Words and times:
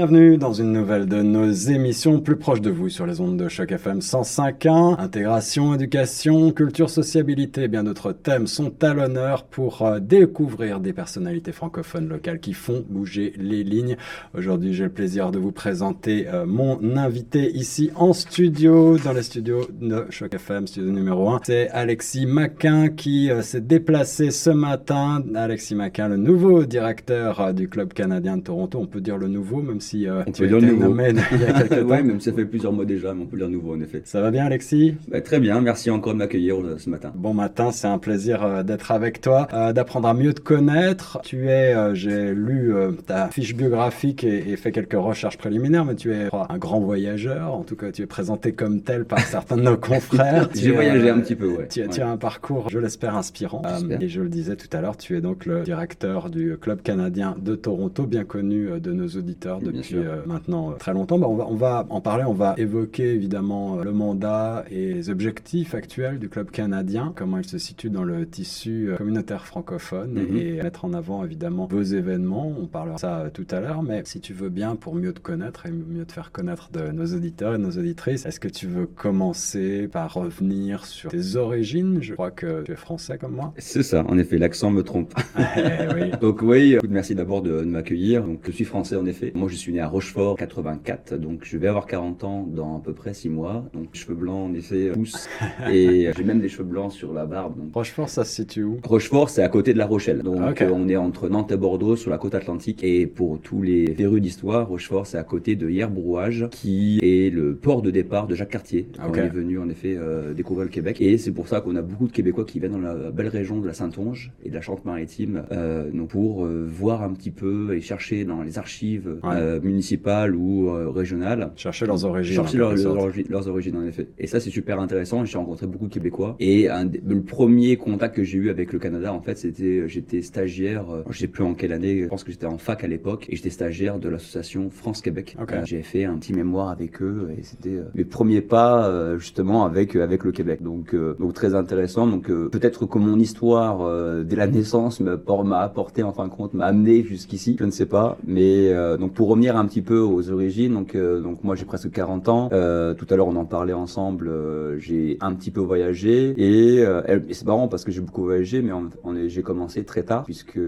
Bienvenue 0.00 0.38
dans 0.38 0.54
une 0.54 0.72
nouvelle 0.72 1.04
de 1.04 1.20
nos 1.20 1.50
émissions 1.52 2.20
plus 2.20 2.36
proches 2.36 2.62
de 2.62 2.70
vous 2.70 2.88
sur 2.88 3.04
les 3.04 3.20
ondes 3.20 3.36
de 3.36 3.50
Choc 3.50 3.70
FM 3.70 3.98
105.1. 3.98 4.98
Intégration, 4.98 5.74
éducation, 5.74 6.52
culture, 6.52 6.88
sociabilité 6.88 7.64
et 7.64 7.68
bien 7.68 7.84
d'autres 7.84 8.12
thèmes 8.12 8.46
sont 8.46 8.72
à 8.82 8.94
l'honneur 8.94 9.44
pour 9.44 9.82
euh, 9.82 10.00
découvrir 10.00 10.80
des 10.80 10.94
personnalités 10.94 11.52
francophones 11.52 12.08
locales 12.08 12.40
qui 12.40 12.54
font 12.54 12.82
bouger 12.88 13.34
les 13.36 13.62
lignes. 13.62 13.98
Aujourd'hui, 14.32 14.72
j'ai 14.72 14.84
le 14.84 14.90
plaisir 14.90 15.32
de 15.32 15.38
vous 15.38 15.52
présenter 15.52 16.26
euh, 16.28 16.46
mon 16.46 16.96
invité 16.96 17.50
ici 17.50 17.90
en 17.94 18.14
studio, 18.14 18.96
dans 18.96 19.12
les 19.12 19.22
studios 19.22 19.66
de 19.70 20.06
Choc 20.08 20.32
FM, 20.32 20.66
studio 20.66 20.90
numéro 20.90 21.28
1. 21.28 21.40
C'est 21.44 21.68
Alexis 21.72 22.24
Maquin 22.24 22.88
qui 22.88 23.30
euh, 23.30 23.42
s'est 23.42 23.60
déplacé 23.60 24.30
ce 24.30 24.48
matin. 24.48 25.22
Alexis 25.34 25.74
Maquin, 25.74 26.08
le 26.08 26.16
nouveau 26.16 26.64
directeur 26.64 27.52
du 27.52 27.68
Club 27.68 27.92
canadien 27.92 28.38
de 28.38 28.44
Toronto. 28.44 28.78
On 28.80 28.86
peut 28.86 29.02
dire 29.02 29.18
le 29.18 29.28
nouveau, 29.28 29.60
même 29.60 29.82
si 29.82 29.89
si 29.90 30.06
euh, 30.06 30.22
on 30.26 30.30
peut 30.30 30.46
dire 30.46 30.62
nouveau. 30.62 30.96
il 31.00 31.40
y 31.40 31.44
a 31.44 31.52
quelques 31.52 31.80
temps. 31.80 31.88
même 31.88 32.20
ça 32.20 32.32
fait 32.32 32.44
plusieurs 32.44 32.72
mois 32.72 32.84
déjà, 32.84 33.12
mais 33.12 33.22
on 33.22 33.26
peut 33.26 33.36
dire 33.36 33.48
nouveau 33.48 33.74
en 33.74 33.80
effet. 33.80 34.02
Ça 34.04 34.20
va 34.20 34.30
bien, 34.30 34.46
Alexis? 34.46 34.94
Bah, 35.08 35.20
Très 35.20 35.40
bien, 35.40 35.60
merci 35.60 35.90
encore 35.90 36.12
de 36.12 36.18
m'accueillir 36.18 36.60
euh, 36.60 36.78
ce 36.78 36.88
matin. 36.88 37.12
Bon 37.16 37.34
matin, 37.34 37.72
c'est 37.72 37.88
un 37.88 37.98
plaisir 37.98 38.44
euh, 38.44 38.62
d'être 38.62 38.92
avec 38.92 39.20
toi, 39.20 39.48
d'apprendre 39.74 40.08
à 40.08 40.14
mieux 40.14 40.32
te 40.32 40.40
connaître. 40.40 41.18
Tu 41.24 41.48
es, 41.48 41.74
j'ai 41.94 42.32
lu 42.32 42.72
ta 43.06 43.28
fiche 43.28 43.54
biographique 43.54 44.24
et, 44.24 44.56
fait 44.56 44.72
quelques 44.72 44.94
recherches 44.94 45.38
préliminaires, 45.38 45.84
mais 45.84 45.94
tu 45.94 46.12
es 46.12 46.28
un 46.32 46.58
grand 46.58 46.80
voyageur. 46.80 47.54
En 47.54 47.62
tout 47.62 47.76
cas, 47.76 47.90
tu 47.90 48.02
es 48.02 48.06
présenté 48.06 48.52
comme 48.52 48.82
tel 48.82 49.04
par 49.04 49.18
certains 49.34 49.56
de 49.56 49.62
nos 49.62 49.76
confrères. 49.76 50.48
J'ai 50.54 50.72
voyagé 50.72 51.08
un 51.08 51.20
petit 51.20 51.34
peu, 51.34 51.48
ouais. 51.48 51.68
Tu, 51.68 51.86
tu, 51.88 52.00
as 52.00 52.08
un 52.08 52.16
parcours, 52.16 52.68
je 52.68 52.78
l'espère, 52.78 53.16
inspirant. 53.16 53.62
et 54.00 54.08
je 54.08 54.20
le 54.20 54.28
disais 54.28 54.56
tout 54.56 54.68
à 54.76 54.80
l'heure, 54.80 54.96
tu 54.96 55.16
es 55.16 55.20
donc 55.20 55.46
le 55.46 55.62
directeur 55.62 56.30
du 56.30 56.56
Club 56.60 56.82
canadien 56.82 57.36
de 57.40 57.54
Toronto, 57.54 58.06
bien 58.06 58.24
connu 58.24 58.80
de 58.80 58.92
nos 58.92 59.08
auditeurs 59.08 59.60
depuis 59.60 59.79
depuis 59.80 59.96
euh, 59.96 60.22
maintenant 60.26 60.70
euh, 60.70 60.74
très 60.74 60.92
longtemps. 60.92 61.18
Bah, 61.18 61.26
on, 61.28 61.36
va, 61.36 61.46
on 61.48 61.54
va 61.54 61.86
en 61.90 62.00
parler, 62.00 62.24
on 62.24 62.34
va 62.34 62.54
évoquer 62.58 63.14
évidemment 63.14 63.78
euh, 63.78 63.84
le 63.84 63.92
mandat 63.92 64.64
et 64.70 64.94
les 64.94 65.10
objectifs 65.10 65.74
actuels 65.74 66.18
du 66.18 66.28
club 66.28 66.50
canadien, 66.50 67.12
comment 67.14 67.38
il 67.38 67.46
se 67.46 67.58
situe 67.58 67.90
dans 67.90 68.04
le 68.04 68.26
tissu 68.26 68.90
communautaire 68.96 69.46
francophone 69.46 70.12
mhm. 70.12 70.36
et 70.36 70.62
mettre 70.62 70.84
en 70.84 70.92
avant 70.92 71.24
évidemment 71.24 71.66
vos 71.66 71.82
événements. 71.82 72.52
On 72.60 72.66
parlera 72.66 72.96
de 72.96 73.00
ça 73.00 73.30
tout 73.32 73.46
à 73.50 73.60
l'heure, 73.60 73.82
mais 73.82 74.02
si 74.04 74.20
tu 74.20 74.32
veux 74.32 74.48
bien, 74.48 74.76
pour 74.76 74.94
mieux 74.94 75.12
te 75.12 75.20
connaître 75.20 75.66
et 75.66 75.70
mieux 75.70 76.04
te 76.04 76.12
faire 76.12 76.32
connaître 76.32 76.70
de 76.72 76.90
nos 76.92 77.06
auditeurs 77.06 77.54
et 77.54 77.58
nos 77.58 77.70
auditrices, 77.70 78.26
est-ce 78.26 78.40
que 78.40 78.48
tu 78.48 78.66
veux 78.66 78.86
commencer 78.86 79.88
par 79.88 80.14
revenir 80.14 80.84
sur 80.84 81.10
tes 81.10 81.36
origines? 81.36 81.98
Je 82.00 82.14
crois 82.14 82.30
que 82.30 82.62
tu 82.62 82.72
es 82.72 82.76
français 82.76 83.18
comme 83.18 83.34
moi. 83.34 83.52
C'est 83.58 83.82
ça, 83.82 84.04
en 84.08 84.18
effet, 84.18 84.38
l'accent 84.38 84.70
me 84.70 84.82
trompe. 84.82 85.14
Eh 85.56 85.94
oui. 85.94 86.10
Donc 86.20 86.42
oui, 86.42 86.76
merci 86.88 87.14
d'abord 87.14 87.42
de, 87.42 87.60
de 87.60 87.64
m'accueillir. 87.64 88.22
Donc 88.22 88.40
je 88.46 88.52
suis 88.52 88.64
français 88.64 88.96
en 88.96 89.06
effet. 89.06 89.32
Moi 89.34 89.48
je 89.48 89.56
suis 89.60 89.72
né 89.72 89.80
à 89.80 89.86
Rochefort 89.86 90.36
84, 90.36 91.16
donc 91.16 91.40
je 91.44 91.58
vais 91.58 91.68
avoir 91.68 91.86
40 91.86 92.24
ans 92.24 92.48
dans 92.48 92.78
à 92.78 92.80
peu 92.80 92.92
près 92.92 93.14
6 93.14 93.28
mois. 93.28 93.64
Donc 93.74 93.88
cheveux 93.92 94.14
blancs 94.14 94.50
en 94.50 94.54
effet 94.54 94.90
poussent 94.90 95.28
et 95.70 96.10
j'ai 96.16 96.24
même 96.24 96.40
des 96.40 96.48
cheveux 96.48 96.64
blancs 96.64 96.92
sur 96.92 97.12
la 97.12 97.26
barbe. 97.26 97.60
Rochefort, 97.74 98.08
ça 98.08 98.24
se 98.24 98.34
situe 98.34 98.64
où? 98.64 98.78
Rochefort, 98.84 99.28
c'est 99.30 99.42
à 99.42 99.48
côté 99.48 99.72
de 99.72 99.78
La 99.78 99.86
Rochelle. 99.86 100.22
Donc 100.22 100.62
on 100.62 100.88
est 100.88 100.96
entre 100.96 101.28
Nantes 101.28 101.52
et 101.52 101.56
Bordeaux 101.56 101.96
sur 101.96 102.10
la 102.10 102.18
côte 102.18 102.34
atlantique. 102.34 102.82
Et 102.82 103.06
pour 103.06 103.40
tous 103.40 103.62
les 103.62 103.94
férus 103.94 104.22
d'histoire, 104.22 104.68
Rochefort, 104.68 105.06
c'est 105.06 105.18
à 105.18 105.24
côté 105.24 105.56
de 105.56 105.68
Hierbrouage, 105.68 106.48
qui 106.50 106.98
est 107.02 107.32
le 107.32 107.54
port 107.54 107.82
de 107.82 107.90
départ 107.90 108.26
de 108.26 108.34
Jacques 108.34 108.50
Cartier. 108.50 108.88
On 108.98 109.12
est 109.14 109.28
venu 109.28 109.58
en 109.58 109.68
effet 109.68 109.96
euh, 109.96 110.32
découvrir 110.32 110.64
le 110.64 110.70
Québec. 110.70 111.00
Et 111.00 111.18
c'est 111.18 111.32
pour 111.32 111.48
ça 111.48 111.60
qu'on 111.60 111.76
a 111.76 111.82
beaucoup 111.82 112.06
de 112.06 112.12
Québécois 112.12 112.44
qui 112.44 112.60
viennent 112.60 112.72
dans 112.72 112.78
la 112.78 113.10
belle 113.10 113.28
région 113.28 113.60
de 113.60 113.66
la 113.66 113.74
Saintonge 113.74 114.32
et 114.44 114.50
de 114.50 114.54
la 114.54 114.60
Charente-Maritime 114.60 115.44
euh, 115.52 115.90
pour 116.08 116.44
euh, 116.44 116.66
voir 116.68 117.02
un 117.02 117.12
petit 117.12 117.30
peu 117.30 117.74
et 117.74 117.80
chercher 117.80 118.24
dans 118.24 118.42
les 118.42 118.58
archives 118.58 119.18
euh, 119.50 119.60
municipales 119.62 120.34
ou 120.34 120.68
euh, 120.68 120.88
régionales. 120.90 121.52
Chercher 121.56 121.86
leurs 121.86 122.04
origines. 122.04 122.36
Chercher 122.36 122.58
leurs, 122.58 122.74
leurs, 122.74 123.48
origines, 123.48 123.76
en 123.76 123.86
effet. 123.86 124.08
Et 124.18 124.26
ça, 124.26 124.40
c'est 124.40 124.50
super 124.50 124.80
intéressant. 124.80 125.24
J'ai 125.24 125.38
rencontré 125.38 125.66
beaucoup 125.66 125.88
de 125.88 125.92
Québécois. 125.92 126.36
Et 126.40 126.68
un, 126.68 126.84
le 126.84 127.20
premier 127.22 127.76
contact 127.76 128.16
que 128.16 128.24
j'ai 128.24 128.38
eu 128.38 128.50
avec 128.50 128.72
le 128.72 128.78
Canada, 128.78 129.12
en 129.12 129.20
fait, 129.20 129.38
c'était, 129.38 129.88
j'étais 129.88 130.22
stagiaire, 130.22 130.90
euh, 130.90 131.02
je 131.10 131.18
sais 131.18 131.26
plus 131.26 131.44
en 131.44 131.54
quelle 131.54 131.72
année, 131.72 132.02
je 132.02 132.08
pense 132.08 132.24
que 132.24 132.32
j'étais 132.32 132.46
en 132.46 132.58
fac 132.58 132.84
à 132.84 132.86
l'époque, 132.86 133.26
et 133.28 133.36
j'étais 133.36 133.50
stagiaire 133.50 133.98
de 133.98 134.08
l'association 134.08 134.70
France-Québec. 134.70 135.36
Euh, 135.40 135.64
j'ai 135.64 135.82
fait 135.82 136.04
un 136.04 136.16
petit 136.16 136.32
mémoire 136.32 136.68
avec 136.68 137.02
eux, 137.02 137.30
et 137.38 137.42
c'était 137.42 137.78
mes 137.94 138.04
premiers 138.04 138.42
pas, 138.42 139.16
justement, 139.18 139.64
avec, 139.64 139.96
avec 139.96 140.24
le 140.24 140.32
Québec. 140.32 140.62
Donc, 140.62 140.94
donc 140.94 141.34
très 141.34 141.54
intéressant. 141.54 142.06
Donc, 142.06 142.26
peut-être 142.26 142.86
que 142.86 142.98
mon 142.98 143.18
histoire, 143.18 144.24
dès 144.24 144.36
la 144.36 144.46
naissance, 144.46 145.00
m'a 145.00 145.60
apporté, 145.60 146.02
en 146.02 146.12
fin 146.12 146.26
de 146.26 146.32
compte, 146.32 146.54
m'a 146.54 146.66
amené 146.66 147.02
jusqu'ici. 147.02 147.56
Je 147.58 147.64
ne 147.64 147.70
sais 147.70 147.86
pas. 147.86 148.18
Mais, 148.26 148.72
donc, 148.98 149.12
pour 149.12 149.28
revenir 149.28 149.39
un 149.48 149.66
petit 149.66 149.82
peu 149.82 149.98
aux 149.98 150.30
origines, 150.30 150.74
donc 150.74 150.94
euh, 150.94 151.20
donc 151.20 151.42
moi 151.44 151.54
j'ai 151.54 151.64
presque 151.64 151.90
40 151.90 152.28
ans. 152.28 152.48
Euh, 152.52 152.94
tout 152.94 153.06
à 153.10 153.16
l'heure 153.16 153.28
on 153.28 153.36
en 153.36 153.44
parlait 153.44 153.72
ensemble. 153.72 154.28
Euh, 154.28 154.78
j'ai 154.78 155.16
un 155.20 155.34
petit 155.34 155.50
peu 155.50 155.60
voyagé 155.60 156.34
et, 156.36 156.84
c'est 157.32 157.46
marrant 157.46 157.68
parce 157.68 157.84
que 157.84 157.90
j'ai 157.90 158.00
beaucoup 158.00 158.24
voyagé, 158.24 158.62
mais 158.62 158.72
on, 158.72 158.90
j'ai 159.26 159.42
commencé 159.42 159.84
très 159.84 160.02
tard 160.02 160.24
puisque 160.24 160.60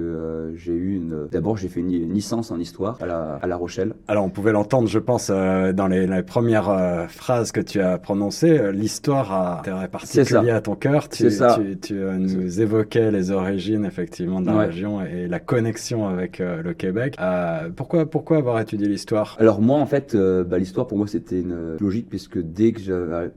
j'ai 0.55 0.73
eu 0.73 0.97
une. 0.97 1.29
D'abord 1.31 1.57
j'ai 1.57 1.69
fait 1.69 1.81
une, 1.81 1.93
licence 2.13 2.51
en 2.51 2.59
histoire 2.59 2.99
à 3.01 3.07
la, 3.07 3.39
à 3.43 3.47
la 3.47 3.57
Rochelle. 3.57 3.95
Alors 4.09 4.25
on 4.25 4.31
pouvait 4.31 4.53
l'entendre, 4.53 4.89
je 4.89 4.99
pense, 4.99 5.29
dans 5.29 5.89
les, 5.89 6.07
les 6.07 6.23
premières 6.23 7.07
phrases 7.09 7.53
que 7.53 7.61
tu 7.61 7.81
as 7.81 7.99
prononcées. 7.99 8.73
L'histoire 8.73 9.33
a 9.33 9.59
intérêt 9.59 9.89
particulier 9.89 10.51
à 10.51 10.61
ton 10.61 10.75
cœur. 10.75 11.09
Tu, 11.09 11.29
tu, 11.29 11.79
tu 11.81 11.95
nous 11.95 12.61
évoquais 12.61 13.11
les 13.11 13.31
origines 13.31 13.85
effectivement 13.85 14.41
de 14.41 14.47
la 14.47 14.59
région 14.59 15.03
et 15.03 15.29
la 15.29 15.41
connexion 15.41 16.09
avec 16.09 16.39
le 16.39 16.73
Québec. 16.73 17.17
pourquoi 17.77 18.07
pourquoi 18.07 18.39
avoir 18.39 18.59
étudié 18.63 18.89
l'histoire 18.89 19.37
alors 19.39 19.61
moi, 19.61 19.79
en 19.79 19.87
fait, 19.87 20.15
euh, 20.15 20.45
bah, 20.45 20.59
l'histoire 20.59 20.87
pour 20.87 20.99
moi 20.99 21.07
c'était 21.07 21.41
une 21.41 21.77
logique 21.81 22.09
puisque 22.09 22.39
dès 22.39 22.73
que 22.73 22.81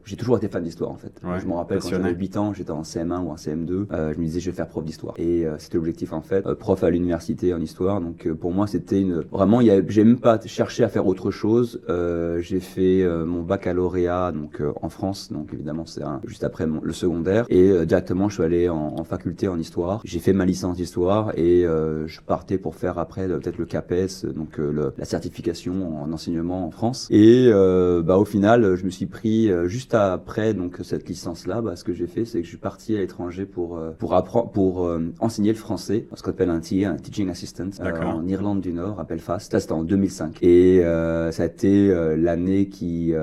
j'ai 0.03 0.15
toujours 0.15 0.37
été 0.37 0.47
fan 0.47 0.63
d'histoire 0.63 0.91
en 0.91 0.97
fait. 0.97 1.11
je 1.39 1.45
me 1.45 1.53
rappelle 1.53 1.79
quand 1.79 1.89
j'avais 1.89 2.13
8 2.13 2.37
ans, 2.37 2.53
j'étais 2.53 2.71
en 2.71 2.83
CM1 2.83 3.23
ou 3.23 3.31
en 3.31 3.35
CM2, 3.35 3.87
euh, 3.91 4.13
je 4.13 4.19
me 4.19 4.25
disais 4.25 4.39
je 4.39 4.49
vais 4.49 4.55
faire 4.55 4.67
prof 4.67 4.83
d'histoire 4.83 5.15
et 5.17 5.45
euh, 5.45 5.55
c'était 5.57 5.77
l'objectif 5.77 6.13
en 6.13 6.21
fait, 6.21 6.43
prof 6.53 6.83
à 6.83 6.89
l'université 6.89 7.53
en 7.53 7.61
histoire. 7.61 8.01
Donc 8.01 8.31
pour 8.33 8.51
moi 8.51 8.67
c'était 8.67 9.01
une 9.01 9.21
vraiment, 9.31 9.61
j'ai 9.87 10.03
même 10.03 10.19
pas 10.19 10.39
cherché 10.45 10.83
à 10.83 10.89
faire 10.89 11.07
autre 11.07 11.31
chose. 11.31 11.81
j'ai 12.39 12.59
fait 12.59 13.03
mon 13.25 13.41
baccalauréat 13.41 14.31
donc 14.31 14.61
en 14.81 14.89
France, 14.89 15.31
donc 15.31 15.53
évidemment 15.53 15.85
c'est 15.85 16.03
juste 16.25 16.43
après 16.43 16.67
le 16.67 16.93
secondaire 16.93 17.45
et 17.49 17.85
directement 17.85 18.29
je 18.29 18.35
suis 18.35 18.43
allé 18.43 18.69
en, 18.69 19.03
faculté 19.03 19.47
en 19.47 19.57
histoire. 19.57 20.01
J'ai 20.03 20.19
fait 20.19 20.33
ma 20.33 20.45
licence 20.45 20.77
d'histoire 20.77 21.37
et 21.37 21.63
je 21.63 22.21
partais 22.21 22.57
pour 22.57 22.75
faire 22.75 22.99
après 22.99 23.27
peut-être 23.27 23.57
le 23.57 23.65
CAPES, 23.65 24.25
donc 24.35 24.59
la 24.59 25.05
certification 25.15 26.01
en 26.01 26.11
enseignement 26.11 26.65
en 26.65 26.71
France. 26.71 27.07
Et 27.09 27.47
euh, 27.47 28.01
bah, 28.01 28.17
au 28.17 28.25
final, 28.25 28.75
je 28.75 28.83
me 28.83 28.89
suis 28.89 29.05
pris 29.05 29.49
euh, 29.49 29.67
juste 29.67 29.93
après 29.93 30.53
donc 30.53 30.79
cette 30.83 31.07
licence-là. 31.07 31.61
Bah, 31.61 31.75
ce 31.75 31.83
que 31.85 31.93
j'ai 31.93 32.07
fait, 32.07 32.25
c'est 32.25 32.39
que 32.39 32.43
je 32.43 32.49
suis 32.49 32.57
parti 32.57 32.95
à 32.95 32.99
l'étranger 32.99 33.45
pour 33.45 33.77
euh, 33.77 33.91
pour 33.97 34.13
apprendre, 34.13 34.51
pour 34.51 34.89
enseigner 35.19 35.51
le 35.51 35.57
français, 35.57 36.07
ce 36.13 36.21
qu'on 36.21 36.31
appelle 36.31 36.49
un 36.49 36.59
TA, 36.59 36.89
un 36.89 36.95
teaching 36.95 37.29
assistant, 37.29 37.69
en 37.81 38.27
Irlande 38.27 38.61
du 38.61 38.73
Nord, 38.73 38.99
à 38.99 39.03
Belfast. 39.03 39.51
Ça, 39.51 39.59
c'était 39.59 39.73
en 39.73 39.83
2005. 39.83 40.39
Et 40.41 40.81
ça 40.83 41.43
a 41.43 41.45
été 41.45 41.93
l'année 42.17 42.67
qui 42.67 43.13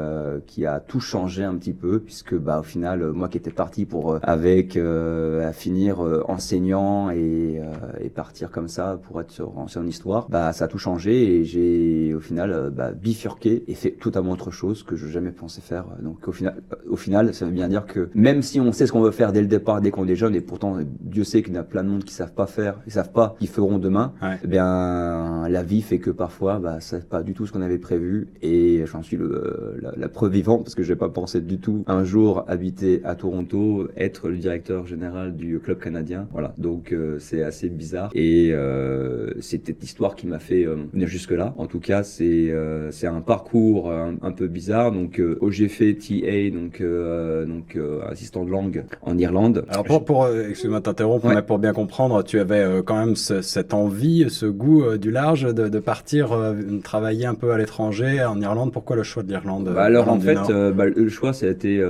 qui 0.47 0.67
a 0.67 0.81
tout 0.81 1.01
changé 1.01 1.45
un 1.45 1.57
petit 1.57 1.75
peu, 1.75 2.01
puisque 2.01 2.35
bah 2.35 2.61
au 2.61 2.63
final, 2.63 3.13
moi 3.13 3.29
qui 3.29 3.39
étais 3.39 3.51
parti 3.51 3.85
pour 3.85 4.19
avec 4.23 4.77
à 4.77 5.53
finir 5.53 6.01
enseignant 6.29 7.11
et, 7.11 7.61
et 8.01 8.09
partir 8.09 8.51
comme 8.51 8.69
ça 8.69 8.99
pour 9.03 9.21
être 9.21 9.31
sur, 9.31 9.53
en 9.59 9.87
histoire, 9.87 10.29
bah 10.29 10.53
ça 10.53 10.65
a 10.65 10.69
tout 10.69 10.79
changé 10.79 11.37
et 11.37 11.45
j'ai 11.45 11.82
au 12.15 12.21
final 12.21 12.53
euh, 12.53 12.71
bah, 12.71 12.93
bifurqué 12.93 13.65
et 13.67 13.75
fait 13.75 13.91
totalement 13.91 14.33
autre 14.33 14.51
chose 14.51 14.83
que 14.83 14.97
je 14.97 15.07
jamais 15.07 15.33
pensé 15.33 15.61
faire. 15.61 15.85
Donc 16.03 16.29
au 16.29 16.33
final, 16.33 16.63
au 16.89 16.97
final, 16.97 17.35
ça 17.35 17.45
veut 17.45 17.53
bien 17.53 17.69
dire 17.69 17.87
que 17.87 18.09
même 18.15 18.43
si 18.43 18.61
on 18.61 18.73
sait 18.73 18.87
ce 18.87 18.93
qu'on 18.93 19.03
veut 19.03 19.11
faire 19.11 19.33
dès 19.33 19.41
le 19.41 19.47
départ, 19.47 19.81
dès 19.81 19.91
qu'on 19.91 20.07
est 20.09 20.17
jeune, 20.17 20.35
et 20.35 20.41
pourtant 20.41 20.79
Dieu 21.01 21.25
sait 21.25 21.43
qu'il 21.43 21.55
y 21.55 21.59
a 21.59 21.65
plein 21.65 21.85
de 21.85 21.89
monde 21.89 22.05
qui 22.05 22.15
savent 22.15 22.35
pas 22.35 22.47
faire, 22.47 22.81
ils 22.87 22.93
savent 22.93 23.13
pas, 23.13 23.37
qu'ils 23.39 23.49
feront 23.49 23.79
demain. 23.79 24.13
Eh 24.43 24.47
bien, 24.47 25.49
la 25.49 25.63
vie 25.63 25.83
fait 25.83 25.99
que 25.99 26.11
parfois, 26.11 26.59
bah, 26.59 26.79
c'est 26.81 27.09
pas 27.09 27.23
du 27.23 27.35
tout 27.35 27.47
ce 27.47 27.53
qu'on 27.53 27.63
avait 27.63 27.79
prévu. 27.79 28.29
Et 28.43 28.85
j'en 28.87 29.03
suis 29.03 29.17
le, 29.17 29.79
la, 29.97 30.09
preuve 30.09 30.33
vivante 30.33 30.65
parce 30.65 30.75
que 30.75 30.83
j'ai 30.83 30.97
pas 30.97 31.09
pensé 31.09 31.41
du 31.41 31.59
tout 31.59 31.85
un 31.87 32.05
jour 32.05 32.45
habiter 32.49 33.01
à 33.05 33.15
Toronto, 33.15 33.89
être 33.97 34.29
le 34.29 34.37
directeur 34.37 34.87
général 34.87 35.37
du 35.37 35.59
club 35.59 35.79
canadien. 35.79 36.29
Voilà, 36.33 36.55
donc 36.59 36.93
euh, 36.93 37.19
c'est 37.19 37.43
assez 37.43 37.69
bizarre 37.69 38.11
et 38.15 38.51
euh, 38.53 39.33
c'est 39.41 39.67
cette 39.67 39.83
histoire 39.83 40.15
qui 40.15 40.27
m'a 40.27 40.39
fait 40.39 40.65
euh, 40.67 40.77
venir 40.93 41.09
jusque 41.09 41.31
là. 41.31 41.55
En 41.57 41.67
tout 41.73 41.81
cas, 41.81 42.03
c'est 42.03 42.51
euh, 42.51 42.91
c'est 42.91 43.07
un 43.07 43.23
parcours 43.23 43.91
un, 43.91 44.33
peu 44.33 44.47
bizarre. 44.47 44.93
Donc, 44.93 45.19
euh, 45.19 45.39
j'ai 45.49 45.69
fait 45.69 45.95
TA, 45.95 46.51
donc 46.55 46.83
euh, 46.83 47.47
donc 47.47 47.79
assistant 48.11 48.45
de 48.45 48.51
langue 48.51 48.85
en 49.01 49.17
Irlande. 49.17 49.65
Alors 49.71 49.85
pour, 49.85 50.05
pour 50.05 50.29
excuse-moi 50.29 50.83
t'interrompre, 50.83 51.29
mais 51.29 51.41
pour 51.41 51.59
bien 51.59 51.73
comprendre, 51.73 52.23
tu 52.25 52.39
avais 52.39 52.83
quand 52.85 52.99
même 52.99 53.17
cette 53.17 53.73
envie, 53.73 54.27
ce 54.29 54.45
goût 54.45 54.99
du 54.99 55.11
large 55.11 55.45
de, 55.55 55.69
de 55.69 55.79
partir 55.79 56.37
travailler 56.85 57.25
un 57.25 57.35
peu 57.35 57.53
à 57.53 57.59
l'étranger 57.59 58.23
en 58.23 58.39
Irlande. 58.41 58.71
Pourquoi 58.71 58.97
le 58.97 59.03
choix 59.03 59.23
de 59.23 59.29
l'Irlande 59.29 59.71
bah, 59.75 59.85
Alors 59.85 60.11
en 60.11 60.21
fait, 60.21 60.53
bah, 60.75 60.85
le 60.85 61.09
choix, 61.09 61.33
ça 61.33 61.47
a 61.47 61.49
été 61.49 61.83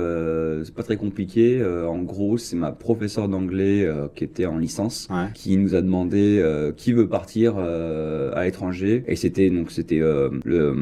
c'est 0.63 0.73
pas 0.73 0.83
très 0.83 0.97
compliqué. 0.97 1.61
en 1.63 1.99
gros, 1.99 2.37
c'est 2.37 2.55
ma 2.55 2.71
professeure 2.71 3.27
d'anglais 3.27 3.85
qui 4.15 4.23
était 4.23 4.45
en 4.45 4.57
licence 4.57 5.09
qui 5.33 5.57
nous 5.57 5.75
a 5.75 5.81
demandé 5.81 6.41
qui 6.77 6.93
veut 6.93 7.09
partir 7.09 7.57
à 7.57 8.45
l'étranger 8.45 9.03
et 9.07 9.17
c'était 9.17 9.49
donc 9.49 9.72
c'était 9.73 10.01
euh, 10.01 10.29
le 10.45 10.75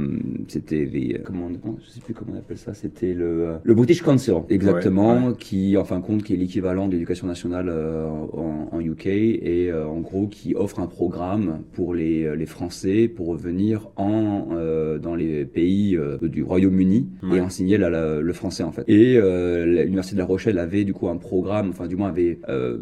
c'était 0.48 1.22
comment 1.24 1.50
je 1.80 1.90
sais 1.90 2.02
plus 2.02 2.14
comment 2.14 2.34
on 2.36 2.38
appelle 2.40 2.58
ça 2.58 2.74
c'était 2.74 3.14
le 3.14 3.56
le 3.64 3.74
British 3.74 4.02
Council 4.02 4.36
exactement 4.50 5.34
qui 5.34 5.78
en 5.78 5.86
fin 5.86 6.00
de 6.00 6.06
compte 6.06 6.24
qui 6.24 6.34
est 6.34 6.38
l'équivalent 6.38 6.88
de 6.88 6.94
l'éducation 6.94 7.28
nationale 7.28 7.70
euh, 7.70 8.06
en, 8.06 8.70
en, 8.72 8.80
UK 8.80 9.08
et 9.08 9.72
euh, 9.72 9.88
en 9.88 10.02
gros 10.02 10.28
qui 10.28 10.56
offre 10.56 10.80
un 10.80 10.88
programme 10.88 11.62
pour 11.74 11.94
les 11.94 12.36
les 12.36 12.46
Français 12.46 13.08
pour 13.08 13.36
venir 13.36 13.90
en 13.96 14.48
dans 15.02 15.16
les 15.16 15.46
pays 15.46 15.98
du 16.22 16.44
Royaume-Uni 16.44 17.08
et 17.34 17.40
enseigner 17.40 17.78
la, 17.78 18.20
le 18.20 18.34
français 18.34 18.64
en 18.64 18.72
fait. 18.72 18.84
Et 18.88 19.20
l'université 19.66 20.16
de 20.16 20.20
La 20.20 20.26
Rochelle 20.26 20.58
avait 20.58 20.84
du 20.84 20.94
coup 20.94 21.08
un 21.08 21.18
programme 21.18 21.70
enfin 21.70 21.88
du 21.88 21.96
moins 21.96 22.10
avait 22.10 22.40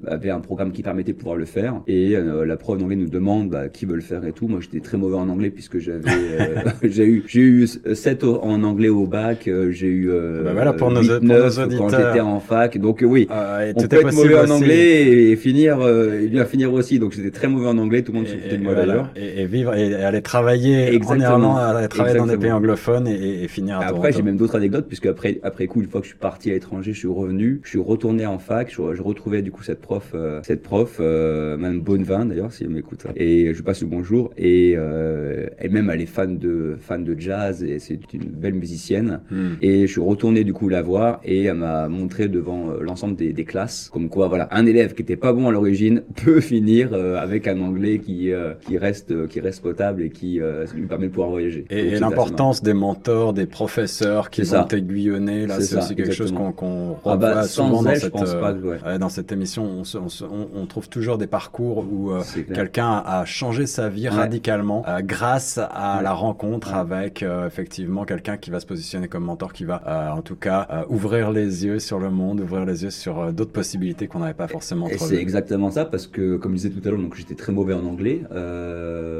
avait 0.07 0.29
un 0.29 0.39
programme 0.39 0.71
qui 0.71 0.81
permettait 0.83 1.13
de 1.13 1.17
pouvoir 1.17 1.35
le 1.35 1.45
faire. 1.45 1.81
Et 1.87 2.15
la 2.15 2.57
prof 2.57 2.77
d'anglais 2.77 2.95
nous 2.95 3.09
demande 3.09 3.49
bah, 3.49 3.69
qui 3.69 3.85
veut 3.85 3.95
le 3.95 4.01
faire 4.01 4.25
et 4.25 4.33
tout. 4.33 4.47
Moi 4.47 4.59
j'étais 4.61 4.79
très 4.79 4.97
mauvais 4.97 5.17
en 5.17 5.29
anglais 5.29 5.49
puisque 5.49 5.79
euh, 5.87 5.88
j'ai 6.83 7.05
eu 7.05 7.23
j'ai 7.27 7.41
eu 7.41 7.67
7 7.67 8.23
en 8.23 8.63
anglais 8.63 8.89
au 8.89 9.05
bac, 9.05 9.47
euh, 9.47 9.71
j'ai 9.71 9.87
eu 9.87 10.09
euh, 10.09 10.43
bah 10.43 10.51
voilà 10.53 10.73
pour 10.73 10.91
nos, 10.91 11.01
8, 11.01 11.21
9 11.21 11.77
quand 11.77 11.89
j'étais 11.89 12.19
en 12.19 12.39
fac. 12.39 12.77
Donc 12.77 13.03
oui, 13.05 13.27
ah, 13.29 13.59
on 13.75 13.87
peut 13.87 13.97
être 13.97 14.13
mauvais 14.13 14.39
en 14.39 14.49
anglais 14.49 15.31
et 15.31 15.35
finir 15.35 15.79
et 15.87 16.27
bien 16.27 16.45
finir 16.45 16.73
aussi. 16.73 16.99
Donc 16.99 17.13
j'étais 17.13 17.31
très 17.31 17.47
mauvais 17.47 17.67
en 17.67 17.77
anglais, 17.77 18.01
tout 18.01 18.11
le 18.11 18.19
monde 18.19 18.27
se 18.27 18.35
foutait 18.35 18.57
de 18.57 18.63
moi 18.63 18.75
d'ailleurs. 18.75 19.09
Et, 19.15 19.45
vivre 19.45 19.73
et 19.73 19.95
aller 19.95 20.21
travailler 20.21 20.93
Exactement. 20.93 21.53
en 21.53 21.57
aller 21.57 21.87
travailler 21.87 22.17
dans 22.17 22.27
des 22.27 22.37
pays 22.37 22.51
anglophones 22.51 23.07
et, 23.07 23.47
finir 23.47 23.79
à 23.79 23.85
Après 23.85 24.11
j'ai 24.11 24.21
même 24.21 24.37
d'autres 24.37 24.55
anecdotes 24.55 24.87
puisque 24.87 25.07
après 25.07 25.39
après 25.43 25.67
coup 25.67 25.81
une 25.81 25.87
fois 25.87 26.01
que 26.01 26.05
je 26.05 26.11
suis 26.11 26.19
parti 26.19 26.51
à 26.51 26.53
l'étranger, 26.53 26.93
je 26.93 26.99
suis 26.99 27.07
revenu, 27.07 27.61
je 27.63 27.69
suis 27.69 27.79
retourné 27.79 28.25
en 28.25 28.39
fac, 28.39 28.69
je, 28.69 28.95
je 28.95 29.01
retrouvais 29.01 29.41
du 29.41 29.51
coup 29.51 29.63
cette 29.63 29.81
prof 29.81 30.15
cette 30.43 30.61
prof 30.63 30.99
même 30.99 31.81
Bonnevin 31.81 32.25
d'ailleurs 32.25 32.51
si 32.51 32.63
elle 32.63 32.69
m'écoute 32.69 33.05
et 33.15 33.53
je 33.53 33.61
passe 33.61 33.81
le 33.81 33.87
bonjour 33.87 34.31
et 34.37 34.71
elle 34.71 35.71
elle 35.89 36.01
est 36.01 36.05
fan 36.05 36.37
de, 36.37 36.77
fan 36.81 37.03
de 37.03 37.19
jazz 37.19 37.63
et 37.63 37.79
c'est 37.79 38.13
une 38.13 38.25
belle 38.25 38.55
musicienne. 38.55 39.21
Hmm. 39.31 39.53
Et 39.61 39.87
je 39.87 39.91
suis 39.91 40.01
retourné 40.01 40.43
du 40.43 40.53
coup 40.53 40.69
la 40.69 40.81
voir 40.81 41.19
et 41.23 41.43
elle 41.43 41.57
m'a 41.57 41.87
montré 41.87 42.27
devant 42.27 42.69
euh, 42.69 42.81
l'ensemble 42.81 43.15
des, 43.15 43.33
des, 43.33 43.45
classes 43.45 43.89
comme 43.91 44.09
quoi 44.09 44.27
voilà 44.27 44.47
un 44.51 44.65
élève 44.65 44.93
qui 44.93 45.01
était 45.01 45.15
pas 45.15 45.33
bon 45.33 45.47
à 45.47 45.51
l'origine 45.51 46.03
peut 46.23 46.41
finir 46.41 46.89
euh, 46.93 47.17
avec 47.17 47.47
un 47.47 47.59
anglais 47.61 47.99
qui 47.99 48.31
euh, 48.31 48.53
qui 48.61 48.77
reste 48.77 49.27
qui 49.27 49.39
reste 49.39 49.61
potable 49.61 50.03
et 50.03 50.09
qui 50.09 50.39
lui 50.75 50.87
permet 50.87 51.07
de 51.07 51.11
pouvoir 51.11 51.29
voyager. 51.29 51.65
Et, 51.69 51.99
l'importance 51.99 52.61
des 52.63 52.73
mentors, 52.73 53.33
des 53.33 53.45
professeurs 53.45 54.29
qui 54.29 54.41
vont 54.43 54.63
t'aiguillonner 54.63 55.47
là, 55.47 55.59
c'est 55.61 55.77
aussi 55.77 55.95
quelque 55.95 56.13
chose 56.13 56.31
qu'on 56.31 56.51
qu'on 56.51 56.97
ah 57.05 57.17
bah, 57.17 57.29
revoit 57.29 57.43
souvent 57.43 57.83
dans 57.83 57.95
cette 57.95 58.13
pas, 58.13 58.97
dans 58.97 59.09
cette 59.09 59.31
émission. 59.31 59.63
On, 59.63 59.83
on, 59.97 60.61
on, 60.61 60.65
trouve 60.65 60.89
toujours 60.89 61.17
des 61.17 61.27
parcours 61.27 61.79
où 61.79 62.11
quelqu'un 62.53 63.03
a 63.05 63.25
changé 63.25 63.65
sa 63.65 63.89
vie 63.89 64.07
radicalement 64.07 64.83
grâce 65.03 65.59
à 65.69 66.01
la 66.01 66.13
rencontre 66.13 66.73
avec 66.73 67.23
euh, 67.23 67.47
effectivement 67.47 68.05
quelqu'un 68.05 68.37
qui 68.37 68.49
va 68.49 68.59
se 68.59 68.65
positionner 68.65 69.07
comme 69.07 69.25
mentor, 69.25 69.53
qui 69.53 69.65
va 69.65 69.81
euh, 69.87 70.17
en 70.17 70.21
tout 70.21 70.35
cas 70.35 70.67
euh, 70.71 70.83
ouvrir 70.89 71.31
les 71.31 71.65
yeux 71.65 71.79
sur 71.79 71.99
le 71.99 72.09
monde, 72.09 72.41
ouvrir 72.41 72.65
les 72.65 72.83
yeux 72.83 72.89
sur 72.89 73.31
d'autres 73.31 73.51
possibilités 73.51 74.07
qu'on 74.07 74.19
n'avait 74.19 74.33
pas 74.33 74.47
forcément. 74.47 74.87
Et 74.89 74.97
c'est 74.97 75.21
exactement 75.21 75.71
ça 75.71 75.85
parce 75.85 76.07
que 76.07 76.37
comme 76.37 76.53
je 76.53 76.57
disais 76.57 76.69
tout 76.69 76.85
à 76.87 76.91
l'heure, 76.91 76.99
donc 76.99 77.15
j'étais 77.15 77.35
très 77.35 77.51
mauvais 77.51 77.73
en 77.73 77.85
anglais, 77.85 78.21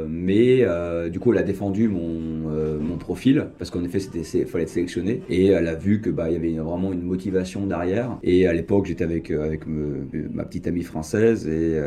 mais 0.08 0.64
du 1.10 1.20
coup 1.20 1.32
elle 1.32 1.38
a 1.38 1.42
défendu 1.42 1.88
mon, 1.88 2.50
mon 2.80 2.96
profil 2.96 3.48
parce 3.58 3.70
qu'en 3.70 3.84
effet 3.84 4.00
c'était 4.00 4.44
fallait 4.44 4.64
être 4.64 4.70
sélectionné 4.70 5.22
et 5.28 5.48
elle 5.48 5.68
a 5.68 5.74
vu 5.74 6.00
que 6.00 6.10
bah 6.10 6.30
il 6.30 6.34
y 6.34 6.36
avait 6.36 6.62
vraiment 6.62 6.92
une 6.92 7.02
motivation 7.02 7.66
derrière 7.66 8.18
et 8.22 8.46
à 8.46 8.52
l'époque 8.52 8.86
j'étais 8.86 9.04
avec 9.04 9.30
avec 9.30 9.62
ma 9.66 10.44
petite 10.44 10.66
amie 10.66 10.82
française 10.82 11.46
et 11.46 11.80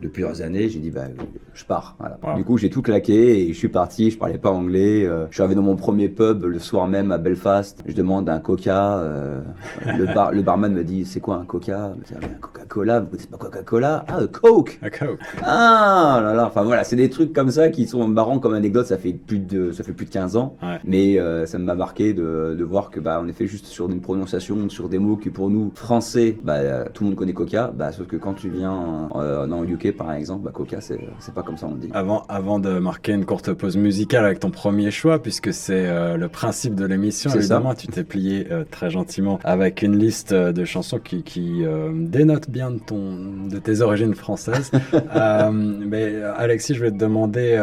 de 0.00 0.08
plusieurs 0.08 0.42
années 0.42 0.68
j'ai 0.68 0.80
dit 0.80 0.90
bah 0.90 1.06
je 1.54 1.64
pars. 1.64 1.96
Voilà. 1.98 2.36
Du 2.36 2.44
coup 2.44 2.58
j'ai 2.58 2.70
tout 2.70 2.82
claqué 2.82 3.48
et 3.48 3.52
je 3.52 3.63
suis 3.64 3.72
parti, 3.72 4.10
je 4.10 4.18
parlais 4.18 4.36
pas 4.36 4.50
anglais. 4.50 5.06
Euh, 5.06 5.26
je 5.30 5.34
suis 5.36 5.42
arrivé 5.42 5.54
dans 5.54 5.62
mon 5.62 5.76
premier 5.76 6.10
pub 6.10 6.44
le 6.44 6.58
soir 6.58 6.86
même 6.86 7.10
à 7.12 7.18
Belfast. 7.18 7.82
Je 7.86 7.94
demande 7.94 8.28
un 8.28 8.38
coca. 8.38 8.98
Euh, 8.98 9.40
le, 9.86 10.04
bar, 10.12 10.32
le 10.32 10.42
barman 10.42 10.72
me 10.72 10.84
dit 10.84 11.06
c'est 11.06 11.20
quoi 11.20 11.36
un 11.36 11.46
coca? 11.46 11.94
Je 12.02 12.14
dis, 12.14 12.24
un 12.24 12.28
Coca-Cola, 12.40 13.00
vous 13.00 13.06
connaissez 13.06 13.28
pas 13.28 13.38
Coca-Cola? 13.38 14.04
Ah, 14.08 14.18
Coke 14.30 14.78
Un 14.82 14.90
Coke. 14.90 15.18
Ah 15.42 16.20
là 16.22 16.34
là, 16.34 16.46
enfin 16.46 16.62
voilà, 16.62 16.84
c'est 16.84 16.96
des 16.96 17.08
trucs 17.08 17.32
comme 17.32 17.50
ça 17.50 17.70
qui 17.70 17.86
sont 17.86 18.06
marrants 18.06 18.38
comme 18.38 18.52
anecdote. 18.52 18.84
Ça 18.84 18.98
fait 18.98 19.14
plus 19.14 19.38
de, 19.38 19.72
ça 19.72 19.82
fait 19.82 19.92
plus 19.92 20.04
de 20.04 20.10
15 20.10 20.36
ans. 20.36 20.56
Mais 20.84 21.18
euh, 21.18 21.46
ça 21.46 21.58
m'a 21.58 21.74
marqué 21.74 22.12
de, 22.12 22.54
de 22.58 22.64
voir 22.64 22.90
que, 22.90 23.00
bah, 23.00 23.18
on 23.22 23.28
est 23.28 23.32
fait 23.32 23.46
juste 23.46 23.66
sur 23.66 23.88
une 23.88 24.02
prononciation, 24.02 24.68
sur 24.68 24.90
des 24.90 24.98
mots 24.98 25.16
qui 25.16 25.30
pour 25.30 25.48
nous, 25.48 25.72
français, 25.74 26.36
bah, 26.42 26.84
tout 26.92 27.04
le 27.04 27.10
monde 27.10 27.18
connaît 27.18 27.32
Coca. 27.32 27.72
Bah, 27.74 27.92
sauf 27.92 28.06
que 28.06 28.16
quand 28.16 28.34
tu 28.34 28.50
viens 28.50 29.08
dans 29.48 29.62
le 29.62 29.70
UK 29.70 29.96
par 29.96 30.12
exemple, 30.12 30.44
bah, 30.44 30.50
Coca, 30.52 30.82
c'est 30.82 31.00
pas 31.34 31.42
comme 31.42 31.56
ça 31.56 31.66
on 31.66 31.76
dit. 31.76 31.88
Avant, 31.94 32.24
avant 32.28 32.58
de 32.58 32.78
marquer 32.78 33.12
une 33.12 33.24
courte 33.24 33.53
pause 33.54 33.76
musicale 33.76 34.24
avec 34.24 34.40
ton 34.40 34.50
premier 34.50 34.90
choix, 34.90 35.22
puisque 35.22 35.52
c'est 35.52 35.86
euh, 35.86 36.16
le 36.16 36.28
principe 36.28 36.74
de 36.74 36.84
l'émission. 36.84 37.30
Évidemment, 37.30 37.74
tu 37.74 37.86
t'es 37.86 38.04
plié 38.04 38.46
euh, 38.50 38.64
très 38.70 38.90
gentiment 38.90 39.38
avec 39.44 39.82
une 39.82 39.98
liste 39.98 40.32
euh, 40.32 40.52
de 40.52 40.64
chansons 40.64 40.98
qui, 40.98 41.22
qui 41.22 41.62
dénote 41.92 42.50
bien 42.50 42.70
de, 42.70 42.78
ton, 42.78 43.48
de 43.48 43.58
tes 43.58 43.80
origines 43.80 44.14
françaises. 44.14 44.70
mais 45.62 46.22
Alexis, 46.36 46.74
je 46.74 46.80
vais 46.80 46.90
te 46.90 46.96
demander 46.96 47.60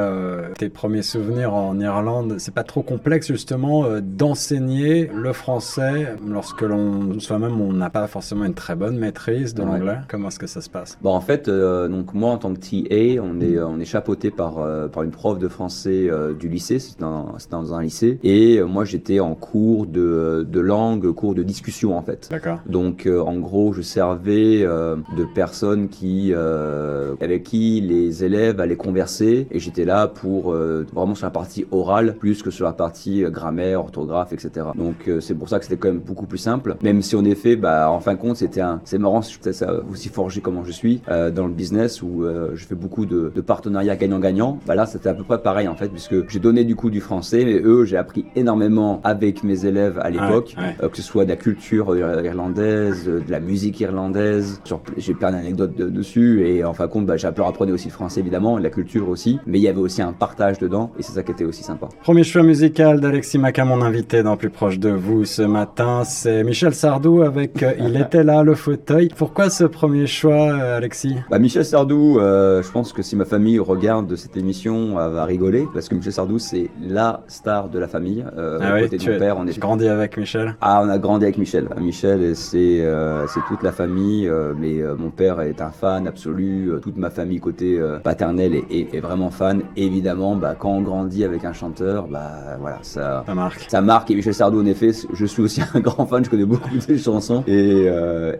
tes 0.58 0.70
premiers 0.70 1.02
souvenirs 1.02 1.54
en 1.54 1.80
Irlande. 1.80 2.36
C'est 2.38 2.54
pas 2.54 2.64
trop 2.64 2.82
complexe 2.82 3.28
justement 3.28 3.86
d'enseigner 4.02 5.10
le 5.14 5.34
français 5.34 6.16
lorsque 6.28 6.62
l'on, 6.62 7.20
soi-même, 7.20 7.60
on 7.62 7.74
n'a 7.74 7.90
pas 7.90 8.08
forcément 8.08 8.46
une 8.46 8.54
très 8.54 8.76
bonne 8.76 8.98
maîtrise 8.98 9.54
de 9.54 9.64
l'anglais. 9.64 9.98
Comment 10.08 10.30
est-ce 10.30 10.40
que 10.40 10.48
ça 10.48 10.62
se 10.62 10.70
passe? 10.70 10.98
Bon, 11.02 11.14
en 11.14 11.22
fait, 11.22 11.50
donc 11.50 12.14
moi 12.14 12.32
en 12.32 12.38
tant 12.38 12.54
que 12.54 12.60
TA, 12.60 13.22
on 13.22 13.40
est 13.42 13.60
on 13.60 13.80
est 13.80 13.86
chapeauté 13.86 14.32
par 14.32 14.60
par 14.92 15.04
une 15.04 15.12
prof 15.12 15.40
de 15.40 15.48
français 15.48 15.72
du 15.88 16.50
lycée, 16.50 16.80
c'était 16.80 17.02
dans, 17.02 17.74
un 17.74 17.82
lycée, 17.82 18.20
et 18.24 18.58
euh, 18.58 18.66
moi 18.66 18.86
j'étais 18.86 19.20
en 19.20 19.36
cours 19.36 19.86
de, 19.86 20.46
de, 20.50 20.60
langue, 20.60 21.12
cours 21.14 21.36
de 21.36 21.44
discussion 21.44 21.98
en 21.98 22.02
fait. 22.02 22.28
D'accord. 22.30 22.60
Donc 22.66 23.06
euh, 23.06 23.22
en 23.22 23.38
gros, 23.38 23.74
je 23.74 23.82
servais 23.82 24.64
euh, 24.64 24.96
de 25.18 25.24
personnes 25.24 25.90
qui, 25.90 26.34
avec 26.34 27.44
qui 27.44 27.82
les 27.82 28.24
élèves 28.24 28.60
allaient 28.60 28.76
converser, 28.76 29.48
et 29.52 29.60
j'étais 29.60 29.86
là 29.86 30.08
pour 30.08 30.54
vraiment 30.54 31.16
sur 31.16 31.26
la 31.26 31.32
partie 31.32 31.66
orale 31.72 32.16
plus 32.20 32.44
que 32.44 32.52
sur 32.52 32.66
la 32.66 32.74
partie 32.74 33.24
grammaire, 33.24 33.80
orthographe, 33.80 34.34
etc. 34.34 34.68
Donc 34.76 35.10
c'est 35.20 35.36
pour 35.36 35.50
ça 35.50 35.60
que 35.60 35.66
c'était 35.66 35.78
quand 35.78 35.90
même 35.90 36.00
beaucoup 36.00 36.26
plus 36.26 36.38
simple, 36.38 36.76
même 36.84 37.02
si 37.02 37.16
en 37.16 37.26
effet, 37.26 37.56
bah, 37.56 37.90
en 37.92 38.00
fin 38.00 38.14
de 38.14 38.20
compte, 38.20 38.38
c'était 38.38 38.62
un, 38.62 38.82
c'est 38.86 38.98
marrant, 38.98 39.22
c'est 39.22 39.54
ça 39.54 39.74
aussi 39.92 40.10
forgé 40.10 40.42
comment 40.42 40.64
je 40.64 40.72
suis 40.72 41.02
dans 41.08 41.48
le 41.48 41.54
business 41.54 42.02
où 42.02 42.26
je 42.54 42.66
fais 42.66 42.76
beaucoup 42.76 43.06
de, 43.06 43.32
de 43.34 43.42
partenariats 43.42 43.96
gagnant-gagnant. 43.96 44.60
Bah 44.66 44.76
là, 44.76 44.86
c'était 44.86 45.10
à 45.10 45.14
peu 45.14 45.24
près 45.24 45.42
pareil 45.42 45.68
en 45.72 45.76
fait, 45.76 45.90
puisque 45.90 46.30
j'ai 46.30 46.40
donné 46.40 46.64
du 46.66 46.76
coup 46.76 46.90
du 46.90 47.00
français, 47.00 47.44
mais 47.46 47.62
eux, 47.64 47.86
j'ai 47.86 47.98
appris 47.98 48.26
énormément 48.36 49.00
avec 49.04 49.44
mes 49.44 49.66
élèves 49.66 50.00
à 50.02 50.10
l'époque, 50.10 50.56
euh, 50.60 50.90
que 50.90 50.98
ce 50.98 51.02
soit 51.02 51.24
de 51.24 51.30
la 51.30 51.38
culture 51.38 51.96
irlandaise, 51.98 53.06
de 53.06 53.32
la 53.32 53.40
musique 53.40 53.80
irlandaise. 53.80 54.62
J'ai 54.98 55.14
plein 55.14 55.32
d'anecdotes 55.32 55.76
dessus, 55.76 56.46
et 56.46 56.64
en 56.64 56.74
fin 56.74 56.86
de 56.86 56.92
compte, 56.92 57.06
bah, 57.06 57.18
j'ai 57.18 57.28
appris 57.28 57.72
aussi 57.72 57.88
le 57.88 57.94
français 57.94 58.20
évidemment, 58.20 58.58
la 58.58 58.70
culture 58.70 59.08
aussi, 59.10 59.40
mais 59.48 59.60
il 59.60 59.62
y 59.62 59.68
avait 59.68 59.80
aussi 59.80 60.02
un 60.02 60.14
partage 60.14 60.60
dedans, 60.60 60.92
et 61.00 61.04
c'est 61.04 61.14
ça 61.14 61.24
qui 61.24 61.32
était 61.32 61.46
aussi 61.46 61.64
sympa. 61.64 61.88
Premier 62.04 62.24
choix 62.24 62.44
musical 62.44 63.00
d'Alexis 63.00 63.38
Maca, 63.38 63.64
mon 63.64 63.82
invité 63.82 64.24
dans 64.24 64.36
Plus 64.36 64.50
proche 64.50 64.80
de 64.80 64.90
vous 64.90 65.26
ce 65.26 65.42
matin, 65.42 66.04
c'est 66.04 66.44
Michel 66.44 66.74
Sardou 66.74 67.22
avec 67.22 67.64
euh, 67.64 67.74
Il 67.80 67.96
était 68.02 68.24
là, 68.24 68.44
le 68.44 68.56
fauteuil. 68.56 69.10
Pourquoi 69.16 69.50
ce 69.50 69.64
premier 69.64 70.08
choix, 70.08 70.52
euh, 70.52 70.78
Alexis? 70.78 71.16
Bah, 71.30 71.40
Michel 71.40 71.64
Sardou, 71.64 72.18
je 72.20 72.72
pense 72.72 72.92
que 72.92 73.02
si 73.02 73.16
ma 73.16 73.26
famille 73.26 73.60
regarde 73.60 74.16
cette 74.16 74.36
émission, 74.36 75.00
elle 75.00 75.14
va 75.14 75.26
rigoler, 75.26 75.61
parce 75.74 75.90
que 75.90 75.96
Michel 75.96 76.14
Sardou, 76.14 76.40
c'est 76.40 76.70
la 76.82 77.22
star 77.28 77.70
de 77.70 77.80
la 77.80 77.88
famille. 77.88 78.26
Euh, 78.38 78.60
ah 78.62 78.82
côté 78.82 78.98
de 78.98 79.12
mon 79.12 79.20
père, 79.20 79.38
on 79.38 79.48
est 79.48 79.58
grandi 79.60 79.88
avec 79.88 80.18
Michel? 80.18 80.56
Ah, 80.62 80.82
on 80.84 80.90
a 80.90 80.98
grandi 80.98 81.26
avec 81.26 81.38
Michel. 81.38 81.68
Michel, 81.80 82.36
c'est 82.36 82.82
euh, 82.82 83.26
c'est 83.28 83.40
toute 83.48 83.64
la 83.64 83.72
famille. 83.72 84.28
Euh, 84.28 84.54
mais 84.58 84.82
mon 84.98 85.10
père 85.10 85.42
est 85.42 85.62
un 85.62 85.72
fan 85.72 86.08
absolu, 86.08 86.72
toute 86.82 86.98
ma 86.98 87.10
famille 87.10 87.40
côté 87.40 87.82
paternel 88.04 88.56
est, 88.56 88.94
est, 88.94 89.00
vraiment 89.00 89.30
fan. 89.30 89.62
évidemment, 89.76 90.36
bah, 90.36 90.56
quand 90.58 90.72
on 90.72 90.82
grandit 90.82 91.24
avec 91.24 91.46
un 91.46 91.54
chanteur, 91.54 92.08
bah 92.08 92.58
voilà, 92.60 92.80
ça, 92.82 93.24
ça 93.26 93.34
marque. 93.34 93.66
Ça 93.70 93.82
marque. 93.82 94.12
Et 94.12 94.16
Michel 94.16 94.34
Sardou, 94.34 94.62
en 94.62 94.66
effet, 94.66 94.92
je 95.14 95.26
suis 95.26 95.42
aussi 95.42 95.62
un 95.74 95.80
grand 95.80 96.06
fan, 96.06 96.24
je 96.24 96.30
connais 96.30 96.46
beaucoup 96.46 96.70
de 96.70 96.98
chansons. 96.98 97.44
Et, 97.48 97.88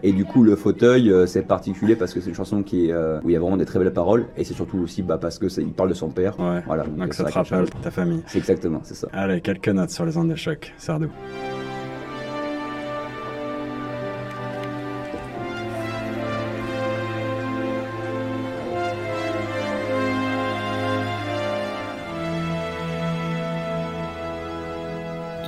et 0.02 0.12
du 0.12 0.24
coup, 0.24 0.42
le 0.42 0.56
fauteuil, 0.56 1.12
c'est 1.26 1.42
particulier 1.42 1.96
parce 1.96 2.14
que 2.14 2.20
c'est 2.20 2.30
une 2.30 2.36
chanson 2.36 2.62
qui 2.62 2.88
est, 2.88 2.94
où 2.94 3.28
il 3.28 3.32
y 3.32 3.36
a 3.36 3.40
vraiment 3.40 3.56
des 3.56 3.66
très 3.66 3.78
belles 3.78 3.92
paroles. 3.92 4.26
Et 4.36 4.44
c'est 4.44 4.54
surtout 4.54 4.78
aussi 4.78 5.02
bah, 5.02 5.18
parce 5.20 5.38
que 5.38 5.46
il 5.60 5.72
parle 5.72 5.88
de 5.88 5.94
son 5.94 6.08
père. 6.08 6.34
Voilà. 6.66 6.84
Donc, 6.84 7.01
ça 7.10 7.24
te 7.24 7.32
rappelle 7.32 7.68
ta 7.82 7.90
famille. 7.90 8.22
C'est 8.26 8.38
exactement, 8.38 8.80
c'est 8.84 8.94
ça. 8.94 9.08
Allez, 9.12 9.40
quelques 9.40 9.68
notes 9.68 9.90
sur 9.90 10.04
les 10.04 10.16
ondes 10.16 10.30
de 10.30 10.36
choc, 10.36 10.72
Sardou. 10.78 11.08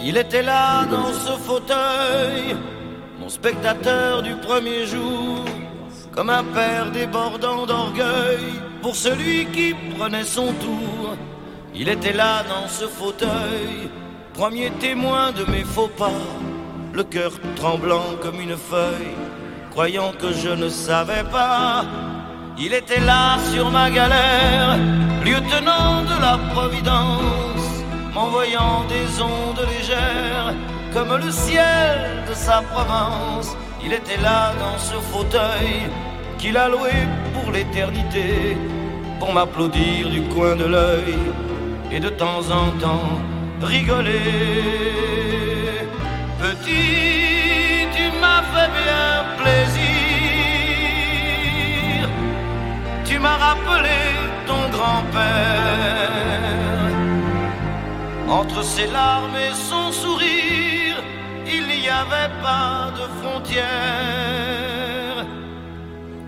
Il 0.07 0.19
était 0.19 0.43
là 0.43 0.85
dans 0.85 1.13
ce 1.13 1.33
fauteuil, 1.33 2.55
mon 3.19 3.31
spectateur 3.31 4.23
du 4.23 4.35
premier 4.37 4.85
jour, 4.85 5.45
comme 6.13 6.29
un 6.29 6.45
père 6.45 6.91
débordant 6.93 7.65
d'orgueil 7.65 8.45
pour 8.83 8.95
celui 8.95 9.47
qui 9.47 9.75
prenait 9.97 10.25
son 10.25 10.53
tour. 10.53 11.17
Il 11.77 11.89
était 11.89 12.13
là 12.13 12.45
dans 12.45 12.69
ce 12.69 12.85
fauteuil, 12.87 13.91
premier 14.33 14.71
témoin 14.79 15.33
de 15.33 15.45
mes 15.51 15.65
faux 15.65 15.89
pas, 15.89 16.23
le 16.93 17.03
cœur 17.03 17.33
tremblant 17.57 18.15
comme 18.23 18.41
une 18.41 18.57
feuille, 18.57 19.17
croyant 19.73 20.13
que 20.13 20.33
je 20.33 20.51
ne 20.51 20.69
savais 20.69 21.25
pas. 21.33 21.85
Il 22.57 22.73
était 22.73 23.01
là 23.01 23.39
sur 23.53 23.73
ma 23.73 23.91
galère, 23.91 24.79
lieutenant 25.25 26.05
de 26.05 26.17
la 26.21 26.39
Providence, 26.55 27.83
m'envoyant 28.15 28.85
des 28.89 29.21
ondes 29.21 29.67
légères 29.77 30.55
comme 30.93 31.17
le 31.17 31.33
ciel 31.33 32.23
de 32.29 32.35
sa 32.35 32.63
Provence. 32.63 33.57
Il 33.85 33.93
était 33.93 34.23
là 34.23 34.53
dans 34.61 34.79
ce 34.79 34.95
fauteuil 35.13 35.91
qu'il 36.39 36.57
a 36.57 36.69
loué 36.69 36.93
pour 37.35 37.51
l'éternité, 37.51 38.57
pour 39.19 39.33
m'applaudir 39.33 40.09
du 40.09 40.23
coin 40.29 40.55
de 40.55 40.67
l'œil 40.67 41.19
et 41.95 42.01
de 42.01 42.09
temps 42.09 42.45
en 42.61 42.67
temps 42.85 43.21
rigoler. 43.63 44.21
Petit, 46.43 47.87
tu 47.97 48.05
m'as 48.21 48.43
fait 48.53 48.71
bien 48.83 49.09
plaisir. 49.41 49.85
Tu 53.05 53.15
m'as 53.19 53.39
rappelé 53.49 54.01
ton 54.49 54.63
grand-père. 54.77 55.23
Entre 58.29 58.61
ses 58.65 58.89
larmes 58.89 59.37
et 59.49 59.55
son 59.71 59.93
sourire, 59.93 60.97
il 61.47 61.65
n'y 61.67 61.89
avait 61.89 62.33
pas 62.43 62.91
de 62.99 63.05
frontières. 63.21 63.65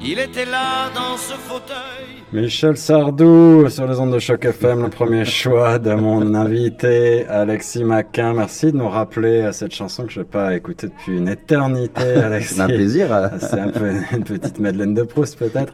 Il 0.01 0.19
était 0.21 0.45
là 0.45 0.91
dans 0.95 1.17
ce 1.17 1.35
fauteuil 1.35 2.16
Michel 2.33 2.77
Sardou 2.77 3.69
sur 3.69 3.87
les 3.87 4.01
ondes 4.01 4.13
de 4.13 4.19
choc 4.19 4.45
FM, 4.45 4.83
le 4.83 4.89
premier 4.89 5.25
choix 5.25 5.79
de 5.79 5.95
mon 5.95 6.35
invité 6.35 7.25
Alexis 7.29 7.85
Maquin. 7.85 8.35
Merci 8.35 8.73
de 8.73 8.77
nous 8.79 8.89
rappeler 8.89 9.43
à 9.43 9.53
cette 9.53 9.73
chanson 9.73 10.05
que 10.07 10.13
je 10.13 10.19
n'ai 10.21 10.27
pas 10.27 10.57
écoutée 10.57 10.89
depuis 10.89 11.17
une 11.19 11.29
éternité, 11.29 12.03
Alexis. 12.17 12.55
C'est 12.55 12.61
un 12.63 12.67
plaisir. 12.67 13.31
C'est 13.39 13.61
un 13.61 13.69
peu 13.69 13.93
une 14.13 14.25
petite 14.25 14.59
Madeleine 14.59 14.93
de 14.93 15.05
Proust 15.05 15.39
peut-être. 15.39 15.73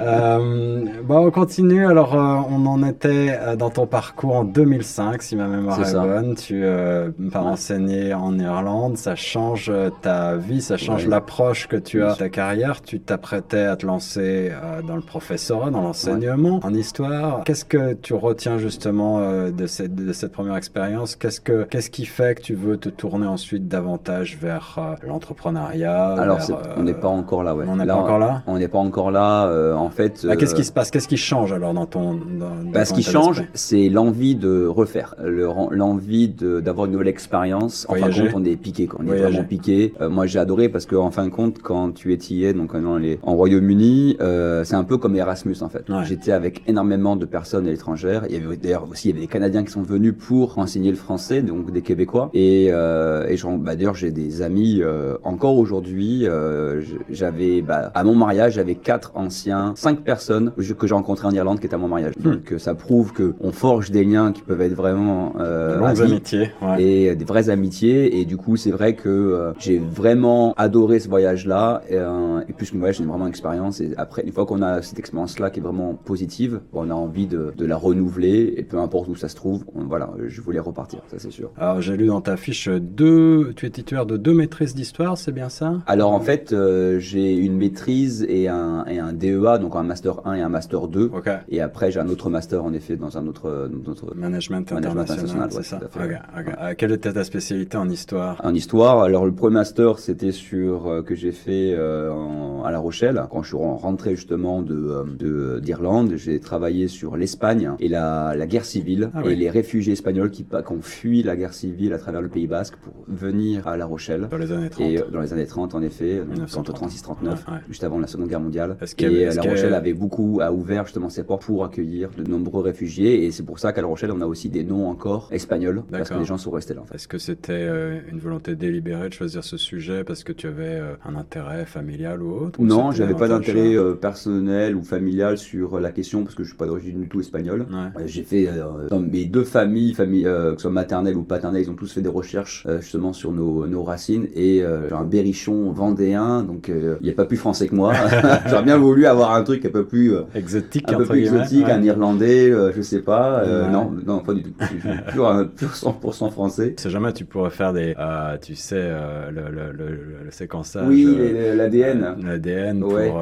euh, 0.00 0.84
bon, 1.02 1.26
on 1.26 1.30
continue. 1.32 1.84
Alors, 1.88 2.14
euh, 2.14 2.42
on 2.48 2.64
en 2.66 2.86
était 2.86 3.36
euh, 3.40 3.56
dans 3.56 3.70
ton 3.70 3.88
parcours 3.88 4.36
en 4.36 4.44
2005, 4.44 5.20
si 5.20 5.34
ma 5.34 5.48
mémoire 5.48 5.80
est, 5.86 5.94
bonne. 5.94 6.36
Tu 6.36 6.60
euh, 6.62 7.10
pars 7.32 7.46
enseigner 7.48 8.14
en 8.14 8.38
Irlande. 8.38 8.96
Ça 8.96 9.16
change 9.16 9.72
ta 10.00 10.36
vie, 10.36 10.62
ça 10.62 10.76
change 10.76 11.08
l'approche 11.08 11.66
que 11.66 11.76
tu 11.76 12.04
as 12.04 12.12
de 12.12 12.18
ta 12.18 12.28
carrière. 12.28 12.82
Tu 12.82 13.00
t'apprêtais 13.00 13.64
à 13.64 13.74
te 13.76 13.84
lancer 13.84 14.52
dans 14.86 14.94
le 14.96 15.02
professorat, 15.02 15.70
dans 15.70 15.87
enseignement, 15.88 16.60
en 16.62 16.74
histoire. 16.74 17.44
Qu'est-ce 17.44 17.64
que 17.64 17.94
tu 17.94 18.14
retiens 18.14 18.58
justement 18.58 19.20
euh, 19.20 19.50
de, 19.50 19.66
cette, 19.66 19.94
de 19.94 20.12
cette 20.12 20.32
première 20.32 20.56
expérience? 20.56 21.16
Qu'est-ce 21.16 21.40
que 21.40 21.64
qu'est-ce 21.64 21.90
qui 21.90 22.06
fait 22.06 22.36
que 22.36 22.42
tu 22.42 22.54
veux 22.54 22.76
te 22.76 22.88
tourner 22.88 23.26
ensuite 23.26 23.68
davantage 23.68 24.38
vers 24.40 24.76
euh, 24.78 25.06
l'entrepreneuriat 25.06 26.14
Alors, 26.14 26.38
on 26.76 26.82
n'est 26.82 26.94
pas 26.94 27.08
encore 27.08 27.42
là, 27.42 27.54
ouais. 27.54 27.64
On 27.68 27.76
n'est 27.76 27.86
pas 27.86 27.94
encore 27.94 28.18
là? 28.18 28.42
On 28.46 28.58
n'est 28.58 28.68
pas 28.68 28.78
encore 28.78 29.10
là. 29.10 29.46
Euh, 29.46 29.74
en 29.74 29.90
fait. 29.90 30.24
Bah, 30.26 30.36
qu'est-ce 30.36 30.54
qui 30.54 30.64
se 30.64 30.72
passe? 30.72 30.90
Qu'est-ce 30.90 31.08
qui 31.08 31.16
change 31.16 31.52
alors 31.52 31.74
dans 31.74 31.86
ton 31.86 32.14
dans, 32.14 32.70
bah, 32.72 32.84
Ce 32.84 32.92
qui 32.92 33.02
change, 33.02 33.44
c'est 33.54 33.88
l'envie 33.88 34.34
de 34.34 34.66
refaire, 34.66 35.14
l'envie 35.22 36.28
d'avoir 36.28 36.86
une 36.86 36.92
nouvelle 36.92 37.08
expérience. 37.08 37.86
En 37.88 37.94
fin 37.94 38.08
de 38.08 38.14
compte, 38.14 38.30
on 38.34 38.44
est 38.44 38.56
piqué. 38.56 38.88
On 38.98 39.06
est 39.06 39.18
vraiment 39.18 39.44
piqué. 39.44 39.94
moi, 40.00 40.26
j'ai 40.26 40.38
adoré 40.38 40.68
parce 40.68 40.86
que 40.86 40.96
en 40.96 41.10
fin 41.10 41.24
de 41.24 41.30
compte, 41.30 41.60
quand 41.62 41.92
tu 41.92 42.12
étillais 42.12 42.52
donc 42.52 42.74
en 42.74 43.34
Royaume-Uni, 43.34 44.16
c'est 44.64 44.74
un 44.74 44.84
peu 44.84 44.98
comme 44.98 45.16
Erasmus 45.16 45.56
en 45.62 45.68
fait. 45.68 45.77
J'étais 46.04 46.32
avec 46.32 46.62
énormément 46.66 47.16
de 47.16 47.26
personnes 47.26 47.66
à. 47.66 48.24
Il 48.28 48.34
y 48.34 48.36
avait 48.36 48.56
d'ailleurs 48.56 48.88
aussi 48.90 49.08
il 49.08 49.10
y 49.10 49.12
avait 49.12 49.26
des 49.26 49.32
Canadiens 49.32 49.64
qui 49.64 49.72
sont 49.72 49.82
venus 49.82 50.14
pour 50.18 50.58
enseigner 50.58 50.90
le 50.90 50.96
français, 50.96 51.42
donc 51.42 51.70
des 51.70 51.82
Québécois. 51.82 52.30
Et, 52.34 52.68
euh, 52.70 53.26
et 53.28 53.36
bah, 53.58 53.76
d'ailleurs 53.76 53.94
j'ai 53.94 54.10
des 54.10 54.42
amis 54.42 54.80
euh, 54.82 55.16
encore 55.24 55.56
aujourd'hui. 55.56 56.26
Euh, 56.26 56.82
j'avais 57.10 57.62
bah, 57.62 57.90
à 57.94 58.04
mon 58.04 58.14
mariage 58.14 58.54
j'avais 58.54 58.74
quatre 58.74 59.12
anciens, 59.14 59.72
cinq 59.76 60.00
personnes 60.00 60.52
que 60.56 60.86
j'ai 60.86 60.94
rencontrées 60.94 61.26
en 61.26 61.32
Irlande 61.32 61.60
qui 61.60 61.66
étaient 61.66 61.74
à 61.74 61.78
mon 61.78 61.88
mariage. 61.88 62.14
Hmm. 62.18 62.32
Donc 62.32 62.54
ça 62.58 62.74
prouve 62.74 63.12
que 63.12 63.34
on 63.40 63.52
forge 63.52 63.90
des 63.90 64.04
liens 64.04 64.32
qui 64.32 64.42
peuvent 64.42 64.60
être 64.60 64.74
vraiment 64.74 65.34
euh, 65.40 65.80
amitiés 65.82 66.50
ouais. 66.62 66.82
et 66.82 67.16
des 67.16 67.24
vraies 67.24 67.50
amitiés. 67.50 68.20
Et 68.20 68.24
du 68.24 68.36
coup 68.36 68.56
c'est 68.56 68.70
vrai 68.70 68.94
que 68.94 69.08
euh, 69.08 69.52
j'ai 69.58 69.78
vraiment 69.78 70.54
adoré 70.56 71.00
ce 71.00 71.08
voyage-là. 71.08 71.82
Et, 71.88 71.96
et 71.96 72.52
plus 72.52 72.70
qu'une 72.70 72.80
voyage, 72.80 72.96
j'ai 72.96 73.04
vraiment 73.04 73.24
une 73.24 73.30
expérience. 73.30 73.80
Et 73.80 73.92
après 73.96 74.22
une 74.22 74.32
fois 74.32 74.46
qu'on 74.46 74.62
a 74.62 74.82
cette 74.82 74.98
expérience-là 74.98 75.50
qui 75.50 75.60
est 75.60 75.62
vraiment 75.68 75.94
positive. 75.94 76.60
On 76.72 76.90
a 76.90 76.94
envie 76.94 77.26
de, 77.26 77.52
la 77.58 77.76
renouveler 77.76 78.54
et 78.56 78.62
peu 78.62 78.78
importe 78.78 79.08
où 79.08 79.14
ça 79.14 79.28
se 79.28 79.36
trouve, 79.36 79.64
voilà, 79.74 80.10
je 80.26 80.40
voulais 80.40 80.58
repartir, 80.58 81.00
ça 81.08 81.18
c'est 81.18 81.30
sûr. 81.30 81.50
Alors 81.58 81.82
j'ai 81.82 81.96
lu 81.96 82.06
dans 82.06 82.22
ta 82.22 82.38
fiche 82.38 82.68
deux, 82.68 83.52
tu 83.56 83.66
es 83.66 83.70
titulaire 83.70 84.06
de 84.06 84.16
deux 84.16 84.32
maîtrises 84.32 84.74
d'histoire, 84.74 85.18
c'est 85.18 85.32
bien 85.32 85.50
ça? 85.50 85.74
Alors 85.86 86.12
en 86.12 86.20
fait, 86.20 86.52
euh, 86.52 86.98
j'ai 86.98 87.36
une 87.36 87.56
maîtrise 87.56 88.24
et 88.28 88.48
un, 88.48 88.86
et 88.86 88.98
un 88.98 89.12
DEA, 89.12 89.58
donc 89.58 89.76
un 89.76 89.82
master 89.82 90.26
1 90.26 90.34
et 90.34 90.40
un 90.40 90.48
master 90.48 90.88
2. 90.88 91.10
Et 91.50 91.60
après 91.60 91.90
j'ai 91.90 92.00
un 92.00 92.08
autre 92.08 92.30
master 92.30 92.64
en 92.64 92.72
effet 92.72 92.96
dans 92.96 93.18
un 93.18 93.26
autre, 93.26 93.70
management, 94.14 94.72
international, 94.72 95.50
c'est 95.52 95.62
ça. 95.62 95.80
Euh, 95.98 96.74
quelle 96.76 96.92
était 96.92 97.12
ta 97.12 97.24
spécialité 97.24 97.76
en 97.76 97.90
histoire? 97.90 98.40
En 98.42 98.54
histoire, 98.54 99.02
alors 99.02 99.26
le 99.26 99.32
premier 99.32 99.54
master 99.54 99.98
c'était 99.98 100.32
sur 100.32 100.86
euh, 100.86 101.02
que 101.02 101.14
j'ai 101.14 101.32
fait 101.32 101.74
à 101.74 102.70
La 102.70 102.78
Rochelle 102.78 103.22
quand 103.30 103.42
je 103.42 103.48
suis 103.48 103.56
rentré 103.56 104.16
justement 104.16 104.62
de, 104.62 105.04
de 105.18 105.57
d'Irlande, 105.60 106.14
j'ai 106.16 106.40
travaillé 106.40 106.88
sur 106.88 107.16
l'Espagne 107.16 107.72
et 107.80 107.88
la, 107.88 108.34
la 108.36 108.46
guerre 108.46 108.64
civile 108.64 109.10
ah 109.14 109.22
et 109.24 109.34
les 109.34 109.50
réfugiés 109.50 109.92
espagnols 109.92 110.30
qui, 110.30 110.44
qui 110.44 110.72
ont 110.72 110.82
fui 110.82 111.22
la 111.22 111.36
guerre 111.36 111.54
civile 111.54 111.92
à 111.92 111.98
travers 111.98 112.22
le 112.22 112.28
Pays 112.28 112.46
Basque 112.46 112.76
pour 112.76 112.92
venir 113.06 113.66
à 113.68 113.76
La 113.76 113.86
Rochelle. 113.86 114.28
Dans 114.30 114.38
les 114.38 114.52
années 114.52 114.70
30. 114.70 114.86
Et 114.86 114.98
euh, 114.98 115.04
dans 115.10 115.20
les 115.20 115.32
années 115.32 115.46
30, 115.46 115.74
en 115.74 115.82
effet, 115.82 116.22
entre 116.56 116.72
36 116.72 117.02
39, 117.02 117.44
juste 117.68 117.84
avant 117.84 117.98
la 117.98 118.06
Seconde 118.06 118.28
Guerre 118.28 118.40
mondiale. 118.40 118.76
Et 118.98 119.04
euh, 119.26 119.34
La 119.34 119.42
Rochelle 119.42 119.74
avait 119.74 119.94
beaucoup, 119.94 120.40
a 120.42 120.52
ouvert 120.52 120.84
justement 120.84 121.08
ses 121.08 121.24
portes 121.24 121.44
pour 121.44 121.64
accueillir 121.64 122.10
de 122.10 122.28
nombreux 122.28 122.62
réfugiés 122.62 123.24
et 123.24 123.30
c'est 123.30 123.44
pour 123.44 123.58
ça 123.58 123.72
qu'à 123.72 123.80
La 123.80 123.86
Rochelle, 123.86 124.12
on 124.12 124.20
a 124.20 124.26
aussi 124.26 124.48
des 124.48 124.64
noms 124.64 124.88
encore 124.88 125.28
espagnols 125.32 125.82
parce 125.90 126.10
que 126.10 126.18
les 126.18 126.24
gens 126.24 126.38
sont 126.38 126.50
restés 126.50 126.74
là. 126.74 126.82
Est-ce 126.92 127.08
que 127.08 127.18
c'était 127.18 127.52
euh, 127.52 128.00
une 128.10 128.18
volonté 128.18 128.54
délibérée 128.56 129.08
de 129.08 129.14
choisir 129.14 129.44
ce 129.44 129.56
sujet 129.56 130.04
parce 130.04 130.24
que 130.24 130.32
tu 130.32 130.46
avais 130.46 130.80
un 131.04 131.16
intérêt 131.16 131.66
familial 131.66 132.22
ou 132.22 132.32
autre? 132.32 132.60
Non, 132.60 132.92
j'avais 132.92 133.14
pas 133.14 133.28
d'intérêt 133.28 133.76
personnel 134.00 134.76
ou 134.76 134.82
familial 134.82 135.38
sur 135.38 135.47
la 135.80 135.92
question 135.92 136.22
parce 136.22 136.34
que 136.34 136.42
je 136.42 136.48
suis 136.48 136.56
pas 136.56 136.66
d'origine 136.66 137.00
du 137.00 137.08
tout 137.08 137.20
espagnole. 137.20 137.66
J'ai 138.06 138.22
fait 138.22 138.48
euh, 138.48 138.88
dans 138.88 139.00
mes 139.00 139.24
deux 139.24 139.44
familles, 139.44 139.94
famille, 139.94 140.26
euh, 140.26 140.50
que 140.50 140.56
ce 140.56 140.62
soit 140.62 140.70
maternelle 140.70 141.16
ou 141.16 141.22
paternelle, 141.22 141.62
ils 141.62 141.70
ont 141.70 141.74
tous 141.74 141.92
fait 141.92 142.00
des 142.00 142.08
recherches 142.08 142.64
euh, 142.68 142.80
justement 142.80 143.12
sur 143.12 143.32
nos, 143.32 143.66
nos 143.66 143.82
racines 143.82 144.26
et 144.34 144.62
j'ai 144.88 144.94
un 144.94 145.04
berrichon 145.04 145.70
vendéen, 145.72 146.42
donc 146.42 146.70
il 147.00 147.10
a 147.10 147.12
pas 147.12 147.24
plus 147.24 147.36
français 147.36 147.68
que 147.68 147.74
moi. 147.74 147.92
J'aurais 148.46 148.62
bien 148.62 148.76
voulu 148.76 149.06
avoir 149.06 149.34
un 149.34 149.42
truc 149.42 149.64
un 149.64 149.70
peu 149.70 149.84
plus 149.84 150.14
exotique, 150.34 150.90
un 150.92 150.98
peu 150.98 151.04
plus 151.04 151.20
exotique, 151.20 151.68
un 151.68 151.82
irlandais, 151.82 152.52
je 152.74 152.82
sais 152.82 153.00
pas. 153.00 153.44
non, 153.70 153.92
non, 154.06 154.20
pas 154.20 154.34
du 154.34 154.42
tout. 154.42 154.52
Je 154.60 154.66
suis 154.66 154.78
pur, 155.12 155.70
100% 155.72 156.30
français. 156.30 156.74
Si 156.78 156.90
jamais 156.90 157.12
tu 157.12 157.24
pourrais 157.24 157.50
faire 157.50 157.72
des, 157.72 157.94
tu 158.42 158.54
sais, 158.54 158.90
le, 159.30 159.50
le, 159.50 159.72
le, 159.72 160.30
séquençage. 160.30 160.86
Oui, 160.88 161.06
l'ADN. 161.54 162.16
L'ADN 162.22 162.84
ouais. 162.84 163.12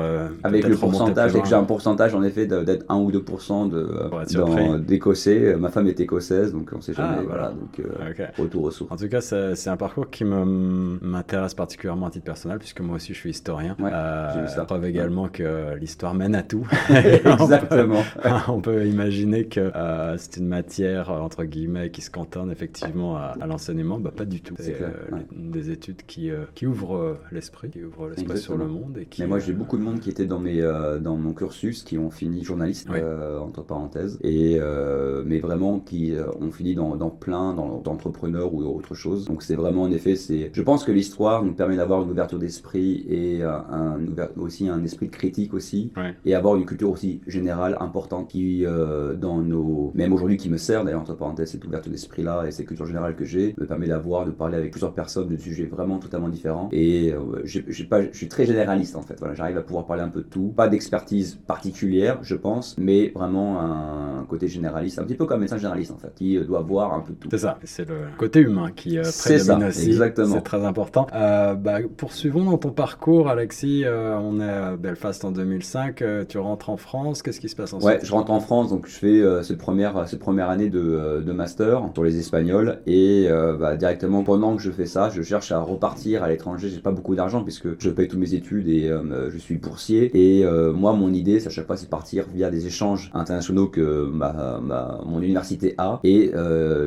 avec 0.43 0.67
le 0.67 0.77
pourcentage, 0.77 1.33
avec 1.33 1.47
j'ai 1.47 1.55
un 1.55 1.65
pourcentage 1.65 2.15
en 2.17 2.23
effet 2.23 2.47
d'être 2.47 2.85
1 2.89 2.97
ou 2.97 3.11
2% 3.11 3.69
de, 3.71 4.79
d'écossais. 4.79 5.57
Ma 5.57 5.71
femme 5.71 5.87
est 5.87 6.01
écossaise, 6.01 6.53
donc 6.53 6.71
on 6.75 6.81
sait 6.81 6.93
ah, 6.97 7.15
jamais. 7.15 7.27
voilà. 7.27 7.51
donc 7.51 7.83
retour 8.39 8.65
aux 8.65 8.71
sources. 8.71 8.93
En 8.93 8.97
tout 8.97 9.09
cas, 9.09 9.21
c'est 9.21 9.69
un 9.69 9.77
parcours 9.77 10.11
qui 10.11 10.25
m'intéresse 10.25 11.55
particulièrement 11.55 12.07
à 12.07 12.11
titre 12.11 12.25
personnel, 12.25 12.59
puisque 12.59 12.81
moi 12.81 12.97
aussi 12.97 13.15
je 13.15 13.19
suis 13.19 13.31
historien. 13.31 13.77
Ouais, 13.79 13.91
ça. 13.91 14.67
Preuve 14.67 14.87
également 14.87 15.29
que 15.29 15.77
l'histoire 15.77 16.13
mène 16.15 16.35
à 16.35 16.43
tout. 16.43 16.67
Exactement. 16.91 18.03
on, 18.49 18.61
peut, 18.61 18.87
imaginer 18.87 19.47
que 19.47 19.71
c'est 20.17 20.39
une 20.39 20.49
matière, 20.49 21.11
entre 21.11 21.45
guillemets, 21.45 21.91
qui 21.91 22.01
se 22.01 22.11
cantonne 22.11 22.51
effectivement 22.51 23.17
à, 23.17 23.47
l'enseignement. 23.47 23.99
Bah, 23.99 24.13
pas 24.15 24.25
du 24.25 24.41
tout. 24.41 24.55
C'est 24.59 24.77
des 25.33 25.71
études 25.71 26.03
qui, 26.07 26.31
qui 26.55 26.67
ouvrent 26.67 27.19
l'esprit, 27.31 27.71
qui 27.71 27.85
ouvrent 27.85 28.09
l'esprit 28.09 28.39
sur 28.39 28.57
le 28.57 28.67
monde. 28.67 28.99
Et 28.99 29.07
qui, 29.07 29.23
Mais 29.23 29.29
moi, 29.29 29.39
j'ai 29.39 29.53
beaucoup 29.53 29.77
de 29.77 29.83
monde 29.83 30.01
qui 30.01 30.11
était 30.11 30.27
dans, 30.27 30.41
mes, 30.41 30.61
dans 31.01 31.17
mon 31.17 31.33
cursus, 31.33 31.83
qui 31.83 31.99
ont 31.99 32.06
fini 32.11 32.43
journaliste, 32.45 32.89
entre 33.41 33.63
parenthèses, 33.63 34.19
et, 34.23 34.59
mais 35.25 35.41
vraiment 35.41 35.81
qui 35.81 36.15
ont 36.41 36.51
fini 36.51 36.75
dans, 36.75 36.97
dans 36.97 37.11
plein 37.11 37.55
d'entrepreneurs 37.55 38.55
ou 38.55 38.63
autre 38.65 38.95
chose. 38.95 39.27
Donc 39.27 39.43
c'est 39.43 39.57
vraiment 39.57 39.83
en 39.83 39.91
effet, 39.91 40.17
c'est. 40.17 40.51
Je 40.53 40.63
pense 40.63 40.85
que 40.85 40.93
l'histoire 40.93 41.45
nous 41.45 41.55
permet 41.55 41.77
d'avoir 41.77 42.03
une 42.03 42.11
ouverture 42.11 42.39
d'esprit 42.39 43.05
et 43.09 43.43
un, 43.43 43.99
aussi 44.37 44.69
un 44.69 44.83
esprit 44.85 45.09
critique 45.09 45.55
aussi, 45.55 45.93
et 46.25 46.35
avoir 46.35 46.57
une 46.57 46.67
culture 46.67 46.91
aussi 46.91 47.21
générale 47.27 47.77
importante 47.81 48.29
qui 48.29 48.65
dans 49.21 49.39
nos, 49.39 49.93
même 49.95 50.13
aujourd'hui 50.13 50.37
qui 50.37 50.49
me 50.49 50.57
sert 50.57 50.85
d'ailleurs 50.85 51.01
entre 51.01 51.17
parenthèses 51.17 51.51
cette 51.51 51.65
ouverture 51.65 51.93
d'esprit 51.93 52.23
là 52.23 52.45
et 52.47 52.51
cette 52.51 52.67
culture 52.67 52.87
générale 52.87 53.17
que 53.17 53.25
j'ai 53.25 53.55
me 53.59 53.67
permet 53.67 53.89
d'avoir 53.89 54.25
de 54.25 54.31
parler 54.31 54.57
avec 54.57 54.71
plusieurs 54.71 54.95
personnes 54.95 55.29
de 55.29 55.37
sujets 55.37 55.67
vraiment 55.67 55.99
totalement 55.99 56.29
différents 56.29 56.69
et 56.73 57.15
j'ai 57.45 57.85
pas, 57.85 58.03
je 58.03 58.17
suis 58.17 58.29
très 58.29 58.47
généraliste 58.47 58.97
en 58.97 59.03
fait. 59.03 59.17
Voilà, 59.19 59.35
j'arrive 59.35 59.57
à 59.57 59.63
pouvoir 59.63 59.87
parler 59.87 60.03
un 60.03 60.09
peu 60.09 60.21
de 60.21 60.27
tout, 60.27 60.53
pas 60.57 60.69
d'expertise 60.69 61.39
particulière, 61.47 61.96
je 62.23 62.35
pense, 62.35 62.77
mais 62.79 63.13
vraiment 63.15 63.61
un 63.61 64.25
côté 64.29 64.49
généraliste, 64.49 64.99
un 64.99 65.05
petit 65.05 65.15
peu 65.15 65.27
comme 65.27 65.39
un 65.39 65.41
médecin 65.41 65.57
généraliste 65.57 65.93
en 65.93 65.99
fait, 65.99 66.13
qui 66.15 66.39
doit 66.39 66.61
voir 66.61 66.95
un 66.95 67.01
peu 67.01 67.13
tout. 67.15 67.29
C'est 67.31 67.39
ça, 67.39 67.59
c'est 67.65 67.89
le 67.89 67.97
côté 68.17 68.41
humain 68.41 68.71
qui 68.75 68.99
euh, 68.99 69.03
prédomine 69.03 69.69
aussi. 69.69 69.87
Exactement. 69.89 70.35
C'est 70.35 70.43
très 70.43 70.65
important. 70.65 71.07
Euh, 71.15 71.55
bah, 71.55 71.79
poursuivons 71.97 72.45
dans 72.45 72.59
ton 72.59 72.71
parcours, 72.71 73.29
Alexis. 73.29 73.85
Euh, 73.85 74.19
on 74.19 74.41
est 74.41 74.49
à 74.49 74.77
Belfast 74.77 75.25
en 75.25 75.33
2005. 75.33 76.03
tu 76.29 76.39
rentres 76.39 76.71
en 76.71 76.77
France. 76.77 77.23
Qu'est-ce 77.23 77.41
qui 77.41 77.49
se 77.49 77.57
passe 77.57 77.73
ensuite? 77.73 77.87
Ouais, 77.87 78.01
je 78.03 78.13
rentre 78.13 78.31
en 78.31 78.41
France, 78.41 78.71
donc 78.71 78.87
je 78.87 78.95
fais 78.95 79.43
cette 79.43 79.59
première 79.59 80.09
cette 80.09 80.21
première 80.21 80.51
année 80.51 80.71
de, 80.71 81.23
de 81.25 81.33
master 81.33 81.83
sur 81.95 82.05
les 82.05 82.19
Espagnols 82.19 82.79
et 82.87 83.29
bah, 83.59 83.77
directement 83.77 84.23
pendant 84.23 84.57
que 84.57 84.63
je 84.63 84.71
fais 84.71 84.87
ça, 84.87 85.11
je 85.11 85.23
cherche 85.23 85.53
à 85.53 85.61
repartir 85.61 86.23
à 86.23 86.29
l'étranger. 86.29 86.69
J'ai 86.69 86.81
pas 86.81 86.91
beaucoup 86.91 87.15
d'argent 87.15 87.43
puisque 87.43 87.81
je 87.81 87.91
paye 87.91 88.09
toutes 88.09 88.19
mes 88.19 88.35
études 88.35 88.69
et 88.69 88.91
je 89.31 89.39
suis 89.39 89.57
boursier. 89.57 90.11
Et 90.15 90.45
moi, 90.73 90.93
mon 90.93 91.13
idée, 91.13 91.41
c'est 91.41 91.49
à 91.49 91.51
chaque 91.51 91.67
fois, 91.67 91.76
c'est 91.77 91.89
partir 91.89 92.25
via 92.33 92.51
des 92.51 92.67
échanges 92.67 93.11
internationaux 93.15 93.69
que 93.69 94.07
ma, 94.07 94.61
ma, 94.61 95.01
mon 95.05 95.21
université 95.21 95.75
a 95.79 96.01
et 96.05 96.33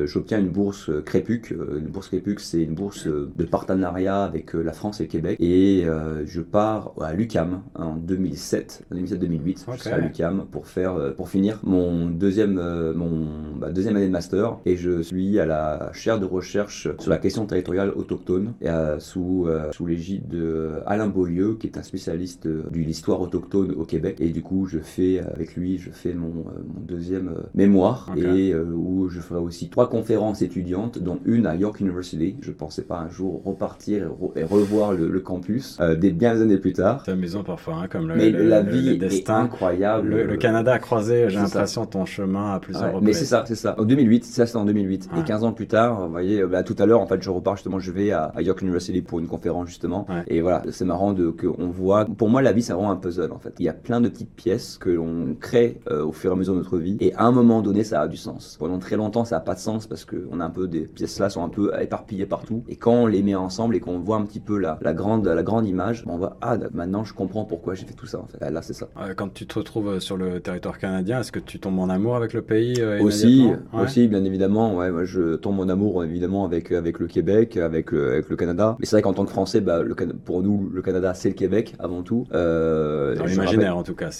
j'obtiens 0.04 0.38
une 0.38 0.48
bourse 0.48 0.90
Crépuc. 1.04 1.50
Une 1.50 1.88
bourse 1.88 2.08
Crépuc, 2.08 2.40
c'est 2.40 2.62
une 2.62 2.74
bourse 2.74 3.06
de 3.06 3.44
partenariat 3.44 4.24
avec 4.24 4.54
la 4.54 4.72
France 4.72 5.00
et 5.00 5.04
le 5.04 5.08
Québec. 5.08 5.36
Et 5.40 5.84
je 6.24 6.40
pars 6.40 6.92
à 7.00 7.12
l'UCAM 7.12 7.62
en 7.74 7.94
2007, 7.96 8.86
2007-2008. 8.92 9.64
Je 9.74 9.80
suis 9.80 9.90
à 9.90 9.98
l'UCAM 9.98 10.46
pour 10.50 10.66
faire, 10.66 11.14
pour 11.16 11.28
finir 11.28 11.60
mon 11.62 12.06
deuxième, 12.06 12.54
mon 12.94 13.26
bah, 13.58 13.70
deuxième 13.70 13.96
année 13.96 14.06
de 14.06 14.12
master. 14.12 14.58
Et 14.66 14.76
je 14.76 15.02
suis 15.02 15.38
à 15.38 15.46
la 15.46 15.90
chaire 15.92 16.18
de 16.18 16.26
recherche 16.26 16.88
sur 16.98 17.10
la 17.10 17.18
question 17.18 17.46
territoriale 17.46 17.90
autochtone 17.94 18.52
et, 18.60 18.68
sous, 18.98 19.48
sous 19.72 19.86
l'égide 19.86 20.28
de 20.28 20.72
Alain 20.86 21.08
Beaulieu, 21.08 21.56
qui 21.58 21.66
est 21.66 21.78
un 21.78 21.82
spécialiste 21.82 22.46
de 22.46 22.78
l'histoire 22.78 23.20
autochtone 23.20 23.72
au 23.72 23.84
Québec. 23.84 24.16
Et 24.20 24.30
du 24.30 24.42
coup, 24.42 24.66
je 24.66 24.79
fais 24.80 25.20
avec 25.20 25.56
lui, 25.56 25.78
je 25.78 25.90
fais 25.90 26.12
mon, 26.14 26.28
mon 26.28 26.80
deuxième 26.86 27.34
mémoire 27.54 28.10
et 28.16 28.54
où 28.54 29.08
je 29.08 29.20
ferai 29.20 29.40
aussi 29.40 29.68
trois 29.68 29.88
conférences 29.88 30.42
étudiantes, 30.42 30.98
dont 30.98 31.20
une 31.24 31.46
à 31.46 31.54
York 31.56 31.80
University. 31.80 32.36
Je 32.40 32.52
pensais 32.52 32.82
pas 32.82 32.98
un 32.98 33.08
jour 33.08 33.42
repartir 33.44 34.10
et, 34.36 34.44
revoir 34.44 34.92
le, 34.92 35.20
campus 35.20 35.78
euh, 35.80 35.94
des 35.94 36.12
bien 36.12 36.40
années 36.40 36.58
plus 36.58 36.72
tard. 36.72 37.02
C'est 37.04 37.12
amusant 37.12 37.44
parfois, 37.44 37.74
hein, 37.82 37.88
comme 37.88 38.08
le, 38.08 38.16
mais 38.16 38.30
la 38.30 38.62
vie 38.62 38.98
est 39.00 39.30
incroyable. 39.30 40.08
Le, 40.08 40.36
Canada 40.36 40.72
a 40.72 40.78
croisé, 40.78 41.28
j'ai 41.28 41.36
l'impression, 41.36 41.86
ton 41.86 42.04
chemin 42.06 42.54
à 42.54 42.60
plusieurs 42.60 42.94
reprises. 42.94 43.06
Mais 43.06 43.12
c'est 43.12 43.24
ça, 43.24 43.44
c'est 43.46 43.54
ça. 43.54 43.74
En 43.78 43.84
2008, 43.84 44.24
ça 44.24 44.46
c'est 44.46 44.56
en 44.56 44.64
2008. 44.64 45.10
Et 45.18 45.22
15 45.22 45.44
ans 45.44 45.52
plus 45.52 45.66
tard, 45.66 46.06
vous 46.06 46.10
voyez, 46.10 46.44
bah, 46.44 46.62
tout 46.62 46.76
à 46.78 46.86
l'heure, 46.86 47.00
en 47.00 47.06
fait, 47.06 47.22
je 47.22 47.30
repars 47.30 47.56
justement, 47.56 47.78
je 47.78 47.92
vais 47.92 48.12
à, 48.12 48.32
York 48.40 48.62
University 48.62 49.02
pour 49.02 49.18
une 49.20 49.26
conférence 49.26 49.68
justement. 49.68 50.06
Et 50.26 50.40
voilà, 50.40 50.62
c'est 50.70 50.84
marrant 50.84 51.12
de 51.12 51.30
qu'on 51.30 51.68
voit. 51.68 52.04
Pour 52.04 52.28
moi, 52.28 52.42
la 52.42 52.52
vie, 52.52 52.62
c'est 52.62 52.72
vraiment 52.72 52.90
un 52.90 52.96
puzzle 52.96 53.32
en 53.32 53.38
fait. 53.38 53.54
Il 53.58 53.66
y 53.66 53.68
a 53.68 53.74
plein 53.74 54.00
de 54.00 54.08
petites 54.08 54.34
pièces 54.34 54.69
que 54.78 54.90
l'on 54.90 55.34
crée 55.38 55.80
euh, 55.90 56.04
au 56.04 56.12
fur 56.12 56.30
et 56.30 56.34
à 56.34 56.36
mesure 56.36 56.54
de 56.54 56.58
notre 56.58 56.78
vie. 56.78 56.96
Et 57.00 57.14
à 57.14 57.24
un 57.24 57.32
moment 57.32 57.62
donné, 57.62 57.84
ça 57.84 58.02
a 58.02 58.08
du 58.08 58.16
sens. 58.16 58.56
Pendant 58.58 58.78
très 58.78 58.96
longtemps, 58.96 59.24
ça 59.24 59.36
n'a 59.36 59.40
pas 59.40 59.54
de 59.54 59.60
sens 59.60 59.86
parce 59.86 60.04
qu'on 60.04 60.40
a 60.40 60.44
un 60.44 60.50
peu 60.50 60.68
des 60.68 60.82
pièces 60.82 61.18
là 61.18 61.30
sont 61.30 61.44
un 61.44 61.48
peu 61.48 61.72
éparpillées 61.80 62.26
partout. 62.26 62.64
Et 62.68 62.76
quand 62.76 62.92
on 62.92 63.06
les 63.06 63.22
met 63.22 63.34
ensemble 63.34 63.76
et 63.76 63.80
qu'on 63.80 63.98
voit 63.98 64.16
un 64.16 64.24
petit 64.24 64.40
peu 64.40 64.58
la, 64.58 64.78
la, 64.82 64.92
grande, 64.92 65.26
la 65.26 65.42
grande 65.42 65.66
image, 65.66 66.04
on 66.06 66.16
voit 66.16 66.36
ah 66.40 66.56
maintenant 66.72 67.04
je 67.04 67.14
comprends 67.14 67.44
pourquoi 67.44 67.74
j'ai 67.74 67.86
fait 67.86 67.94
tout 67.94 68.06
ça 68.06 68.18
en 68.18 68.26
fait. 68.26 68.50
Là 68.50 68.62
c'est 68.62 68.72
ça. 68.72 68.88
Quand 69.16 69.32
tu 69.32 69.46
te 69.46 69.58
retrouves 69.58 69.88
euh, 69.88 70.00
sur 70.00 70.16
le 70.16 70.40
territoire 70.40 70.78
canadien, 70.78 71.20
est-ce 71.20 71.32
que 71.32 71.38
tu 71.38 71.60
tombes 71.60 71.78
en 71.78 71.88
amour 71.88 72.16
avec 72.16 72.32
le 72.32 72.42
pays 72.42 72.74
euh, 72.80 73.00
Aussi, 73.00 73.48
aussi 73.72 74.08
bien 74.08 74.24
évidemment. 74.24 74.76
Ouais, 74.76 74.90
moi 74.90 75.04
je 75.04 75.36
tombe 75.36 75.60
en 75.60 75.68
amour 75.68 76.04
évidemment 76.04 76.44
avec 76.44 76.72
avec 76.72 76.98
le 76.98 77.06
Québec, 77.06 77.56
avec 77.56 77.92
le, 77.92 78.12
avec 78.12 78.28
le 78.28 78.36
Canada. 78.36 78.76
Mais 78.78 78.86
c'est 78.86 78.96
vrai 78.96 79.02
qu'en 79.02 79.12
tant 79.12 79.24
que 79.24 79.30
Français, 79.30 79.60
bah, 79.60 79.82
le, 79.82 79.94
pour 79.94 80.42
nous 80.42 80.70
le 80.72 80.82
Canada 80.82 81.14
c'est 81.14 81.28
le 81.28 81.34
Québec 81.34 81.74
avant 81.78 82.02
tout. 82.02 82.26
Euh, 82.32 83.16
dans 83.16 83.24
l'imaginaire 83.24 83.76
en 83.76 83.82
tout 83.82 83.94
cas. 83.94 84.10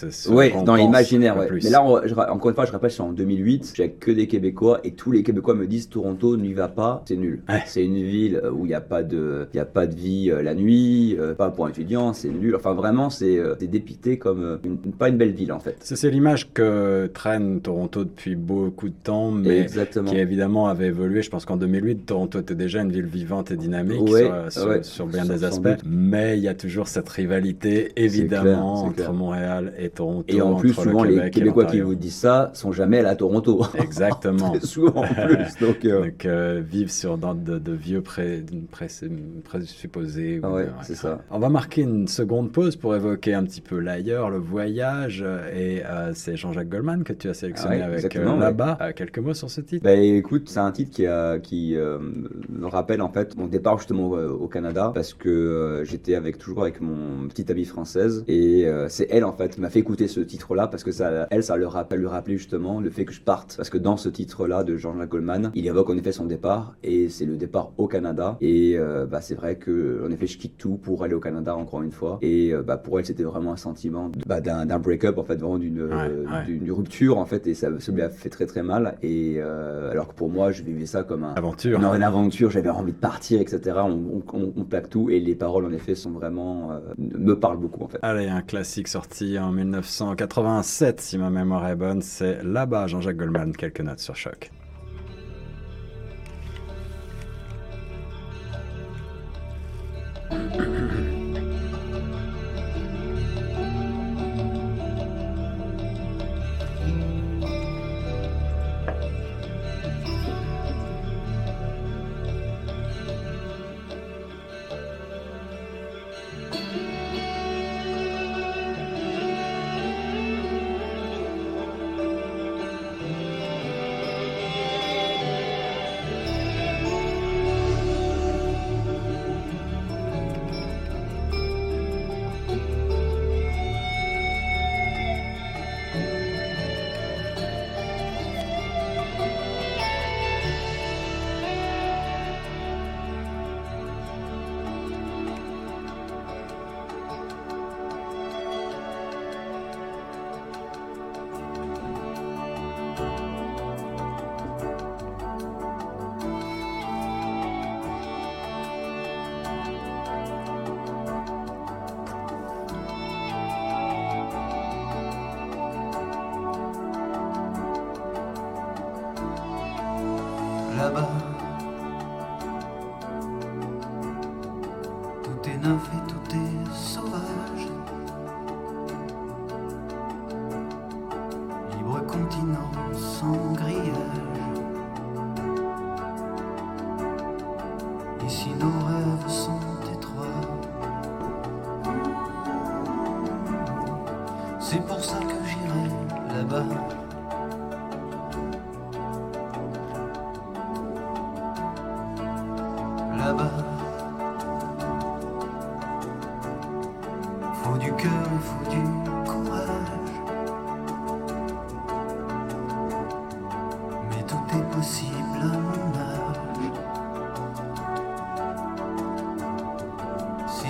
Oui, 0.40 0.64
dans 0.64 0.74
l'imaginaire. 0.74 1.36
Ouais. 1.36 1.48
Mais 1.62 1.70
là 1.70 1.82
encore 1.82 2.50
une 2.50 2.54
fois, 2.54 2.64
je 2.64 2.72
rappelle, 2.72 2.90
c'est 2.90 3.02
en 3.02 3.12
2008. 3.12 3.72
J'ai 3.76 3.90
que 3.90 4.10
des 4.10 4.26
Québécois 4.26 4.80
et 4.84 4.92
tous 4.92 5.12
les 5.12 5.22
Québécois 5.22 5.54
me 5.54 5.66
disent 5.66 5.88
Toronto 5.88 6.36
n'y 6.36 6.52
va 6.52 6.68
pas, 6.68 7.02
c'est 7.06 7.16
nul. 7.16 7.42
C'est 7.66 7.84
une 7.84 8.02
ville 8.02 8.40
où 8.52 8.66
il 8.66 8.68
n'y 8.68 8.74
a 8.74 8.80
pas 8.80 9.02
de, 9.02 9.48
il 9.52 9.60
a 9.60 9.64
pas 9.64 9.86
de 9.86 9.94
vie 9.94 10.30
euh, 10.30 10.42
la 10.42 10.54
nuit, 10.54 11.16
euh, 11.18 11.34
pas 11.34 11.50
pour 11.50 11.66
un 11.66 11.70
étudiant, 11.70 12.12
c'est 12.12 12.28
nul. 12.28 12.54
Enfin 12.56 12.74
vraiment, 12.74 13.10
c'est 13.10 13.38
euh, 13.38 13.54
dépité 13.60 14.18
comme 14.18 14.58
une, 14.64 14.78
pas 14.78 15.08
une 15.08 15.16
belle 15.16 15.32
ville 15.32 15.52
en 15.52 15.60
fait. 15.60 15.76
C'est 15.80 16.10
l'image 16.10 16.52
que 16.52 17.08
traîne 17.12 17.60
Toronto 17.60 18.04
depuis 18.04 18.34
beaucoup 18.34 18.88
de 18.88 18.94
temps, 18.94 19.30
mais 19.30 19.66
qui 19.66 20.16
évidemment 20.16 20.68
avait 20.68 20.88
évolué. 20.88 21.22
Je 21.22 21.30
pense 21.30 21.44
qu'en 21.44 21.56
2008, 21.56 22.06
Toronto 22.06 22.40
était 22.40 22.54
déjà 22.54 22.82
une 22.82 22.90
ville 22.90 23.06
vivante 23.06 23.50
et 23.50 23.56
dynamique 23.56 24.08
sur, 24.82 25.06
bien 25.06 25.24
des 25.24 25.44
aspects, 25.44 25.68
mais 25.84 26.36
il 26.38 26.42
y 26.42 26.48
a 26.48 26.54
toujours 26.54 26.88
cette 26.88 27.08
rivalité 27.08 27.92
évidemment 27.96 28.84
entre 28.84 29.12
Montréal 29.12 29.72
et 29.78 29.90
Toronto. 29.90 30.29
Et 30.30 30.40
en 30.42 30.54
plus, 30.54 30.72
souvent 30.72 31.04
les 31.04 31.30
Québécois 31.30 31.66
qui 31.66 31.80
vous 31.80 31.94
disent 31.94 32.16
ça 32.16 32.50
sont 32.54 32.72
jamais 32.72 32.98
allés 32.98 33.08
à 33.08 33.16
Toronto. 33.16 33.64
Exactement. 33.74 34.54
souvent 34.62 35.04
en 35.04 35.14
plus. 35.14 35.36
Donc, 35.60 35.86
donc 35.86 36.26
vivre 36.26 36.90
sur 36.90 37.18
dans 37.18 37.34
de, 37.34 37.72
vieux 37.72 38.00
pré, 38.00 38.42
présupposés. 39.44 40.40
Ah 40.42 40.50
ouais, 40.50 40.68
c'est 40.82 40.94
ça. 40.94 41.20
On 41.30 41.38
va 41.38 41.48
marquer 41.48 41.82
une 41.82 42.08
seconde 42.08 42.52
pause 42.52 42.76
pour 42.76 42.94
évoquer 42.94 43.34
un 43.34 43.44
petit 43.44 43.60
peu 43.60 43.78
l'ailleurs, 43.78 44.30
le 44.30 44.38
voyage. 44.38 45.24
Et 45.54 45.84
euh, 45.84 46.12
c'est 46.14 46.36
Jean-Jacques 46.36 46.68
Goldman 46.68 47.04
que 47.04 47.12
tu 47.12 47.28
as 47.28 47.34
sélectionné 47.34 47.80
ah 47.82 47.86
avec 47.86 48.16
euh, 48.16 48.38
là-bas. 48.38 48.78
Euh, 48.80 48.92
quelques 48.94 49.18
mots 49.18 49.34
sur 49.34 49.50
ce 49.50 49.60
titre? 49.60 49.84
Bah, 49.84 49.94
Écoute, 49.94 50.48
c'est 50.48 50.60
un 50.60 50.72
titre 50.72 50.90
qui, 50.90 51.06
qui 51.42 51.76
me 51.76 52.66
rappelle 52.66 53.02
en 53.02 53.08
fait 53.08 53.36
mon 53.36 53.46
départ 53.46 53.78
justement 53.78 54.10
au, 54.10 54.48
Canada 54.48 54.90
parce 54.92 55.14
que 55.14 55.82
j'étais 55.84 56.14
avec, 56.14 56.38
toujours 56.38 56.62
avec 56.62 56.80
mon 56.80 57.28
petite 57.28 57.50
amie 57.50 57.64
française 57.64 58.24
et 58.26 58.66
c'est 58.88 59.06
elle 59.10 59.24
en 59.24 59.32
fait 59.32 59.54
qui 59.54 59.60
m'a 59.60 59.70
fait 59.70 59.78
écouter 59.78 60.08
ce 60.08 60.19
titre-là 60.24 60.66
parce 60.66 60.84
que 60.84 60.92
ça, 60.92 61.26
elle, 61.30 61.42
ça 61.42 61.56
leur 61.56 61.72
rappelle, 61.72 62.00
lui 62.00 62.06
rappeler 62.06 62.36
justement 62.36 62.80
le 62.80 62.90
fait 62.90 63.04
que 63.04 63.12
je 63.12 63.20
parte. 63.20 63.54
Parce 63.56 63.70
que 63.70 63.78
dans 63.78 63.96
ce 63.96 64.08
titre-là 64.08 64.64
de 64.64 64.76
Jean-Jacques 64.76 65.10
Goldman, 65.10 65.50
il 65.54 65.66
évoque 65.66 65.90
en 65.90 65.96
effet 65.96 66.12
son 66.12 66.26
départ 66.26 66.74
et 66.82 67.08
c'est 67.08 67.26
le 67.26 67.36
départ 67.36 67.72
au 67.78 67.86
Canada. 67.86 68.36
Et 68.40 68.76
euh, 68.78 69.06
bah, 69.06 69.20
c'est 69.20 69.34
vrai 69.34 69.56
que, 69.56 70.02
en 70.06 70.10
effet, 70.10 70.26
je 70.26 70.38
quitte 70.38 70.56
tout 70.56 70.76
pour 70.76 71.04
aller 71.04 71.14
au 71.14 71.20
Canada 71.20 71.54
encore 71.54 71.82
une 71.82 71.92
fois. 71.92 72.18
Et 72.22 72.52
euh, 72.52 72.62
bah, 72.62 72.76
pour 72.76 72.98
elle, 72.98 73.06
c'était 73.06 73.22
vraiment 73.22 73.52
un 73.52 73.56
sentiment 73.56 74.10
bah, 74.26 74.40
d'un 74.40 74.78
break-up, 74.78 75.18
en 75.18 75.24
fait, 75.24 75.36
vraiment 75.36 75.58
d'une 75.58 75.88
d'une 76.46 76.72
rupture, 76.72 77.18
en 77.18 77.26
fait. 77.26 77.46
Et 77.46 77.54
ça, 77.54 77.68
ça 77.78 77.92
lui 77.92 78.02
a 78.02 78.10
fait 78.10 78.30
très 78.30 78.46
très 78.46 78.62
mal. 78.62 78.96
Et 79.02 79.36
euh, 79.38 79.90
alors 79.90 80.08
que 80.08 80.14
pour 80.14 80.30
moi, 80.30 80.52
je 80.52 80.62
vivais 80.62 80.86
ça 80.86 81.02
comme 81.02 81.24
un, 81.24 81.34
aventure. 81.34 81.78
Une, 81.78 81.84
une 81.84 82.02
aventure. 82.02 82.50
J'avais 82.50 82.70
envie 82.70 82.92
de 82.92 82.98
partir, 82.98 83.40
etc. 83.40 83.78
On, 83.84 84.22
on, 84.32 84.64
plaque 84.64 84.90
tout. 84.90 85.10
Et 85.10 85.20
les 85.20 85.34
paroles, 85.34 85.64
en 85.64 85.72
effet, 85.72 85.94
sont 85.94 86.10
vraiment 86.10 86.70
me 86.98 87.34
parlent 87.34 87.58
beaucoup, 87.58 87.84
en 87.84 87.88
fait. 87.88 87.98
Allez, 88.02 88.28
un 88.28 88.42
classique 88.42 88.88
sorti 88.88 89.38
en 89.38 89.50
en 90.10 90.16
87, 90.16 91.00
si 91.00 91.18
ma 91.18 91.30
mémoire 91.30 91.68
est 91.68 91.76
bonne. 91.76 92.02
C'est 92.02 92.42
là-bas, 92.42 92.88
Jean-Jacques 92.88 93.16
Goldman, 93.16 93.56
quelques 93.56 93.80
notes 93.80 94.00
sur 94.00 94.16
choc. 94.16 94.50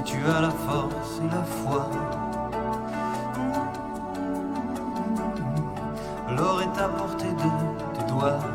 si 0.01 0.13
tu 0.13 0.19
as 0.27 0.41
la 0.41 0.51
force 0.51 1.21
et 1.23 1.29
la 1.29 1.43
foi. 1.43 1.91
L'or 6.37 6.63
est 6.63 6.81
à 6.81 6.89
portée 6.89 7.33
de 7.33 7.99
tes 7.99 8.05
doigts. 8.11 8.50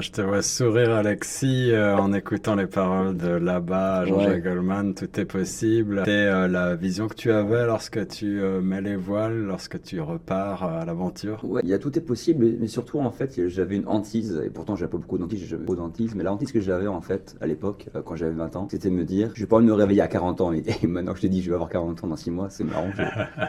Je 0.00 0.12
te 0.12 0.20
vois 0.20 0.42
sourire, 0.42 0.92
Alexis, 0.92 1.70
euh, 1.72 1.96
en 1.96 2.12
écoutant 2.12 2.54
les 2.54 2.66
paroles 2.66 3.16
de 3.16 3.28
là-bas, 3.28 4.04
Jean-Jacques 4.04 4.44
Goldman. 4.44 4.94
Tout 4.94 5.18
est 5.18 5.24
possible. 5.24 6.02
C'est 6.04 6.10
euh, 6.10 6.48
la 6.48 6.76
vision 6.76 7.08
que 7.08 7.14
tu 7.14 7.32
avais 7.32 7.66
lorsque 7.66 8.06
tu 8.08 8.40
euh, 8.40 8.60
mets 8.60 8.80
les 8.80 8.96
voiles, 8.96 9.36
lorsque 9.36 9.80
tu 9.82 10.00
repars 10.00 10.62
à 10.62 10.84
l'aventure? 10.84 11.44
Ouais, 11.44 11.62
il 11.64 11.70
y 11.70 11.74
a 11.74 11.78
tout 11.78 11.96
est 11.98 12.02
possible, 12.02 12.46
mais 12.60 12.66
surtout, 12.66 13.00
en 13.00 13.10
fait, 13.10 13.48
j'avais 13.48 13.76
une 13.76 13.88
hantise, 13.88 14.40
et 14.44 14.50
pourtant, 14.50 14.76
j'avais 14.76 14.90
pas 14.90 14.98
beaucoup 14.98 15.18
d'hantise, 15.18 15.44
j'avais 15.46 15.64
beaucoup 15.64 15.76
d'hantise, 15.76 16.14
mais 16.14 16.24
la 16.24 16.32
hantise 16.32 16.52
que 16.52 16.60
j'avais, 16.60 16.86
en 16.86 17.00
fait, 17.00 17.36
à 17.40 17.46
l'époque, 17.46 17.88
quand 18.04 18.16
j'avais 18.16 18.32
20 18.32 18.56
ans, 18.56 18.68
c'était 18.70 18.90
de 18.90 18.94
me 18.94 19.04
dire, 19.04 19.30
je 19.34 19.40
vais 19.40 19.48
pas 19.48 19.60
me 19.60 19.72
réveiller 19.72 20.02
à 20.02 20.08
40 20.08 20.40
ans, 20.40 20.52
et, 20.52 20.64
maintenant 20.86 21.12
que 21.12 21.18
je 21.18 21.22
te 21.22 21.28
dis, 21.28 21.42
je 21.42 21.48
vais 21.48 21.54
avoir 21.54 21.70
40 21.70 22.04
ans 22.04 22.08
dans 22.08 22.16
6 22.16 22.30
mois, 22.30 22.50
c'est 22.50 22.64
marrant, 22.64 22.90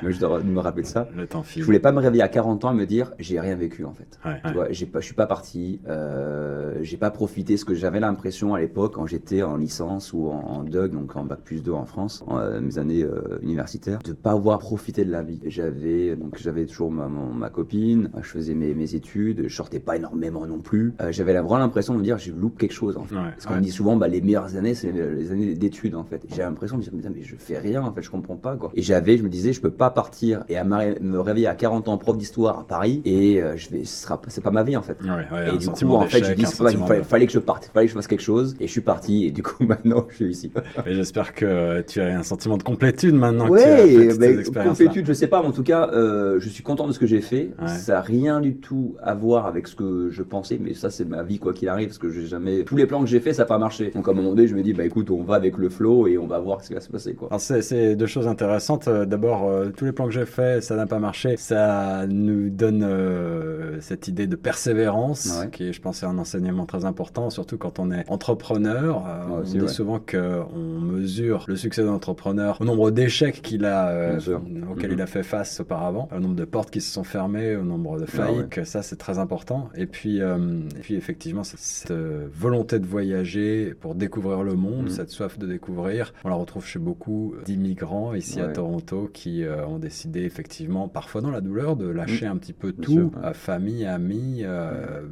mais 0.04 0.12
je 0.12 0.20
dois 0.20 0.42
me 0.42 0.60
rappeler 0.60 0.84
de 0.84 0.88
ça. 0.88 1.08
Le 1.16 1.28
temps 1.28 1.44
Je 1.44 1.64
voulais 1.64 1.80
pas 1.80 1.92
me 1.92 2.00
réveiller 2.00 2.24
à 2.24 2.30
40 2.30 2.66
ans 2.66 2.72
et 2.72 2.76
me 2.76 2.86
dire, 2.86 3.12
j'ai 3.20 3.40
rien 3.40 3.56
vécu, 3.56 3.86
en 3.86 3.94
fait. 3.94 4.20
tu 4.46 4.54
vois, 4.54 4.72
j'ai 4.72 4.86
pas, 4.86 5.00
je 5.00 5.06
suis 5.06 5.16
pas 5.16 5.28
parti, 5.28 5.82
euh, 5.88 6.39
j'ai 6.82 6.98
pas 6.98 7.12
profité, 7.12 7.58
ce 7.58 7.66
que 7.66 7.74
j'avais 7.74 8.00
l'impression 8.00 8.54
à 8.54 8.60
l'époque 8.60 8.94
quand 8.96 9.06
j'étais 9.06 9.44
en 9.44 9.58
licence 9.58 10.14
ou 10.14 10.28
en, 10.28 10.64
DUG, 10.64 10.92
donc 10.92 11.16
en 11.16 11.24
bac 11.24 11.40
plus 11.44 11.62
2 11.64 11.72
en 11.72 11.86
France, 11.86 12.24
en, 12.28 12.38
euh, 12.38 12.62
mes 12.62 12.78
années 12.78 13.04
euh, 13.04 13.40
universitaires, 13.42 14.00
de 14.04 14.14
pas 14.14 14.32
avoir 14.32 14.60
profité 14.60 15.06
de 15.06 15.12
la 15.12 15.24
vie. 15.24 15.40
J'avais 15.46 16.16
donc 16.16 16.38
j'avais 16.38 16.66
toujours 16.66 16.92
ma, 16.92 17.08
ma, 17.08 17.50
copine, 17.50 18.10
je 18.22 18.28
faisais 18.28 18.54
mes, 18.54 18.74
mes, 18.74 18.96
études, 18.96 19.44
je 19.48 19.56
sortais 19.56 19.80
pas 19.80 19.96
énormément 19.96 20.46
non 20.46 20.60
plus. 20.60 20.94
Euh, 21.02 21.12
j'avais 21.12 21.34
vraiment 21.34 21.58
l'impression 21.58 21.94
de 21.94 22.00
me 22.00 22.04
dire 22.04 22.18
j'ai 22.18 22.32
loupé 22.32 22.68
quelque 22.68 22.74
chose 22.74 22.98
en 22.98 23.04
fait. 23.04 23.16
Parce 23.16 23.46
qu'on 23.46 23.60
dit 23.60 23.72
souvent 23.72 23.96
bah, 23.96 24.08
les 24.08 24.22
meilleures 24.22 24.56
années 24.56 24.76
c'est 24.76 24.92
les, 24.92 25.32
années 25.32 25.56
d'études 25.56 25.96
en 25.96 26.04
fait. 26.04 26.22
J'ai 26.34 26.42
l'impression 26.42 26.78
de 26.78 26.84
me 26.92 27.02
dire 27.02 27.12
mais 27.14 27.24
je 27.24 27.36
fais 27.36 27.58
rien 27.58 27.84
en 27.84 27.94
fait, 27.94 28.02
je 28.02 28.10
comprends 28.10 28.38
pas 28.38 28.56
quoi. 28.56 28.72
Et 28.76 28.82
j'avais, 28.82 29.18
je 29.18 29.24
me 29.24 29.30
disais 29.30 29.54
je 29.54 29.62
peux 29.62 29.72
pas 29.72 29.90
partir 29.90 30.44
et 30.50 30.58
à 30.58 30.64
me 30.64 31.20
réveiller 31.20 31.48
à 31.48 31.56
40 31.56 31.88
ans 31.88 31.98
prof 31.98 32.18
d'histoire 32.18 32.60
à 32.60 32.68
Paris 32.68 33.02
et 33.06 33.42
je 33.56 33.70
vais, 33.70 33.84
ce 33.86 34.04
sera 34.04 34.22
c'est 34.28 34.44
pas 34.44 34.52
ma 34.52 34.64
vie 34.64 34.78
en 34.78 34.82
fait. 34.82 34.98
et 35.54 35.58
du 35.58 35.70
coup 35.70 35.94
en 35.94 36.02
fait 36.02 36.24
dis 36.36 36.46
fallait, 36.46 37.26
que 37.26 37.32
je 37.32 37.40
parte, 37.40 37.70
fallait 37.74 37.86
que 37.86 37.92
je 37.92 37.96
fasse 37.96 38.08
quelque 38.08 38.22
chose 38.22 38.56
et 38.60 38.68
je 38.68 38.72
suis 38.72 38.82
parti 38.82 39.26
et 39.26 39.32
du 39.32 39.44
coup 39.44 39.64
maintenant 39.66 40.06
je 40.10 40.16
suis 40.16 40.30
ici. 40.30 40.52
j'espère 40.86 41.34
que 41.34 41.82
tu 41.82 42.02
as 42.02 42.18
un 42.18 42.24
sentiment 42.24 42.58
de 42.58 42.64
complétude 42.64 43.16
maintenant. 43.16 43.48
Oui, 43.50 43.60
complétude, 44.64 45.06
je 45.06 45.14
sais 45.14 45.28
pas, 45.28 45.42
mais 45.42 45.48
en 45.48 45.52
tout 45.52 45.64
cas, 45.64 45.90
euh, 45.94 46.40
je 46.40 46.50
suis 46.50 46.64
content 46.64 46.88
de 46.88 46.92
ce 46.92 47.00
que 47.00 47.08
j'ai 47.08 47.22
fait. 47.22 47.52
Ça 47.68 47.94
n'a 47.94 48.02
rien 48.02 48.42
du 48.42 48.58
tout 48.58 48.96
à 49.02 49.14
voir 49.14 49.46
avec 49.46 49.68
ce 49.68 49.76
que 49.76 50.10
je 50.12 50.24
pensais, 50.24 50.60
mais 50.62 50.74
ça 50.74 50.90
c'est 50.90 51.06
ma 51.06 51.24
vie 51.24 51.40
quoi 51.40 51.54
qu'il 51.54 51.70
arrive, 51.70 51.88
parce 51.88 51.98
que 51.98 52.10
j'ai 52.10 52.26
jamais 52.26 52.64
tous 52.64 52.76
les 52.76 52.86
plans 52.86 53.02
que 53.02 53.08
j'ai 53.08 53.20
fait 53.20 53.34
ça 53.34 53.44
n'a 53.44 53.48
pas 53.48 53.58
marché. 53.58 53.92
Donc 53.94 54.08
à 54.08 54.12
un 54.12 54.14
moment 54.14 54.30
donné, 54.30 54.48
je 54.48 54.56
me 54.56 54.62
dis 54.62 54.74
bah 54.74 54.86
écoute, 54.86 55.10
on 55.12 55.24
va 55.24 55.36
avec 55.36 55.58
le 55.58 55.70
flow 55.70 56.08
et 56.08 56.18
on 56.18 56.28
va 56.28 56.40
voir 56.40 56.62
ce 56.62 56.68
qui 56.68 56.74
va 56.74 56.82
se 56.82 56.90
passer 56.90 57.14
quoi. 57.14 57.30
c'est 57.40 57.96
deux 57.96 58.06
choses 58.06 58.28
intéressantes. 58.28 58.88
Euh, 58.88 59.06
d'abord, 59.06 59.48
euh, 59.48 59.70
tous 59.76 59.86
les 59.86 59.92
plans 59.92 60.06
que 60.06 60.14
j'ai 60.14 60.26
fait, 60.26 60.62
ça 60.62 60.76
n'a 60.76 60.86
pas 60.86 61.00
marché. 61.00 61.38
Ça 61.38 62.06
nous 62.08 62.50
donne 62.50 62.88
cette 63.80 64.08
idée 64.08 64.28
de 64.28 64.36
persévérance, 64.36 65.44
qui 65.52 65.70
est, 65.70 65.74
je 65.74 65.82
pense, 65.82 66.04
un 66.04 66.18
enseignement 66.20 66.66
très 66.66 66.86
important, 66.86 67.30
surtout 67.30 67.58
quand 67.58 67.80
on 67.80 67.92
est 67.92 68.10
entrepreneur. 68.10 69.04
Euh, 69.08 69.40
on 69.40 69.42
dit 69.42 69.70
souvent 69.70 70.00
qu'on 70.00 70.80
mesure 70.80 71.46
le 71.48 71.56
succès 71.56 71.84
d'un 71.84 71.92
entrepreneur 71.92 72.58
au 72.60 72.66
nombre 72.66 72.92
d'échecs 72.92 73.42
qu'il 73.42 73.66
a, 73.66 73.90
euh, 73.90 74.20
auxquels 74.72 74.92
il 74.92 74.98
mm-hmm. 74.98 75.02
a 75.02 75.08
fait 75.08 75.24
face 75.24 75.60
auparavant, 75.60 76.10
au 76.16 76.20
nombre 76.20 76.36
de 76.36 76.46
portes 76.46 76.72
qui 76.72 76.82
se 76.82 76.92
sont 76.92 77.04
fermées, 77.04 77.56
au 77.56 77.64
nombre 77.64 78.00
de 78.00 78.06
ah 78.08 78.12
faillites. 78.12 78.64
Ça, 78.66 78.82
c'est 78.84 78.98
très 78.98 79.20
important. 79.20 79.70
Et 79.76 79.86
puis, 79.86 80.22
euh, 80.22 80.60
et 80.78 80.82
puis 80.82 80.96
effectivement, 80.96 81.44
cette, 81.44 81.94
volonté 82.34 82.80
de 82.80 82.86
voyager 82.86 83.74
pour 83.80 83.96
découvrir 83.96 84.44
le 84.44 84.54
monde, 84.54 84.86
mm. 84.86 84.90
cette 84.90 85.10
soif 85.10 85.40
de 85.40 85.48
découvrir, 85.48 86.14
on 86.24 86.30
la 86.30 86.36
retrouve 86.36 86.66
chez 86.66 86.80
beaucoup 86.80 87.36
d'immigrants 87.46 88.14
ici 88.14 88.40
à 88.40 88.48
Toronto 88.48 89.10
qui 89.12 89.44
ont 89.68 89.80
décidé 89.80 90.24
effectivement, 90.24 90.88
parfois 90.88 91.22
dans 91.22 91.32
la 91.32 91.42
douleur, 91.42 91.76
de 91.76 91.88
lâcher 91.88 92.28
mm. 92.28 92.32
un 92.32 92.38
petit 92.38 92.54
peu 92.54 92.72
tout, 92.74 93.12
famille, 93.34 93.86
amis, 93.86 94.44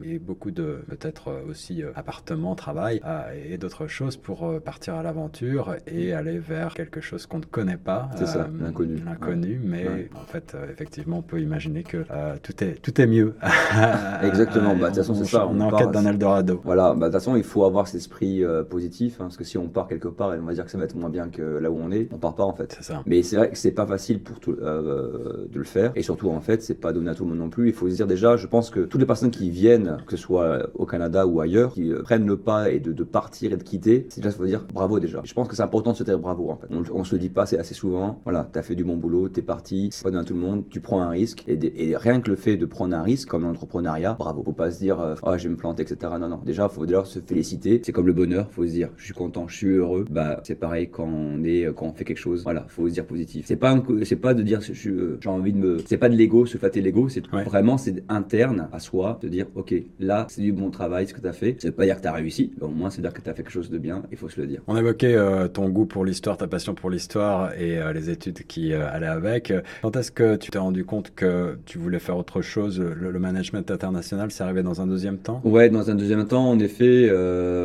et 0.03 0.19
beaucoup 0.19 0.51
de 0.51 0.79
peut-être 0.97 1.31
aussi 1.49 1.83
appartements, 1.95 2.55
travail 2.55 3.01
et 3.49 3.57
d'autres 3.57 3.87
choses 3.87 4.17
pour 4.17 4.45
euh, 4.45 4.59
partir 4.59 4.95
à 4.95 5.03
l'aventure 5.03 5.75
et 5.87 6.13
aller 6.13 6.39
vers 6.39 6.73
quelque 6.73 7.01
chose 7.01 7.25
qu'on 7.25 7.39
ne 7.39 7.45
connaît 7.45 7.77
pas. 7.77 8.09
C'est 8.17 8.27
ça, 8.27 8.41
euh, 8.41 8.63
l'inconnu. 8.63 9.01
L'inconnu, 9.05 9.59
mais 9.63 10.09
en 10.15 10.25
fait, 10.25 10.53
euh, 10.55 10.71
effectivement, 10.71 11.19
on 11.19 11.21
peut 11.21 11.39
imaginer 11.41 11.83
que 11.83 12.05
tout, 12.43 12.63
est, 12.63 12.81
tout 12.81 12.99
est 13.01 13.07
mieux. 13.07 13.35
Exactement, 14.23 14.75
bah, 14.79 14.89
de 14.89 14.95
toute 14.95 14.97
façon, 14.97 15.15
c'est 15.15 15.25
ça. 15.25 15.47
On, 15.47 15.59
est 15.59 15.63
en 15.63 15.71
quête 15.71 15.91
d'un 15.91 16.05
Eldorado. 16.05 16.61
Voilà, 16.63 16.93
bah, 16.93 17.07
de 17.07 17.11
toute 17.11 17.13
façon, 17.13 17.35
il 17.35 17.43
faut 17.43 17.63
avoir 17.63 17.87
cet 17.87 17.95
esprit 17.95 18.43
positif, 18.69 19.15
hein, 19.15 19.25
parce 19.25 19.37
que 19.37 19.43
si 19.43 19.57
on 19.57 19.67
part 19.67 19.87
quelque 19.87 20.07
part 20.07 20.33
et 20.33 20.39
on 20.39 20.43
va 20.43 20.53
dire 20.53 20.65
que 20.65 20.71
ça 20.71 20.77
va 20.77 20.85
être 20.85 20.95
moins 20.95 21.09
bien 21.09 21.29
que 21.29 21.41
là 21.41 21.71
où 21.71 21.77
on 21.79 21.91
est, 21.91 22.07
on 22.11 22.17
part 22.17 22.35
pas 22.35 22.43
en 22.43 22.53
fait. 22.53 22.75
C'est 22.77 22.83
ça. 22.83 23.03
Mais 23.05 23.23
c'est 23.23 23.37
vrai 23.37 23.49
que 23.49 23.57
c'est 23.57 23.71
pas 23.71 23.87
facile 23.87 24.21
pour 24.21 24.39
tout, 24.39 24.53
de 24.55 25.47
le 25.53 25.63
faire, 25.63 25.91
et 25.95 26.03
surtout 26.03 26.29
en 26.29 26.41
fait, 26.41 26.61
c'est 26.61 26.75
pas 26.75 26.93
donné 26.93 27.09
à 27.09 27.15
tout 27.15 27.23
le 27.23 27.29
monde 27.29 27.39
non 27.39 27.49
plus. 27.49 27.67
Il 27.67 27.73
faut 27.73 27.89
se 27.89 27.95
dire 27.95 28.07
déjà, 28.07 28.37
je 28.37 28.47
pense 28.47 28.69
que 28.69 28.81
toutes 28.81 29.01
les 29.01 29.07
personnes 29.07 29.31
qui 29.31 29.49
viennent, 29.49 29.97
que 30.05 30.15
ce 30.15 30.21
soit 30.21 30.67
au 30.77 30.85
Canada 30.85 31.25
ou 31.27 31.41
ailleurs, 31.41 31.73
qui 31.73 31.91
prennent 32.03 32.25
le 32.25 32.37
pas 32.37 32.69
et 32.69 32.79
de, 32.79 32.93
de 32.93 33.03
partir 33.03 33.51
et 33.51 33.57
de 33.57 33.63
quitter, 33.63 34.05
c'est 34.09 34.21
déjà, 34.21 34.33
il 34.33 34.37
faut 34.37 34.45
dire 34.45 34.65
bravo 34.73 34.99
déjà. 34.99 35.21
Je 35.23 35.33
pense 35.33 35.47
que 35.47 35.55
c'est 35.55 35.63
important 35.63 35.91
de 35.91 35.97
se 35.97 36.03
dire 36.03 36.19
bravo 36.19 36.49
en 36.49 36.57
fait. 36.57 36.67
On, 36.93 37.03
se 37.03 37.15
le 37.15 37.19
dit 37.19 37.29
pas, 37.29 37.45
c'est 37.45 37.57
assez 37.57 37.73
souvent. 37.73 38.21
Voilà, 38.23 38.47
t'as 38.51 38.61
fait 38.61 38.75
du 38.75 38.83
bon 38.83 38.97
boulot, 38.97 39.29
t'es 39.29 39.41
parti, 39.41 39.89
c'est 39.91 40.03
pas 40.03 40.11
donné 40.11 40.21
à 40.21 40.25
tout 40.25 40.33
le 40.33 40.39
monde, 40.39 40.63
tu 40.69 40.79
prends 40.79 41.01
un 41.01 41.09
risque. 41.09 41.43
Et, 41.47 41.95
rien 41.97 42.21
que 42.21 42.29
le 42.29 42.35
fait 42.35 42.57
de 42.57 42.65
prendre 42.65 42.95
un 42.95 43.01
risque, 43.01 43.29
comme 43.29 43.43
l'entrepreneuriat, 43.43 44.15
bravo. 44.19 44.43
Faut 44.43 44.51
pas 44.51 44.71
se 44.71 44.79
dire, 44.79 44.99
euh, 44.99 45.15
oh, 45.23 45.37
je 45.37 45.43
vais 45.43 45.49
me 45.49 45.57
planter, 45.57 45.83
etc. 45.83 46.13
Non, 46.19 46.27
non. 46.27 46.41
Déjà, 46.45 46.69
faut 46.69 46.85
déjà 46.85 47.03
se 47.05 47.19
féliciter. 47.19 47.81
C'est 47.83 47.91
comme 47.91 48.07
le 48.07 48.13
bonheur, 48.13 48.49
faut 48.51 48.65
se 48.65 48.71
dire, 48.71 48.89
je 48.97 49.05
suis 49.05 49.13
content, 49.13 49.47
je 49.47 49.55
suis 49.55 49.67
heureux. 49.67 50.05
Bah, 50.09 50.41
c'est 50.43 50.55
pareil 50.55 50.89
quand 50.89 51.07
on 51.07 51.43
est, 51.43 51.67
quand 51.75 51.87
on 51.87 51.93
fait 51.93 52.03
quelque 52.03 52.17
chose. 52.17 52.43
Voilà, 52.43 52.65
faut 52.67 52.87
se 52.87 52.93
dire 52.93 53.05
positif. 53.05 53.45
C'est 53.47 53.55
pas, 53.55 53.75
c'est 54.03 54.15
pas 54.15 54.33
de 54.33 54.43
dire, 54.43 54.59
euh, 54.85 55.17
j'ai 55.19 55.29
envie 55.29 55.53
de 55.53 55.57
me, 55.57 55.77
c'est 55.85 55.97
pas 55.97 56.09
de 56.09 56.15
l'ego, 56.15 56.45
se 56.45 56.57
flatter 56.57 56.81
l'ego, 56.81 57.09
c'est 57.09 57.25
vraiment, 57.27 57.77
c'est 57.77 58.03
interne 58.09 58.69
à 58.71 58.79
soi, 58.79 59.19
de 59.21 59.27
dire, 59.27 59.47
ok, 59.55 59.73
là, 59.99 60.27
c'est 60.29 60.41
du 60.41 60.51
bon 60.53 60.66
travail, 60.71 61.07
ce 61.07 61.13
que 61.13 61.21
t'as 61.21 61.33
fait. 61.33 61.55
Ça 61.59 61.69
veut 61.69 61.73
pas 61.73 61.85
dire 61.85 61.97
que 61.97 62.01
t'as 62.01 62.11
réussi, 62.11 62.51
au 62.61 62.67
moins, 62.67 62.89
c'est 62.89 63.01
dire 63.01 63.13
que 63.13 63.21
t'as 63.21 63.33
fait 63.33 63.43
quelque 63.43 63.51
chose 63.51 63.69
de 63.69 63.77
bien, 63.77 64.03
il 64.11 64.17
faut 64.17 64.29
se 64.29 64.39
le 64.39 64.47
dire. 64.47 64.61
On 64.67 64.75
évoquait 64.75 65.15
euh, 65.15 65.47
ton 65.47 65.69
goût 65.69 65.85
pour 65.85 66.03
l'histoire, 66.03 66.37
ta 66.37 66.47
passion 66.47 66.75
pour 66.75 66.89
l'histoire 66.89 67.53
et 67.53 67.77
euh, 67.77 67.93
les 67.93 68.09
études 68.09 68.43
qui 68.47 68.73
euh, 68.73 68.89
allaient 68.91 69.07
avec. 69.07 69.53
Quand 69.81 69.95
est-ce 69.95 70.11
que 70.11 70.35
tu 70.35 70.51
t'es 70.51 70.57
rendu 70.57 70.85
compte 70.85 71.13
que 71.15 71.57
tu 71.65 71.77
voulais 71.77 71.99
faire 71.99 72.17
autre 72.17 72.41
chose? 72.41 72.79
Le, 72.79 73.17
management 73.17 73.71
international, 73.71 74.29
c'est 74.29 74.43
arrivé 74.43 74.61
dans 74.61 74.79
un 74.79 74.85
deuxième 74.85 75.17
temps? 75.17 75.41
Ouais, 75.43 75.69
dans 75.69 75.89
un 75.89 75.95
deuxième 75.95 76.25
temps, 76.27 76.49
en 76.49 76.59
effet. 76.59 77.11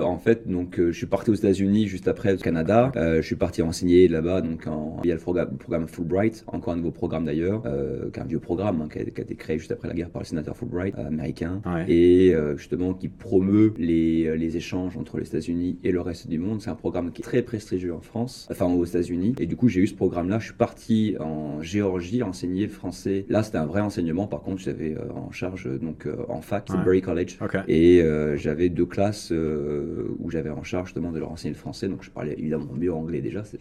en 0.03 0.19
fait, 0.19 0.49
donc 0.49 0.77
je 0.79 0.93
suis 0.93 1.07
parti 1.07 1.31
aux 1.31 1.35
États-Unis 1.35 1.87
juste 1.87 2.09
après 2.09 2.35
au 2.35 2.38
Canada. 2.38 2.91
je 2.95 3.21
suis 3.21 3.37
parti 3.37 3.61
enseigner 3.61 4.09
là-bas, 4.09 4.41
donc 4.41 4.67
en, 4.67 4.99
via 5.03 5.15
le 5.15 5.21
programme, 5.21 5.88
Fulbright, 5.88 6.45
encore 6.47 6.73
un 6.73 6.77
nouveau 6.77 6.91
programme 6.91 7.27
d'ailleurs, 7.27 7.62
qui 8.12 8.19
est 8.19 8.23
un 8.23 8.27
vieux 8.27 8.41
programme 8.41 8.83
hein, 8.83 8.88
qui, 8.91 8.99
a, 8.99 9.03
été 9.03 9.35
créé 9.35 9.59
juste 9.59 9.73
après 9.73 9.88
la 9.88 9.95
guerre 9.95 10.11
par 10.11 10.23
le 10.23 10.27
sénateur 10.27 10.57
Fulbright 10.57 10.99
américain. 10.99 11.61
Et 11.87 12.35
justement, 12.57 12.91
vraiment 12.92 12.98
qui 12.98 13.09
promeut 13.09 13.74
les, 13.78 14.37
les 14.37 14.57
échanges 14.57 14.96
entre 14.96 15.18
les 15.18 15.26
États-Unis 15.26 15.78
et 15.85 15.92
le 15.92 16.00
reste 16.00 16.28
du 16.28 16.38
monde. 16.38 16.61
C'est 16.61 16.70
un 16.70 16.74
programme 16.74 17.12
qui 17.12 17.22
est 17.22 17.24
très 17.24 17.42
prestigieux 17.42 17.94
en 17.94 18.00
France, 18.00 18.48
enfin 18.50 18.66
aux 18.66 18.85
États-Unis. 18.85 19.35
Et 19.38 19.46
du 19.46 19.57
coup, 19.57 19.68
j'ai 19.68 19.81
eu 19.81 19.87
ce 19.87 19.94
programme-là. 19.94 20.38
Je 20.38 20.46
suis 20.46 20.55
parti 20.55 21.16
en 21.20 21.61
Géorgie 21.62 22.22
enseigner 22.22 22.68
français. 22.68 23.26
Là, 23.28 23.42
c'était 23.42 23.59
un 23.59 23.66
vrai 23.66 23.81
enseignement. 23.81 24.26
Par 24.26 24.42
contre, 24.42 24.61
j'avais 24.61 24.96
en 25.14 25.31
charge 25.31 25.68
donc 25.81 26.07
en 26.28 26.40
fac, 26.40 26.68
c'est 26.70 26.83
Berry 26.85 27.00
College, 27.00 27.38
et 27.68 28.02
j'avais 28.37 28.68
deux 28.68 28.87
classes 28.87 29.33
où 29.33 30.31
j'avais 30.31 30.50
en 30.50 30.62
charge 30.62 30.88
justement 30.88 31.12
de 31.12 31.18
leur 31.18 31.31
enseigner 31.31 31.55
le 31.55 31.59
français. 31.59 31.88
Donc, 31.88 32.02
je 32.02 32.11
parlais 32.11 32.35
évidemment 32.38 32.72
mieux 32.74 32.92
anglais 32.92 33.20
déjà, 33.20 33.44
c'est 33.44 33.61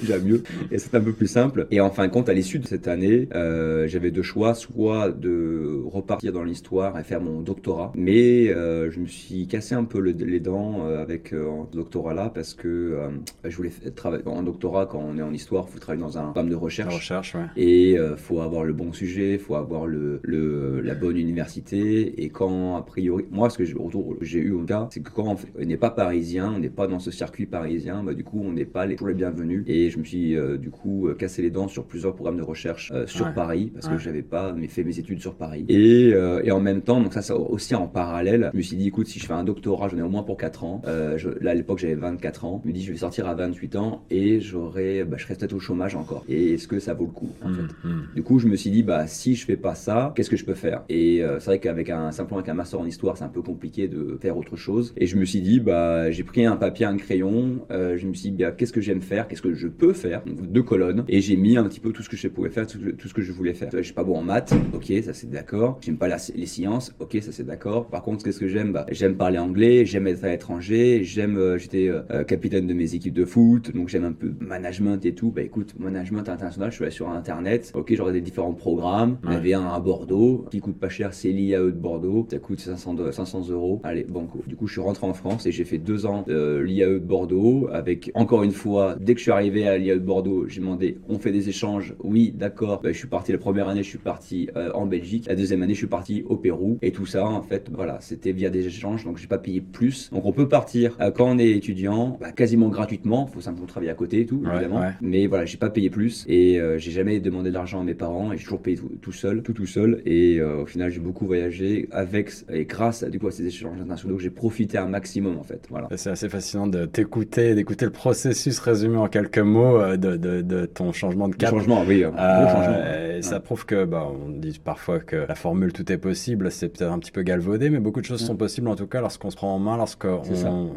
déjà 0.00 0.18
mieux, 0.18 0.42
et 0.70 0.78
c'est 0.78 0.94
un 0.94 1.00
peu 1.00 1.12
plus 1.12 1.26
simple. 1.26 1.66
Et 1.70 1.80
en 1.80 1.90
fin 1.90 2.06
de 2.06 2.12
compte, 2.12 2.28
à 2.28 2.34
l'issue 2.34 2.58
de 2.58 2.66
cette 2.66 2.88
année, 2.88 3.28
euh, 3.34 3.86
j'avais 3.88 4.10
deux 4.10 4.22
choix, 4.22 4.54
soit 4.54 5.10
de 5.10 5.82
repartir 5.84 6.32
dans 6.32 6.44
l'histoire 6.44 6.98
et 6.98 7.02
faire 7.02 7.20
mon 7.20 7.40
doctorat, 7.40 7.92
mais 7.94 8.48
euh, 8.62 8.90
je 8.90 9.00
me 9.00 9.06
suis 9.06 9.46
cassé 9.46 9.74
un 9.74 9.84
peu 9.84 9.98
les 10.00 10.40
dents 10.40 10.86
euh, 10.86 11.02
avec 11.02 11.28
ce 11.28 11.76
doctorat-là 11.76 12.30
parce 12.34 12.54
que 12.54 12.98
je 13.44 13.56
voulais 13.56 13.70
travailler 13.94 14.26
en 14.26 14.42
doctorat 14.42 14.86
quand 14.86 15.00
on 15.00 15.18
est 15.18 15.22
en 15.22 15.32
histoire, 15.32 15.66
il 15.68 15.72
faut 15.72 15.78
travailler 15.78 16.02
dans 16.02 16.18
un 16.18 16.24
programme 16.24 16.48
de 16.48 16.54
recherche, 16.54 16.94
recherche 16.94 17.34
ouais. 17.34 17.46
et 17.56 17.92
il 17.92 18.16
faut 18.16 18.40
avoir 18.40 18.64
le 18.64 18.72
bon 18.72 18.92
sujet, 18.92 19.34
il 19.34 19.38
faut 19.38 19.54
avoir 19.54 19.86
le, 19.86 20.20
le, 20.22 20.80
la 20.80 20.94
bonne 20.94 21.16
université, 21.16 22.22
et 22.22 22.28
quand 22.28 22.76
a 22.76 22.82
priori, 22.82 23.24
moi 23.30 23.50
ce 23.50 23.58
que 23.58 23.64
j'ai 23.64 24.38
eu 24.38 24.52
au 24.52 24.64
cas, 24.64 24.88
c'est 24.90 25.00
que 25.00 25.10
quand 25.10 25.36
on 25.58 25.64
n'est 25.64 25.76
pas 25.76 25.90
parisien, 25.90 26.52
on 26.54 26.58
n'est 26.58 26.70
pas 26.70 26.86
dans 26.86 26.98
ce 26.98 27.10
circuit 27.10 27.46
parisien, 27.46 28.02
bah, 28.02 28.14
du 28.14 28.24
coup 28.24 28.42
on 28.44 28.52
n'est 28.52 28.64
pas 28.64 28.86
les, 28.86 28.96
toujours 28.96 29.08
les 29.08 29.14
bienvenus, 29.14 29.64
et 29.66 29.90
je 29.90 29.98
me 29.98 30.04
suis 30.04 30.36
du 30.58 30.70
coup 30.70 31.08
cassé 31.18 31.42
les 31.42 31.50
dents 31.50 31.68
sur 31.68 31.84
plusieurs 31.84 32.14
programmes 32.14 32.38
de 32.38 32.42
recherche 32.42 32.92
sur 33.06 33.32
Paris 33.34 33.70
parce 33.72 33.88
que 33.88 33.98
j'avais 33.98 34.22
pas 34.22 34.54
fait 34.68 34.84
mes 34.84 34.98
études 34.98 35.20
sur 35.20 35.34
Paris. 35.34 35.64
Et, 35.68 36.12
euh, 36.14 36.42
et 36.44 36.50
en 36.50 36.60
même 36.60 36.82
temps, 36.82 37.00
donc 37.00 37.12
ça, 37.12 37.22
ça 37.22 37.36
aussi 37.36 37.74
en 37.74 37.86
parallèle, 37.86 38.50
je 38.52 38.58
me 38.58 38.62
suis 38.62 38.76
dit, 38.76 38.88
écoute, 38.88 39.06
si 39.06 39.18
je 39.18 39.26
fais 39.26 39.32
un 39.32 39.44
doctorat, 39.44 39.88
j'en 39.88 39.98
ai 39.98 40.02
au 40.02 40.08
moins 40.08 40.22
pour 40.22 40.36
4 40.36 40.64
ans. 40.64 40.82
Euh, 40.86 41.16
je, 41.16 41.30
là, 41.40 41.52
à 41.52 41.54
l'époque, 41.54 41.78
j'avais 41.78 41.94
24 41.94 42.44
ans. 42.44 42.60
Je 42.62 42.68
me 42.68 42.74
dis, 42.74 42.82
je 42.82 42.92
vais 42.92 42.98
sortir 42.98 43.26
à 43.26 43.34
28 43.34 43.76
ans 43.76 44.04
et 44.10 44.40
j'aurai, 44.40 45.04
bah, 45.04 45.16
je 45.18 45.24
serai 45.24 45.34
peut-être 45.34 45.54
au 45.54 45.60
chômage 45.60 45.96
encore. 45.96 46.24
Et 46.28 46.54
est-ce 46.54 46.68
que 46.68 46.78
ça 46.78 46.94
vaut 46.94 47.06
le 47.06 47.12
coup, 47.12 47.30
en 47.42 47.48
mmh, 47.48 47.54
fait 47.54 47.88
mmh. 47.88 48.02
Du 48.14 48.22
coup, 48.22 48.38
je 48.38 48.48
me 48.48 48.56
suis 48.56 48.70
dit, 48.70 48.82
bah, 48.82 49.06
si 49.06 49.34
je 49.34 49.46
fais 49.46 49.56
pas 49.56 49.74
ça, 49.74 50.12
qu'est-ce 50.14 50.30
que 50.30 50.36
je 50.36 50.44
peux 50.44 50.54
faire? 50.54 50.82
Et 50.88 51.22
euh, 51.22 51.40
c'est 51.40 51.46
vrai 51.46 51.58
qu'avec 51.60 51.88
un, 51.88 52.12
simplement 52.12 52.38
avec 52.38 52.50
un 52.50 52.54
master 52.54 52.80
en 52.80 52.84
histoire, 52.84 53.16
c'est 53.16 53.24
un 53.24 53.28
peu 53.28 53.42
compliqué 53.42 53.88
de 53.88 54.18
faire 54.20 54.36
autre 54.36 54.56
chose. 54.56 54.92
Et 54.96 55.06
je 55.06 55.16
me 55.16 55.24
suis 55.24 55.40
dit, 55.40 55.60
bah, 55.60 56.10
j'ai 56.10 56.24
pris 56.24 56.44
un 56.44 56.56
papier, 56.56 56.84
un 56.84 56.96
crayon. 56.96 57.66
je 57.70 58.06
me 58.06 58.12
suis 58.12 58.30
dit, 58.30 58.42
bah, 58.42 58.52
qu'est-ce 58.52 58.72
que 58.72 58.80
j'aime 58.80 59.02
faire? 59.02 59.28
Qu'est-ce 59.28 59.42
que 59.42 59.54
je 59.54 59.68
peux 59.68 59.94
faire? 59.94 60.22
Donc, 60.26 60.52
Deux 60.52 60.62
colonnes. 60.62 61.04
Et 61.08 61.20
j'ai 61.20 61.36
mis 61.36 61.56
un 61.56 61.64
petit 61.64 61.80
peu 61.80 61.92
tout 61.92 62.02
ce 62.02 62.08
que 62.08 62.16
je 62.16 62.28
pouvais 62.28 62.50
faire, 62.50 62.66
tout, 62.66 62.78
tout 62.98 63.08
ce 63.08 63.14
que 63.14 63.22
je 63.22 63.32
voulais 63.32 63.54
faire. 63.54 63.70
Je 63.72 63.80
suis 63.80 63.94
pas 63.94 64.04
bon 64.04 64.18
en 64.18 64.22
maths, 64.22 64.54
ok, 64.74 64.92
ça 65.02 65.14
c'est 65.14 65.30
d'accord. 65.30 65.78
J'aime 65.80 65.96
pas 65.96 66.08
les 66.08 66.46
sciences, 66.46 66.94
ok, 67.00 67.16
ça 67.22 67.32
c'est 67.32 67.46
d'accord. 67.46 67.86
Par 67.86 68.02
contre, 68.02 68.24
qu'est-ce 68.24 68.41
que 68.42 68.48
j'aime 68.48 68.72
bah, 68.72 68.86
J'aime 68.90 69.16
parler 69.16 69.38
anglais, 69.38 69.86
j'aime 69.86 70.08
être 70.08 70.24
à 70.24 70.28
l'étranger, 70.28 71.04
j'aime, 71.04 71.36
euh, 71.36 71.58
j'étais 71.58 71.88
euh, 71.88 72.02
euh, 72.10 72.24
capitaine 72.24 72.66
de 72.66 72.74
mes 72.74 72.94
équipes 72.94 73.14
de 73.14 73.24
foot, 73.24 73.72
donc 73.72 73.88
j'aime 73.88 74.04
un 74.04 74.12
peu 74.12 74.32
management 74.40 75.04
et 75.06 75.14
tout. 75.14 75.30
Bah 75.30 75.42
écoute, 75.42 75.74
management 75.78 76.28
international, 76.28 76.70
je 76.70 76.76
suis 76.76 76.84
allé 76.84 76.92
sur 76.92 77.08
internet, 77.08 77.70
ok, 77.74 77.94
j'aurais 77.94 78.12
des 78.12 78.20
différents 78.20 78.52
programmes. 78.52 79.18
Il 79.24 79.32
y 79.32 79.36
avait 79.36 79.54
un 79.54 79.68
à 79.68 79.78
Bordeaux 79.78 80.46
qui 80.50 80.60
coûte 80.60 80.78
pas 80.78 80.88
cher, 80.88 81.14
c'est 81.14 81.30
l'IAE 81.30 81.66
de 81.66 81.70
Bordeaux, 81.70 82.26
ça 82.30 82.38
coûte 82.38 82.58
500, 82.58 83.12
500 83.12 83.48
euros. 83.50 83.80
Allez, 83.84 84.04
banco. 84.04 84.42
Du 84.46 84.56
coup, 84.56 84.66
je 84.66 84.72
suis 84.72 84.80
rentré 84.80 85.06
en 85.06 85.14
France 85.14 85.46
et 85.46 85.52
j'ai 85.52 85.64
fait 85.64 85.78
deux 85.78 86.04
ans 86.04 86.24
de 86.26 86.58
l'IAE 86.58 86.94
de 86.94 86.98
Bordeaux 86.98 87.68
avec, 87.72 88.10
encore 88.14 88.42
une 88.42 88.50
fois, 88.50 88.96
dès 89.00 89.14
que 89.14 89.20
je 89.20 89.24
suis 89.24 89.32
arrivé 89.32 89.68
à 89.68 89.78
l'IAE 89.78 89.94
de 89.94 90.00
Bordeaux, 90.00 90.46
j'ai 90.48 90.60
demandé, 90.60 90.98
on 91.08 91.18
fait 91.18 91.32
des 91.32 91.48
échanges? 91.48 91.94
Oui, 92.02 92.32
d'accord. 92.36 92.80
Bah, 92.82 92.90
je 92.92 92.98
suis 92.98 93.08
parti 93.08 93.30
la 93.30 93.38
première 93.38 93.68
année, 93.68 93.84
je 93.84 93.88
suis 93.88 93.98
parti 93.98 94.48
euh, 94.56 94.72
en 94.74 94.86
Belgique. 94.86 95.26
La 95.28 95.36
deuxième 95.36 95.62
année, 95.62 95.74
je 95.74 95.78
suis 95.78 95.86
parti 95.86 96.24
au 96.28 96.36
Pérou. 96.36 96.78
Et 96.82 96.90
tout 96.90 97.06
ça, 97.06 97.24
en 97.24 97.42
fait, 97.42 97.70
voilà, 97.72 97.98
c'était 98.00 98.31
via 98.32 98.50
des 98.50 98.66
échanges, 98.66 99.04
donc 99.04 99.18
j'ai 99.18 99.26
pas 99.26 99.38
payé 99.38 99.60
plus. 99.60 100.10
Donc 100.10 100.24
on 100.24 100.32
peut 100.32 100.48
partir 100.48 100.96
euh, 101.00 101.10
quand 101.10 101.28
on 101.28 101.38
est 101.38 101.50
étudiant, 101.50 102.18
bah, 102.20 102.32
quasiment 102.32 102.68
gratuitement. 102.68 103.26
Faut 103.26 103.40
simplement 103.40 103.66
travailler 103.66 103.90
à 103.90 103.94
côté 103.94 104.20
et 104.20 104.26
tout, 104.26 104.42
évidemment. 104.50 104.82
Mais 105.00 105.26
voilà, 105.26 105.44
j'ai 105.44 105.58
pas 105.58 105.70
payé 105.70 105.90
plus 105.90 106.24
et 106.28 106.60
euh, 106.60 106.78
j'ai 106.78 106.90
jamais 106.90 107.20
demandé 107.20 107.50
de 107.50 107.54
l'argent 107.54 107.80
à 107.80 107.84
mes 107.84 107.94
parents 107.94 108.32
et 108.32 108.36
j'ai 108.36 108.44
toujours 108.44 108.62
payé 108.62 108.78
tout, 109.00 109.12
seul, 109.12 109.42
tout 109.42 109.52
tout 109.52 109.66
seul. 109.66 110.02
Et 110.06 110.40
au 110.42 110.66
final, 110.66 110.90
j'ai 110.90 111.00
beaucoup 111.00 111.26
voyagé 111.26 111.88
avec 111.92 112.32
et 112.50 112.64
grâce 112.64 113.02
à 113.02 113.10
du 113.10 113.18
coup 113.18 113.28
à 113.28 113.30
ces 113.30 113.46
échanges 113.46 113.74
internationaux, 113.74 114.18
j'ai 114.18 114.30
profité 114.30 114.78
un 114.78 114.86
maximum 114.86 115.38
en 115.38 115.42
fait. 115.42 115.66
Voilà. 115.70 115.88
C'est 115.96 116.10
assez 116.10 116.28
fascinant 116.28 116.66
de 116.66 116.86
t'écouter, 116.86 117.54
d'écouter 117.54 117.84
le 117.84 117.92
processus 117.92 118.58
résumé 118.58 118.96
en 118.96 119.08
quelques 119.08 119.38
mots 119.38 119.96
de, 119.96 120.16
de, 120.16 120.66
ton 120.66 120.92
changement 120.92 121.28
de 121.28 121.34
cap. 121.34 121.50
changement, 121.50 121.84
oui, 121.86 122.02
changement. 122.02 123.22
ça 123.22 123.40
prouve 123.40 123.66
que, 123.66 123.84
bah, 123.84 124.06
on 124.10 124.30
dit 124.30 124.60
parfois 124.62 125.00
que 125.00 125.16
la 125.16 125.34
formule 125.34 125.72
tout 125.72 125.90
est 125.90 125.98
possible, 125.98 126.50
c'est 126.50 126.68
peut-être 126.68 126.90
un 126.90 126.98
petit 126.98 127.10
peu 127.10 127.22
galvaudé, 127.22 127.70
mais 127.70 127.80
beaucoup 127.80 128.00
de 128.00 128.06
choses 128.06 128.21
sont 128.22 128.36
possibles 128.36 128.68
en 128.68 128.76
tout 128.76 128.86
cas 128.86 129.00
lorsqu'on 129.00 129.30
se 129.30 129.36
prend 129.36 129.54
en 129.54 129.58
main, 129.58 129.76
lorsqu'on 129.76 130.22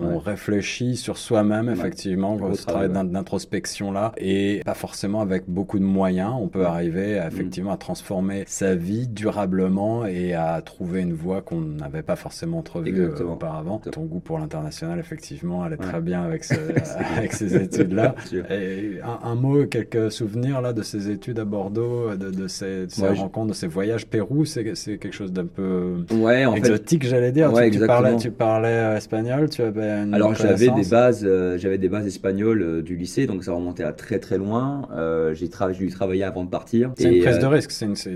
on 0.02 0.20
réfléchit 0.20 0.96
sur 0.96 1.18
soi-même, 1.18 1.70
effectivement, 1.70 2.38
ce 2.54 2.66
travail 2.66 2.90
d'introspection 2.90 3.92
là, 3.92 4.14
et 4.18 4.62
pas 4.66 4.74
forcément 4.74 5.22
avec 5.22 5.44
beaucoup 5.48 5.80
de 5.80 5.84
moyens, 5.84 6.34
on 6.40 6.48
peut 6.48 6.66
arriver 6.66 7.20
mm. 7.20 7.28
effectivement 7.28 7.72
à 7.72 7.78
transformer 7.78 8.44
sa 8.48 8.76
vie 8.76 9.08
durablement 9.08 10.06
et 10.06 10.34
à 10.34 10.62
trouver 10.62 11.02
une 11.02 11.14
voie 11.14 11.42
qu'on 11.42 11.62
n'avait 11.62 12.04
pas 12.04 12.16
forcément 12.16 12.60
entrevue 12.60 12.94
euh, 13.00 13.24
auparavant. 13.24 13.80
Ton 13.92 14.04
goût 14.04 14.20
pour 14.20 14.40
l'international, 14.40 15.00
effectivement, 15.00 15.64
allait 15.64 15.78
très 15.78 16.02
bien 16.02 16.24
avec, 16.24 16.46
avec 17.18 17.34
ces 17.34 17.56
études-là. 17.56 18.16
Et 18.50 19.00
un, 19.24 19.36
mot, 19.36 19.66
quelques 19.66 20.12
souvenirs 20.12 20.62
là 20.62 20.74
de 20.74 20.82
ces 20.82 21.10
études 21.10 21.40
à 21.40 21.46
Bordeaux, 21.46 22.16
de, 22.16 22.32
de 22.32 22.48
ces, 22.48 22.86
ces 22.90 23.08
rencontres, 23.08 23.50
de 23.50 23.54
ces 23.54 23.68
voyages. 23.68 24.06
Pérou, 24.08 24.46
c'est 24.46 24.64
quelque 24.64 25.12
chose 25.12 25.32
d'un 25.32 25.46
peu 25.46 26.06
ouais, 26.12 26.46
en 26.46 26.56
exotique, 26.56 27.06
j'allais 27.06 27.32
dire. 27.36 27.54
Ouais, 27.54 27.70
tu, 27.70 27.80
parlais, 27.80 28.16
tu 28.18 28.32
parlais 28.32 28.68
euh, 28.68 28.98
espagnol, 28.98 29.50
tu 29.50 29.62
avais 29.62 29.90
une 29.90 30.14
Alors 30.14 30.34
j'avais 30.34 30.70
des 30.70 30.90
bases, 30.90 31.24
euh, 31.24 31.58
j'avais 31.58 31.78
des 31.78 31.90
bases 31.90 32.08
espagnoles 32.08 32.62
euh, 32.62 32.82
du 32.82 32.96
lycée, 32.96 33.28
donc 33.28 33.44
ça 33.44 33.54
remontait 33.54 33.84
à 33.84 33.92
très 33.92 34.20
très 34.20 34.38
loin. 34.38 34.88
j'ai 35.34 35.48
dû 35.78 35.90
travailler 35.90 36.24
avant 36.24 36.44
de 36.44 36.50
partir. 36.50 36.92
C'est 36.98 37.14
une 37.14 37.22
prise 37.22 37.40
de 37.40 37.46
risque, 37.46 37.72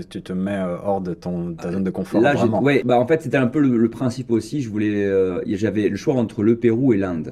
tu 0.08 0.22
te 0.22 0.32
mets 0.32 0.60
hors 0.84 1.00
de 1.00 1.14
ton, 1.14 1.54
ta 1.54 1.70
zone 1.70 1.84
de 1.84 1.90
confort. 1.90 2.20
Là, 2.20 2.34
ouais, 2.62 2.82
bah 2.84 2.98
en 2.98 3.06
fait 3.06 3.22
c'était 3.22 3.36
un 3.36 3.46
peu 3.46 3.60
le, 3.60 3.90
principe 3.90 4.30
aussi. 4.30 4.62
Je 4.62 4.68
voulais, 4.68 5.08
j'avais 5.46 5.88
le 5.88 5.96
choix 5.96 6.14
entre 6.14 6.42
le 6.42 6.56
Pérou 6.56 6.92
et 6.92 6.96
l'Inde. 6.96 7.30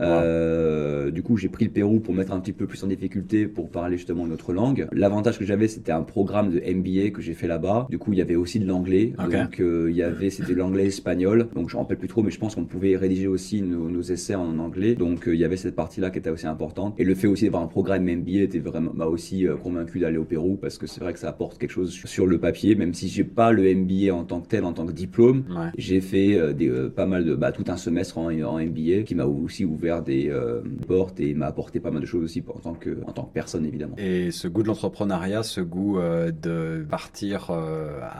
du 1.12 1.22
coup 1.22 1.37
j'ai 1.37 1.48
pris 1.48 1.64
le 1.64 1.70
Pérou 1.70 2.01
pour 2.01 2.14
mettre 2.14 2.33
un 2.33 2.40
petit 2.40 2.53
peu 2.53 2.66
plus 2.66 2.83
en 2.85 2.87
difficulté 2.87 3.46
pour 3.46 3.70
parler 3.70 3.96
justement 3.96 4.27
notre 4.27 4.53
langue. 4.53 4.87
L'avantage 4.92 5.38
que 5.38 5.44
j'avais 5.44 5.68
c'était 5.68 5.92
un 5.92 6.03
programme 6.03 6.51
de 6.51 6.59
MBA 6.61 7.11
que 7.11 7.22
j'ai 7.22 7.35
fait 7.35 7.46
là-bas. 7.46 7.87
Du 7.90 7.98
coup 7.98 8.12
il 8.12 8.18
y 8.18 8.22
avait 8.22 8.37
aussi 8.37 8.59
de 8.59 8.66
l'anglais. 8.66 9.12
Donc 9.18 9.61
euh, 9.61 9.88
il 9.90 9.96
y 9.96 10.03
avait, 10.03 10.31
c'était 10.31 10.55
l'anglais 10.55 10.87
espagnol. 10.87 11.48
Donc 11.55 11.67
je 11.68 11.76
me 11.76 11.83
rappelle 11.83 11.98
plus 11.98 12.09
trop, 12.09 12.22
mais 12.22 12.31
je 12.31 12.38
pense 12.38 12.54
qu'on 12.54 12.64
pouvait 12.64 12.96
rédiger 12.96 13.26
aussi 13.26 13.62
nos, 13.62 14.00
essais 14.02 14.35
en 14.35 14.59
anglais. 14.59 14.94
Donc 14.94 15.28
euh, 15.28 15.35
il 15.35 15.40
y 15.40 15.44
avait 15.44 15.57
cette 15.57 15.74
partie-là 15.74 16.11
qui 16.11 16.18
était 16.18 16.31
aussi 16.31 16.46
importante. 16.46 16.94
Et 16.98 17.04
le 17.04 17.14
fait 17.14 17.26
aussi 17.26 17.44
d'avoir 17.44 17.62
un 17.62 17.66
programme 17.66 18.04
MBA 18.04 18.42
était 18.42 18.59
vraiment 18.59 18.92
m'a 18.94 19.07
aussi 19.07 19.46
euh, 19.46 19.57
convaincu 19.57 20.00
d'aller 20.00 20.18
au 20.18 20.24
Pérou 20.24 20.57
parce 20.57 20.78
que 20.78 20.87
c'est 20.87 21.00
vrai 21.00 21.12
que 21.12 21.18
ça 21.18 21.28
apporte 21.28 21.59
quelque 21.59 21.70
chose 21.70 21.92
sur 21.92 22.26
le 22.26 22.38
papier, 22.38 22.74
même 22.74 22.94
si 22.94 23.09
j'ai 23.09 23.24
pas 23.24 23.52
le 23.52 23.74
MBA 23.74 24.14
en 24.14 24.24
tant 24.24 24.40
que 24.40 24.48
tel, 24.48 24.64
en 24.64 24.72
tant 24.72 24.87
que 24.87 24.92
diplôme. 24.92 25.44
J'ai 25.76 26.00
fait 26.00 26.54
des, 26.54 26.70
pas 26.94 27.07
mal 27.07 27.24
de, 27.24 27.35
bah, 27.35 27.52
tout 27.52 27.64
un 27.68 27.76
semestre 27.76 28.18
en, 28.18 28.31
en 28.31 28.59
MBA 28.59 29.02
qui 29.04 29.14
m'a 29.14 29.24
aussi 29.24 29.64
ouvert 29.64 30.02
des 30.02 30.33
portes 30.87 31.20
et 31.20 31.35
m'a 31.35 31.46
apporté 31.46 31.81
pas 31.81 31.90
mal 31.90 32.00
de 32.00 32.07
choses 32.07 32.24
aussi 32.24 32.42
en 32.48 32.59
tant 32.59 32.74
que, 32.74 32.98
en 33.07 33.12
tant 33.12 33.24
que 33.24 33.33
personne 33.33 33.66
évidemment. 33.66 33.96
Et 33.98 34.31
ce 34.31 34.48
goût 34.48 34.62
de 34.62 34.68
l'entrepreneuriat, 34.68 35.42
ce 35.42 35.61
goût 35.61 35.98
de 35.98 36.85
partir 36.88 37.50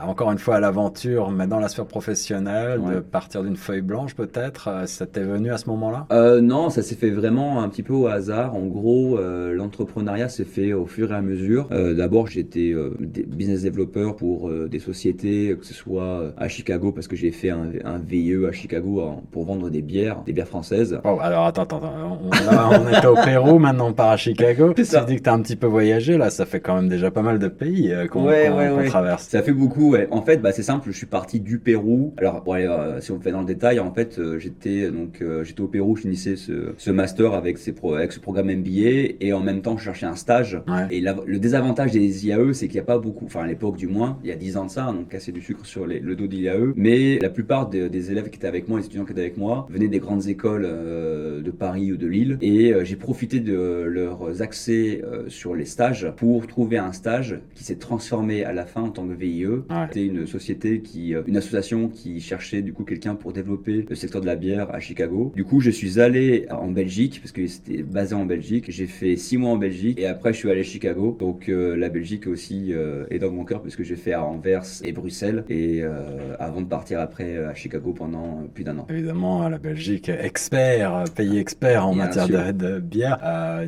encore 0.03 0.31
une 0.31 0.37
fois 0.37 0.55
à 0.55 0.59
l'aventure, 0.59 1.31
mais 1.31 1.47
dans 1.47 1.59
la 1.59 1.69
sphère 1.69 1.85
professionnelle, 1.85 2.81
de 2.81 2.99
partir 2.99 3.38
d'une 3.43 3.55
feuille 3.55 3.81
blanche 3.81 4.15
peut-être 4.15 4.67
euh, 4.67 4.85
Ça 4.85 5.05
t'est 5.05 5.23
venu 5.23 5.51
à 5.51 5.57
ce 5.57 5.67
moment-là? 5.69 6.07
Euh, 6.11 6.41
Non, 6.41 6.69
ça 6.69 6.81
s'est 6.81 6.95
fait 6.95 7.09
vraiment 7.09 7.61
un 7.61 7.69
petit 7.69 7.83
peu 7.83 7.93
au 7.93 8.07
hasard. 8.07 8.55
En 8.55 8.65
gros, 8.65 9.17
euh, 9.17 9.53
l'entrepreneuriat 9.53 10.29
s'est 10.29 10.43
fait 10.43 10.73
au 10.73 10.85
fur 10.85 11.11
et 11.11 11.15
à 11.15 11.21
mesure. 11.21 11.67
D'abord, 11.69 12.27
j'étais 12.27 12.73
business 12.99 13.63
developer 13.63 14.11
pour 14.17 14.49
des 14.49 14.79
sociétés, 14.79 15.55
que 15.59 15.65
ce 15.65 15.73
soit 15.73 16.33
à 16.37 16.47
Chicago, 16.47 16.91
parce 16.91 17.07
que 17.07 17.15
j'ai 17.15 17.31
fait 17.31 17.49
un, 17.49 17.69
un, 17.83 17.99
VIE 17.99 18.45
à 18.47 18.51
Chicago 18.51 19.03
pour 19.31 19.45
vendre 19.45 19.69
des 19.69 19.81
bières, 19.81 20.23
des 20.25 20.33
bières 20.33 20.47
françaises. 20.47 20.99
Oh, 21.03 21.17
alors 21.21 21.45
attends, 21.45 21.63
attends, 21.63 21.81
on, 22.21 22.29
on 22.29 22.97
était 22.97 23.07
au 23.07 23.15
Pérou, 23.15 23.59
maintenant 23.59 23.89
on 23.89 23.93
part 23.93 24.11
à 24.11 24.17
Chicago. 24.17 24.73
Tu 24.75 24.83
dis 24.83 25.15
que 25.17 25.23
tu 25.23 25.29
as 25.29 25.33
un 25.33 25.41
petit 25.41 25.55
peu 25.55 25.67
voyagé, 25.67 26.17
là, 26.17 26.29
ça 26.29 26.45
fait 26.45 26.59
quand 26.59 26.75
même 26.75 26.89
déjà 26.89 27.11
pas 27.11 27.21
mal 27.21 27.39
de 27.39 27.47
pays 27.47 27.93
qu'on 28.11 28.27
traverse. 28.87 29.27
Ça 29.27 29.41
fait 29.41 29.53
beaucoup, 29.53 29.91
ouais. 29.91 30.07
En 30.11 30.21
fait, 30.21 30.37
bah, 30.37 30.51
c'est 30.51 30.63
simple, 30.63 30.89
je 30.91 30.97
suis 30.97 31.05
parti 31.05 31.39
du 31.39 31.59
Pérou. 31.59 32.13
Alors, 32.17 32.41
bon, 32.41 32.55
euh, 32.55 32.99
si 32.99 33.11
on 33.11 33.19
fait 33.19 33.28
dans 33.31 33.41
le 33.41 33.45
détail, 33.45 33.79
en 33.79 33.93
fait, 33.93 34.19
euh, 34.19 34.39
j'étais 34.39 34.91
donc 34.91 35.21
euh, 35.21 35.43
j'étais 35.43 35.61
au 35.61 35.67
Pérou, 35.67 35.95
je 35.95 36.01
finissais 36.01 36.35
ce, 36.35 36.73
ce 36.77 36.91
master 36.91 37.33
avec, 37.33 37.57
ces 37.57 37.73
pro, 37.73 37.95
avec 37.95 38.11
ce 38.11 38.19
programme 38.19 38.51
MBA 38.51 39.15
et 39.19 39.33
en 39.33 39.41
même 39.41 39.61
temps, 39.61 39.77
je 39.77 39.83
cherchais 39.83 40.05
un 40.05 40.15
stage. 40.15 40.61
Et 40.91 41.01
le 41.01 41.39
désavantage 41.39 41.91
des 41.91 42.27
IAE, 42.27 42.53
c'est 42.53 42.67
qu'il 42.67 42.75
n'y 42.75 42.81
a 42.81 42.85
pas 42.85 42.97
beaucoup, 42.97 43.25
enfin 43.25 43.41
à 43.41 43.47
l'époque 43.47 43.77
du 43.77 43.87
moins, 43.87 44.17
il 44.23 44.29
y 44.29 44.33
a 44.33 44.35
10 44.35 44.57
ans 44.57 44.65
de 44.65 44.71
ça, 44.71 44.85
donc 44.85 45.09
casser 45.09 45.31
du 45.31 45.41
sucre 45.41 45.65
sur 45.65 45.85
les, 45.85 45.99
le 45.99 46.15
dos 46.15 46.27
d'IAE. 46.27 46.73
Mais 46.75 47.19
la 47.19 47.29
plupart 47.29 47.69
des 47.69 48.11
élèves 48.11 48.29
qui 48.29 48.37
étaient 48.37 48.47
avec 48.47 48.67
moi, 48.67 48.79
les 48.79 48.85
étudiants 48.85 49.05
qui 49.05 49.11
étaient 49.11 49.21
avec 49.21 49.37
moi, 49.37 49.67
venaient 49.69 49.87
des 49.87 49.99
grandes 49.99 50.27
écoles 50.27 50.63
de 50.63 51.51
Paris 51.51 51.91
ou 51.91 51.97
de 51.97 52.07
Lille. 52.07 52.37
Et 52.41 52.73
j'ai 52.83 52.95
profité 52.95 53.39
de 53.39 53.83
leurs 53.87 54.41
accès 54.41 55.01
sur 55.27 55.55
les 55.55 55.65
stages 55.65 56.11
pour 56.17 56.47
trouver 56.47 56.77
un 56.77 56.91
stage 56.91 57.39
qui 57.55 57.63
s'est 57.63 57.75
transformé 57.75 58.43
à 58.43 58.53
la 58.53 58.65
fin 58.65 58.81
en 58.81 58.89
tant 58.89 59.07
que 59.07 59.13
VIE. 59.13 59.45
C'était 59.87 60.05
une 60.05 60.25
société 60.27 60.81
qui, 60.81 61.15
euh, 61.15 61.23
une 61.27 61.37
association 61.37 61.89
qui 61.89 62.19
cherchait 62.19 62.61
du 62.61 62.73
coup 62.73 62.83
quelqu'un 62.83 63.15
pour 63.19 63.33
développer 63.33 63.85
le 63.87 63.95
secteur 63.95 64.21
de 64.21 64.25
la 64.25 64.35
bière 64.35 64.73
à 64.73 64.79
Chicago. 64.79 65.31
Du 65.35 65.43
coup, 65.43 65.59
je 65.59 65.69
suis 65.69 65.99
allé 65.99 66.47
en 66.49 66.67
Belgique 66.67 67.19
parce 67.21 67.31
que 67.31 67.45
c'était 67.47 67.83
basé 67.83 68.15
en 68.15 68.25
Belgique. 68.25 68.65
J'ai 68.69 68.87
fait 68.87 69.15
six 69.15 69.37
mois 69.37 69.51
en 69.51 69.57
Belgique 69.57 69.99
et 69.99 70.07
après 70.07 70.33
je 70.33 70.39
suis 70.39 70.49
allé 70.49 70.61
à 70.61 70.63
Chicago. 70.63 71.15
Donc 71.19 71.47
la 71.47 71.89
Belgique 71.89 72.27
aussi 72.27 72.73
est 73.09 73.19
dans 73.19 73.31
mon 73.31 73.43
cœur 73.43 73.61
parce 73.61 73.75
que 73.75 73.83
j'ai 73.83 73.95
fait 73.95 74.13
à 74.13 74.23
Anvers 74.23 74.63
et 74.83 74.91
Bruxelles 74.91 75.43
et 75.49 75.83
avant 76.39 76.61
de 76.61 76.67
partir 76.67 76.99
après 76.99 77.37
à 77.37 77.53
Chicago 77.53 77.93
pendant 77.95 78.43
plus 78.53 78.63
d'un 78.63 78.77
an. 78.77 78.87
Évidemment, 78.89 79.47
la 79.47 79.57
Belgique, 79.57 80.09
expert, 80.09 81.03
pays 81.15 81.37
expert 81.37 81.87
en 81.87 81.93
matière 81.93 82.27
de, 82.53 82.79
bière. 82.79 83.19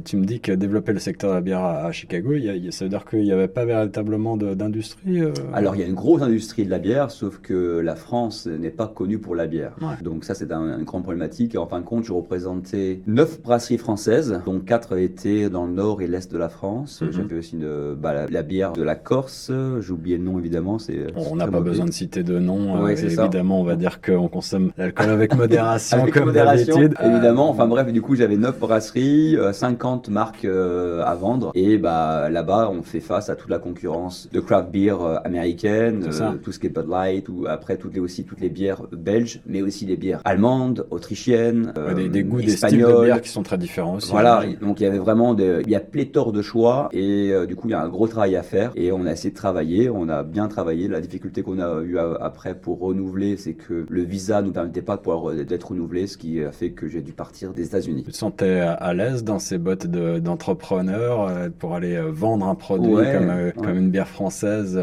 tu 0.06 0.18
me 0.18 0.26
dis 0.26 0.40
que 0.40 0.52
développer 0.52 0.94
le 0.94 1.00
secteur 1.00 1.32
de 1.32 1.36
la 1.36 1.42
bière 1.42 1.64
à, 1.64 1.92
Chicago, 1.92 2.34
y 2.34 2.72
ça 2.72 2.86
veut 2.86 2.90
dire 2.90 3.06
qu'il 3.06 3.24
n'y 3.24 3.32
avait 3.32 3.48
pas 3.48 3.66
véritablement 3.66 4.38
d'industrie 4.38 5.22
Alors, 5.54 5.76
il 5.76 5.82
y 5.82 5.84
a 5.84 5.88
une 5.88 5.96
grosse 5.96 6.22
industrie 6.22 6.66
de 6.66 6.70
la 6.70 6.80
bière, 6.80 7.12
sauf 7.12 7.40
que 7.40 7.80
la 7.80 7.96
France 7.96 8.48
n'est 8.48 8.70
pas 8.70 8.88
connue 8.88 9.20
pour 9.20 9.36
la 9.36 9.41
bière. 9.48 9.76
Donc 10.02 10.24
ça, 10.24 10.34
c'est 10.34 10.52
un, 10.52 10.80
une 10.80 10.86
grande 10.86 11.04
problématique. 11.04 11.56
En 11.56 11.68
fin 11.68 11.80
de 11.80 11.86
compte, 11.86 12.04
je 12.04 12.14
représentais 12.14 13.02
neuf 13.08 13.42
brasseries 13.42 13.78
françaises, 13.78 14.42
dont 14.46 14.60
quatre 14.60 14.98
étaient 14.98 15.50
dans 15.50 15.66
le 15.66 15.74
nord 15.74 16.02
et 16.02 16.08
l'est 16.08 16.32
de 16.32 16.38
la 16.38 16.50
France. 16.50 17.02
Mhm. 17.02 17.12
J'avais 17.12 17.38
aussi 17.38 17.56
une, 17.56 17.96
bah, 17.96 18.26
la, 18.30 18.44
bière 18.44 18.74
de 18.74 18.84
la 18.84 18.96
Corse. 18.96 19.52
J'ai 19.80 19.92
oublié 19.92 20.18
le 20.18 20.24
nom, 20.24 20.40
évidemment. 20.40 20.80
C'est 20.80 21.08
on 21.16 21.36
n'a 21.36 21.48
pas 21.48 21.62
besoin 21.62 21.86
de 21.86 21.92
citer 21.92 22.24
de 22.24 22.40
nom. 22.40 22.86
Euh, 22.86 22.90
évidemment, 22.90 23.62
on 23.62 23.64
va 23.64 23.76
dire 23.76 24.02
qu'on 24.02 24.28
consomme 24.28 24.72
l'alcool 24.78 25.10
avec 25.10 25.36
modération, 25.38 26.06
comme 26.12 26.32
d'habitude. 26.32 26.96
Évidemment. 27.04 27.50
Enfin 27.50 27.68
bref, 27.68 27.92
du 27.92 28.02
coup, 28.02 28.16
j'avais 28.16 28.38
neuf 28.38 28.60
brasseries, 28.60 29.38
50 29.52 30.08
euh, 30.08 30.12
marques 30.12 30.46
euh, 30.46 31.04
à 31.04 31.16
vendre. 31.16 31.52
Et 31.56 31.78
bah 31.78 32.30
là-bas, 32.30 32.70
on 32.72 32.82
fait 32.82 33.00
face 33.00 33.30
à 33.30 33.36
toute 33.36 33.50
la 33.50 33.60
concurrence 33.60 34.30
de 34.32 34.40
craft 34.40 34.72
beer 34.72 34.98
américaine, 35.24 36.08
tout 36.44 36.52
ce 36.52 36.60
qui 36.60 36.68
est 36.68 36.70
Bud 36.70 36.88
Light, 36.90 37.30
ou 37.30 37.46
après 37.48 37.78
toutes 37.78 37.94
les, 37.94 38.00
aussi 38.00 38.24
toutes 38.24 38.42
les 38.42 38.50
bières 38.50 38.84
belges, 38.92 39.31
mais 39.46 39.62
aussi 39.62 39.86
les 39.86 39.98
bières 39.98 40.22
allemandes, 40.26 40.86
autrichiennes, 40.92 41.74
des, 41.96 42.10
des, 42.10 42.24
goûts, 42.24 42.42
des 42.42 42.50
styles 42.50 42.82
de 42.82 43.04
bière 43.04 43.22
qui 43.22 43.30
sont 43.30 43.44
très 43.44 43.58
différents 43.58 43.96
aussi. 43.96 44.12
Voilà, 44.12 44.44
donc 44.62 44.80
il 44.80 44.84
y 44.84 44.86
avait 44.86 44.98
vraiment 44.98 45.36
il 45.38 45.70
y 45.70 45.76
a 45.76 45.80
pléthore 45.80 46.32
de 46.32 46.42
choix 46.42 46.90
et 46.92 47.34
du 47.48 47.56
coup 47.56 47.68
il 47.68 47.72
y 47.72 47.74
a 47.74 47.82
un 47.82 47.90
gros 47.90 48.08
travail 48.08 48.36
à 48.36 48.44
faire 48.44 48.72
et 48.76 48.92
on 48.92 49.06
a 49.06 49.12
essayé 49.12 49.32
de 49.32 49.36
travailler, 49.36 49.90
on 49.90 50.10
a 50.10 50.24
bien 50.24 50.48
travaillé. 50.48 50.88
La 50.88 51.02
difficulté 51.02 51.44
qu'on 51.44 51.60
a 51.60 51.82
eu 51.82 51.98
après 51.98 52.56
pour 52.56 52.80
renouveler, 52.80 53.38
c'est 53.38 53.54
que 53.54 53.86
le 53.88 54.04
visa 54.04 54.42
nous 54.42 54.52
permettait 54.52 54.82
pas 54.82 54.98
pouvoir 54.98 55.34
d'être 55.34 55.70
renouvelé, 55.70 56.08
ce 56.08 56.18
qui 56.18 56.44
a 56.44 56.52
fait 56.52 56.72
que 56.72 56.88
j'ai 56.88 57.02
dû 57.02 57.14
partir 57.14 57.54
des 57.54 57.66
États-Unis. 57.66 58.04
Tu 58.04 58.12
te 58.12 58.18
sentais 58.18 58.60
à 58.60 58.94
l'aise 58.94 59.24
dans 59.24 59.40
ces 59.40 59.58
bottes 59.58 59.88
d'entrepreneur 59.88 61.50
pour 61.60 61.76
aller 61.76 62.00
vendre 62.10 62.48
un 62.48 62.56
produit 62.56 62.96
comme, 62.96 63.52
comme 63.64 63.78
une 63.78 63.90
bière 63.90 64.08
française 64.08 64.80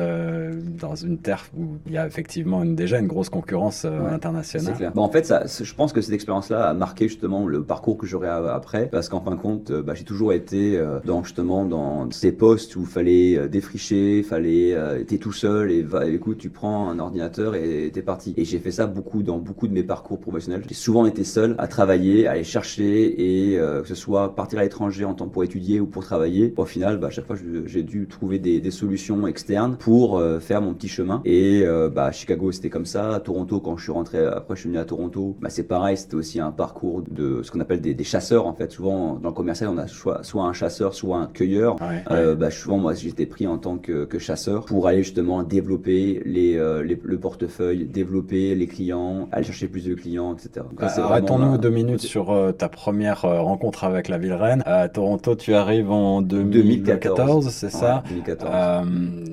dans 0.81 0.95
une 0.95 1.19
terre 1.19 1.47
où 1.57 1.77
il 1.87 1.93
y 1.93 1.99
a 1.99 2.07
effectivement 2.07 2.63
une, 2.63 2.75
déjà 2.75 2.99
une 2.99 3.07
grosse 3.07 3.29
concurrence 3.29 3.85
euh, 3.85 4.09
internationale? 4.11 4.38
Clair. 4.43 4.93
en 4.97 5.09
fait, 5.09 5.27
ça, 5.27 5.45
je 5.47 5.75
pense 5.75 5.93
que 5.93 6.01
cette 6.01 6.15
expérience-là 6.15 6.69
a 6.69 6.75
marqué 6.75 7.09
justement 7.09 7.47
le 7.47 7.63
parcours 7.63 7.97
que 7.97 8.07
j'aurai 8.07 8.29
après, 8.29 8.89
parce 8.91 9.09
qu'en 9.09 9.21
fin 9.21 9.33
de 9.33 9.41
compte, 9.41 9.71
euh, 9.71 9.83
bah, 9.83 9.95
j'ai 9.95 10.05
toujours 10.05 10.33
été 10.33 10.77
euh, 10.77 11.01
dans 11.05 11.23
justement 11.25 11.65
dans 11.65 12.11
ces 12.11 12.33
postes 12.33 12.77
où 12.77 12.81
il 12.81 12.87
fallait 12.87 13.49
défricher, 13.49 14.19
il 14.19 14.25
fallait 14.25 14.77
t'es 15.07 15.19
tout 15.19 15.33
seul 15.33 15.71
et 15.71 15.83
va, 15.83 16.07
écoute, 16.07 16.39
tu 16.39 16.51
prends 16.51 16.89
un 16.89 16.99
ordinateur 16.99 17.55
et 17.55 17.91
t'es 17.93 18.03
parti. 18.03 18.35
Et 18.37 18.45
j'ai 18.45 18.59
fait 18.59 18.71
ça 18.71 18.87
beaucoup 18.87 19.23
dans 19.23 19.39
beaucoup 19.39 19.69
de 19.69 19.73
mes 19.73 19.83
parcours 19.83 20.21
professionnels. 20.21 20.63
J'ai 20.69 20.75
souvent 20.75 21.07
été 21.07 21.25
seul 21.25 21.55
à 21.59 21.67
travailler, 21.69 22.27
à 22.27 22.33
aller 22.33 22.45
chercher 22.45 23.53
et 23.53 23.57
que 23.57 23.89
ce 23.89 23.95
soit 23.95 24.35
partir 24.35 24.59
à 24.59 24.63
l'étranger 24.63 25.05
en 25.05 25.15
temps 25.15 25.29
pour 25.29 25.45
étudier 25.45 25.81
ou 25.81 25.87
pour 25.87 26.05
travailler. 26.05 26.53
Au 26.57 26.65
final, 26.65 26.99
bah, 26.99 27.09
à 27.09 27.11
chaque 27.11 27.27
fois, 27.27 27.37
j'ai 27.67 27.83
dû 27.83 28.07
trouver 28.07 28.39
des, 28.39 28.61
des, 28.61 28.71
solutions 28.71 29.27
externes 29.27 29.77
pour 29.79 30.23
faire 30.41 30.61
mon 30.61 30.75
petit 30.75 30.89
chemin. 30.89 31.23
Et 31.25 31.65
bah, 31.95 32.07
à 32.07 32.13
Chicago, 32.13 32.53
c'était 32.53 32.71
comme 32.71 32.87
ça. 32.87 33.15
À 33.15 33.21
Toronto, 33.21 33.61
quand 33.61 33.77
je 33.77 33.85
suis 33.85 33.93
rentré, 33.93 34.19
après 34.37 34.57
je 34.57 34.61
suis 34.61 34.69
venu 34.69 34.79
à 34.79 34.85
Toronto, 34.85 35.37
bah, 35.41 35.51
c'est 35.51 35.65
pareil, 35.65 35.97
c'était 35.97 36.15
aussi 36.15 36.41
un 36.41 36.51
parcours 36.53 37.03
de 37.11 37.43
ce 37.43 37.51
qu'on 37.51 37.61
appelle 37.61 37.81
des, 37.81 37.95
des, 37.95 38.05
chasseurs 38.05 38.47
en 38.47 38.55
fait. 38.55 38.71
Souvent 38.73 39.15
dans 39.15 39.29
le 39.29 39.35
commercial, 39.35 39.71
on 39.73 39.79
a 39.79 39.87
soit, 39.87 40.23
soit 40.23 40.45
un 40.45 40.53
chasseur, 40.53 40.95
soit 40.95 41.19
un 41.19 41.27
cueilleur. 41.27 41.77
euh, 42.11 42.35
Bah, 42.35 42.51
souvent, 42.51 42.79
moi, 42.79 42.95
j'étais 42.95 43.27
pris 43.27 43.47
en 43.47 43.59
tant 43.59 43.79
que, 43.79 44.05
que, 44.05 44.19
chasseur 44.19 44.65
pour 44.65 44.87
aller 44.89 45.03
justement 45.03 45.43
développer 45.43 46.23
les, 46.25 46.57
euh, 46.57 46.83
les, 46.83 46.99
le 47.03 47.19
portefeuille, 47.19 47.85
développer 47.85 48.55
les 48.55 48.67
clients, 48.67 49.29
aller 49.33 49.45
chercher 49.45 49.69
plus 49.69 49.85
de 49.85 49.95
clients, 49.95 50.35
etc. 50.35 50.67
Arrêtons-nous 50.79 51.59
deux 51.59 51.71
minutes 51.71 52.01
sur 52.01 52.31
euh, 52.31 52.53
ta 52.53 52.69
première 52.69 53.25
euh, 53.25 53.41
rencontre 53.41 53.85
avec 53.85 54.09
la 54.09 54.19
ville 54.19 54.33
reine. 54.33 54.63
À 54.67 54.89
Toronto, 54.89 55.35
tu 55.37 55.55
arrives 55.55 55.91
en 55.91 56.21
2014, 56.23 57.49
c'est 57.51 57.71
ça? 57.71 58.03
2014. 58.09 58.87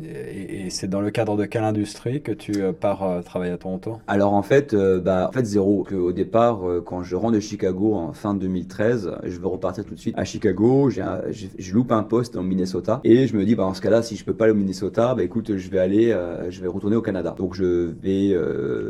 et, 0.04 0.66
et 0.66 0.70
c'est 0.70 0.88
dans 0.88 1.02
le 1.02 1.10
cadre 1.12 1.36
de 1.38 1.46
quelle 1.46 1.64
industrie 1.64 2.22
que 2.22 2.32
tu 2.32 2.54
pars 2.80 3.24
travailler 3.24 3.52
à 3.54 3.58
Toronto? 3.58 3.98
Alors 4.08 4.34
en 4.34 4.44
fait, 4.44 4.75
euh, 4.76 5.00
bah, 5.00 5.28
en 5.30 5.32
fait 5.32 5.46
zéro. 5.46 5.84
Que 5.84 5.96
au 5.96 6.12
départ, 6.12 6.68
euh, 6.68 6.82
quand 6.86 7.04
je 7.04 7.16
rentre 7.16 7.36
de 7.36 7.40
Chicago 7.40 7.94
en 7.94 8.14
fin 8.14 8.34
2013, 8.34 9.12
je 9.24 9.40
veux 9.40 9.48
repartir 9.48 9.86
tout 9.86 9.94
de 9.94 10.00
suite 10.00 10.16
à 10.18 10.26
Chicago. 10.26 10.90
J'ai 10.90 11.04
je 11.58 11.74
loupe 11.74 11.92
un 11.92 12.04
poste 12.04 12.36
en 12.36 12.44
Minnesota 12.44 13.02
et 13.04 13.28
je 13.28 13.36
me 13.36 13.46
dis, 13.46 13.56
bah, 13.56 13.64
dans 13.64 13.74
ce 13.74 13.82
cas-là, 13.82 14.02
si 14.02 14.16
je 14.16 14.26
peux 14.26 14.34
pas 14.34 14.46
aller 14.46 14.54
au 14.54 14.58
Minnesota, 14.58 15.16
bah, 15.16 15.24
écoute, 15.24 15.56
je 15.58 15.70
vais 15.70 15.80
aller, 15.80 16.12
euh, 16.12 16.50
je 16.50 16.62
vais 16.62 16.68
retourner 16.68 16.96
au 16.96 17.02
Canada. 17.02 17.36
Donc 17.38 17.56
je 17.56 17.92
vais, 18.02 18.36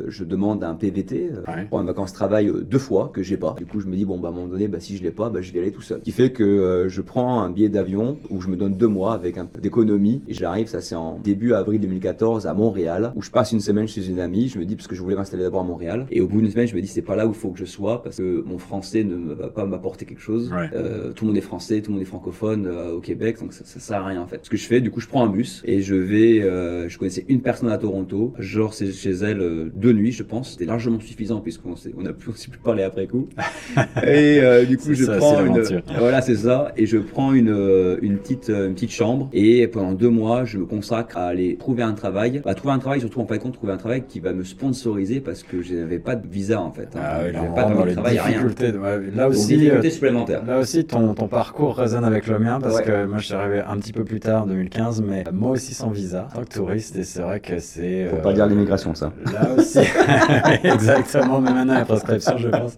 je 0.08 0.24
demande 0.24 0.64
un 0.64 0.76
PVT 0.76 1.32
pour 1.70 1.80
une 1.80 1.88
vacances 1.88 2.14
travail 2.14 2.52
deux 2.70 2.80
fois 2.80 3.12
que 3.14 3.24
j'ai 3.24 3.38
pas. 3.38 3.56
Du 3.58 3.66
coup, 3.66 3.80
je 3.80 3.88
me 3.88 3.96
dis, 3.96 4.06
bon, 4.06 4.18
bah, 4.18 4.30
à 4.30 4.32
un 4.32 4.36
moment 4.36 4.48
donné, 4.48 4.68
bah, 4.68 4.80
si 4.80 4.98
je 4.98 5.04
l'ai 5.04 5.12
pas, 5.12 5.30
bah, 5.30 5.42
je 5.42 5.52
vais 5.52 5.60
aller 5.60 5.72
tout 5.72 5.82
seul. 5.82 6.00
Ce 6.00 6.04
qui 6.04 6.12
fait 6.12 6.32
que 6.32 6.86
je 6.88 7.02
prends 7.02 7.42
un 7.42 7.50
billet 7.50 7.70
d'avion 7.70 8.18
où 8.30 8.42
je 8.42 8.48
me 8.48 8.56
donne 8.56 8.76
deux 8.76 8.88
mois 8.88 9.14
avec 9.14 9.38
un 9.38 9.46
peu 9.46 9.62
d'économie 9.62 10.22
et 10.28 10.34
j'arrive, 10.34 10.68
ça 10.68 10.82
c'est 10.82 10.96
en 10.96 11.20
début 11.24 11.54
avril 11.54 11.80
2014 11.82 12.48
à 12.48 12.54
Montréal 12.54 13.14
où 13.16 13.22
je 13.22 13.32
passe 13.32 13.52
une 13.52 13.60
semaine 13.60 13.88
chez 13.88 14.08
une 14.08 14.20
amie. 14.20 14.48
Je 14.48 14.60
me 14.60 14.66
dis, 14.66 14.76
parce 14.76 14.88
que 14.88 14.96
je 14.96 15.02
voulais 15.02 15.16
m'installer 15.16 15.44
d'abord 15.44 15.62
à 15.62 15.64
Montréal. 15.64 15.75
Et 16.12 16.22
au 16.22 16.28
bout 16.28 16.42
d'une 16.42 16.50
semaine, 16.50 16.68
je 16.68 16.76
me 16.76 16.82
dis, 16.82 16.88
c'est 16.88 17.02
pas 17.02 17.16
là 17.16 17.26
où 17.28 17.32
il 17.32 17.36
faut 17.36 17.50
que 17.50 17.60
je 17.60 17.66
sois 17.66 18.04
parce 18.04 18.18
que 18.18 18.44
mon 18.46 18.58
français 18.58 19.04
ne 19.04 19.34
va 19.34 19.50
pas 19.50 19.66
m'apporter 19.66 20.06
quelque 20.06 20.22
chose. 20.22 20.52
Euh, 20.74 21.12
tout 21.14 21.26
le 21.26 21.30
monde 21.30 21.38
est 21.38 21.42
français, 21.42 21.82
tout 21.82 21.92
le 21.92 21.96
monde 21.96 22.02
est 22.02 22.08
francophone 22.08 22.68
euh, 22.68 22.94
au 22.94 23.00
Québec, 23.00 23.40
donc 23.40 23.54
ça, 23.54 23.64
ça, 23.66 23.80
sert 23.80 24.02
à 24.02 24.08
rien 24.08 24.22
en 24.22 24.28
fait. 24.28 24.40
Ce 24.44 24.50
que 24.50 24.58
je 24.58 24.66
fais, 24.66 24.82
du 24.82 24.92
coup, 24.92 25.00
je 25.00 25.08
prends 25.08 25.24
un 25.24 25.30
bus 25.30 25.62
et 25.66 25.82
je 25.82 25.96
vais, 25.96 26.42
euh, 26.42 26.90
je 26.90 26.98
connaissais 26.98 27.26
une 27.28 27.42
personne 27.42 27.70
à 27.70 27.78
Toronto, 27.78 28.34
genre 28.40 28.74
c'est 28.74 28.92
chez 28.92 29.12
elle 29.12 29.72
deux 29.76 29.94
nuits, 29.94 30.12
je 30.12 30.24
pense. 30.24 30.52
C'était 30.52 30.66
largement 30.66 31.00
suffisant 31.00 31.42
puisqu'on 31.42 31.76
on 31.98 32.06
a 32.06 32.14
plus, 32.14 32.32
aussi 32.32 32.50
pu 32.50 32.58
parler 32.58 32.84
après 32.84 33.08
coup. 33.08 33.28
et 34.08 34.42
du 34.68 34.78
coup, 34.78 34.94
je 34.94 35.06
prends 35.06 35.46
une, 35.46 35.82
voilà, 35.98 36.22
c'est 36.22 36.36
ça, 36.36 36.72
et 36.78 36.86
je 36.86 36.98
prends 36.98 37.34
une, 37.34 37.98
une 38.02 38.18
petite, 38.18 38.50
une 38.50 38.74
petite 38.74 38.92
chambre 38.92 39.30
et 39.34 39.68
pendant 39.68 39.94
deux 39.94 40.10
mois, 40.10 40.46
je 40.46 40.58
me 40.58 40.66
consacre 40.66 41.18
à 41.18 41.26
aller 41.26 41.56
trouver 41.58 41.84
un 41.84 41.94
travail, 41.94 42.42
à 42.46 42.56
trouver 42.56 42.74
un 42.74 42.80
travail, 42.80 43.00
surtout 43.00 43.20
en 43.20 43.26
fin 43.26 43.38
de 43.38 43.42
compte, 43.42 43.54
trouver 43.54 43.74
un 43.74 43.78
travail 43.78 44.04
qui 44.08 44.20
va 44.20 44.34
me 44.34 44.44
sponsoriser 44.44 45.20
parce 45.20 45.44
que 45.44 45.62
je 45.66 45.76
n'avais 45.76 46.00
pas 46.00 46.16
de 46.16 46.28
visa 46.28 46.62
en 46.62 46.72
fait. 46.72 46.90
Hein. 46.96 47.00
Ah 47.04 47.20
pas 47.56 47.66
de 47.66 47.94
travail, 47.94 48.20
rien. 48.20 48.48
Là 49.16 49.28
aussi, 49.28 49.70
euh, 49.70 49.82
supplémentaires. 49.90 50.46
Là 50.46 50.60
aussi, 50.60 50.86
ton, 50.86 51.14
ton 51.14 51.28
parcours 51.28 51.78
résonne 51.78 52.06
avec 52.06 52.28
le 52.28 52.40
mien 52.40 52.60
parce 52.60 52.82
que 52.82 53.06
moi 53.06 53.18
je 53.20 53.26
suis 53.26 53.34
arrivé 53.34 53.62
un 53.68 53.78
petit 53.78 53.94
peu 53.94 54.04
plus 54.04 54.20
tard, 54.20 54.46
2015, 54.46 55.02
mais 55.02 55.24
moi 55.32 55.52
aussi 55.52 55.74
sans 55.74 55.90
visa, 55.90 56.28
en 56.32 56.38
tant 56.38 56.44
que 56.44 56.54
touriste, 56.54 56.96
et 56.96 57.04
c'est 57.04 57.22
vrai 57.22 57.40
que 57.40 57.60
c'est. 57.60 58.08
Faut 58.10 58.18
pas 58.18 58.34
dire 58.34 58.48
l'immigration 58.48 58.94
ça. 58.94 59.12
Là 59.34 59.50
aussi, 59.58 59.80
exactement, 60.64 61.42
mais 61.42 61.52
maintenant 61.52 61.74
la 61.76 61.86
prescription, 61.86 62.38
je 62.38 62.50
pense. 62.50 62.78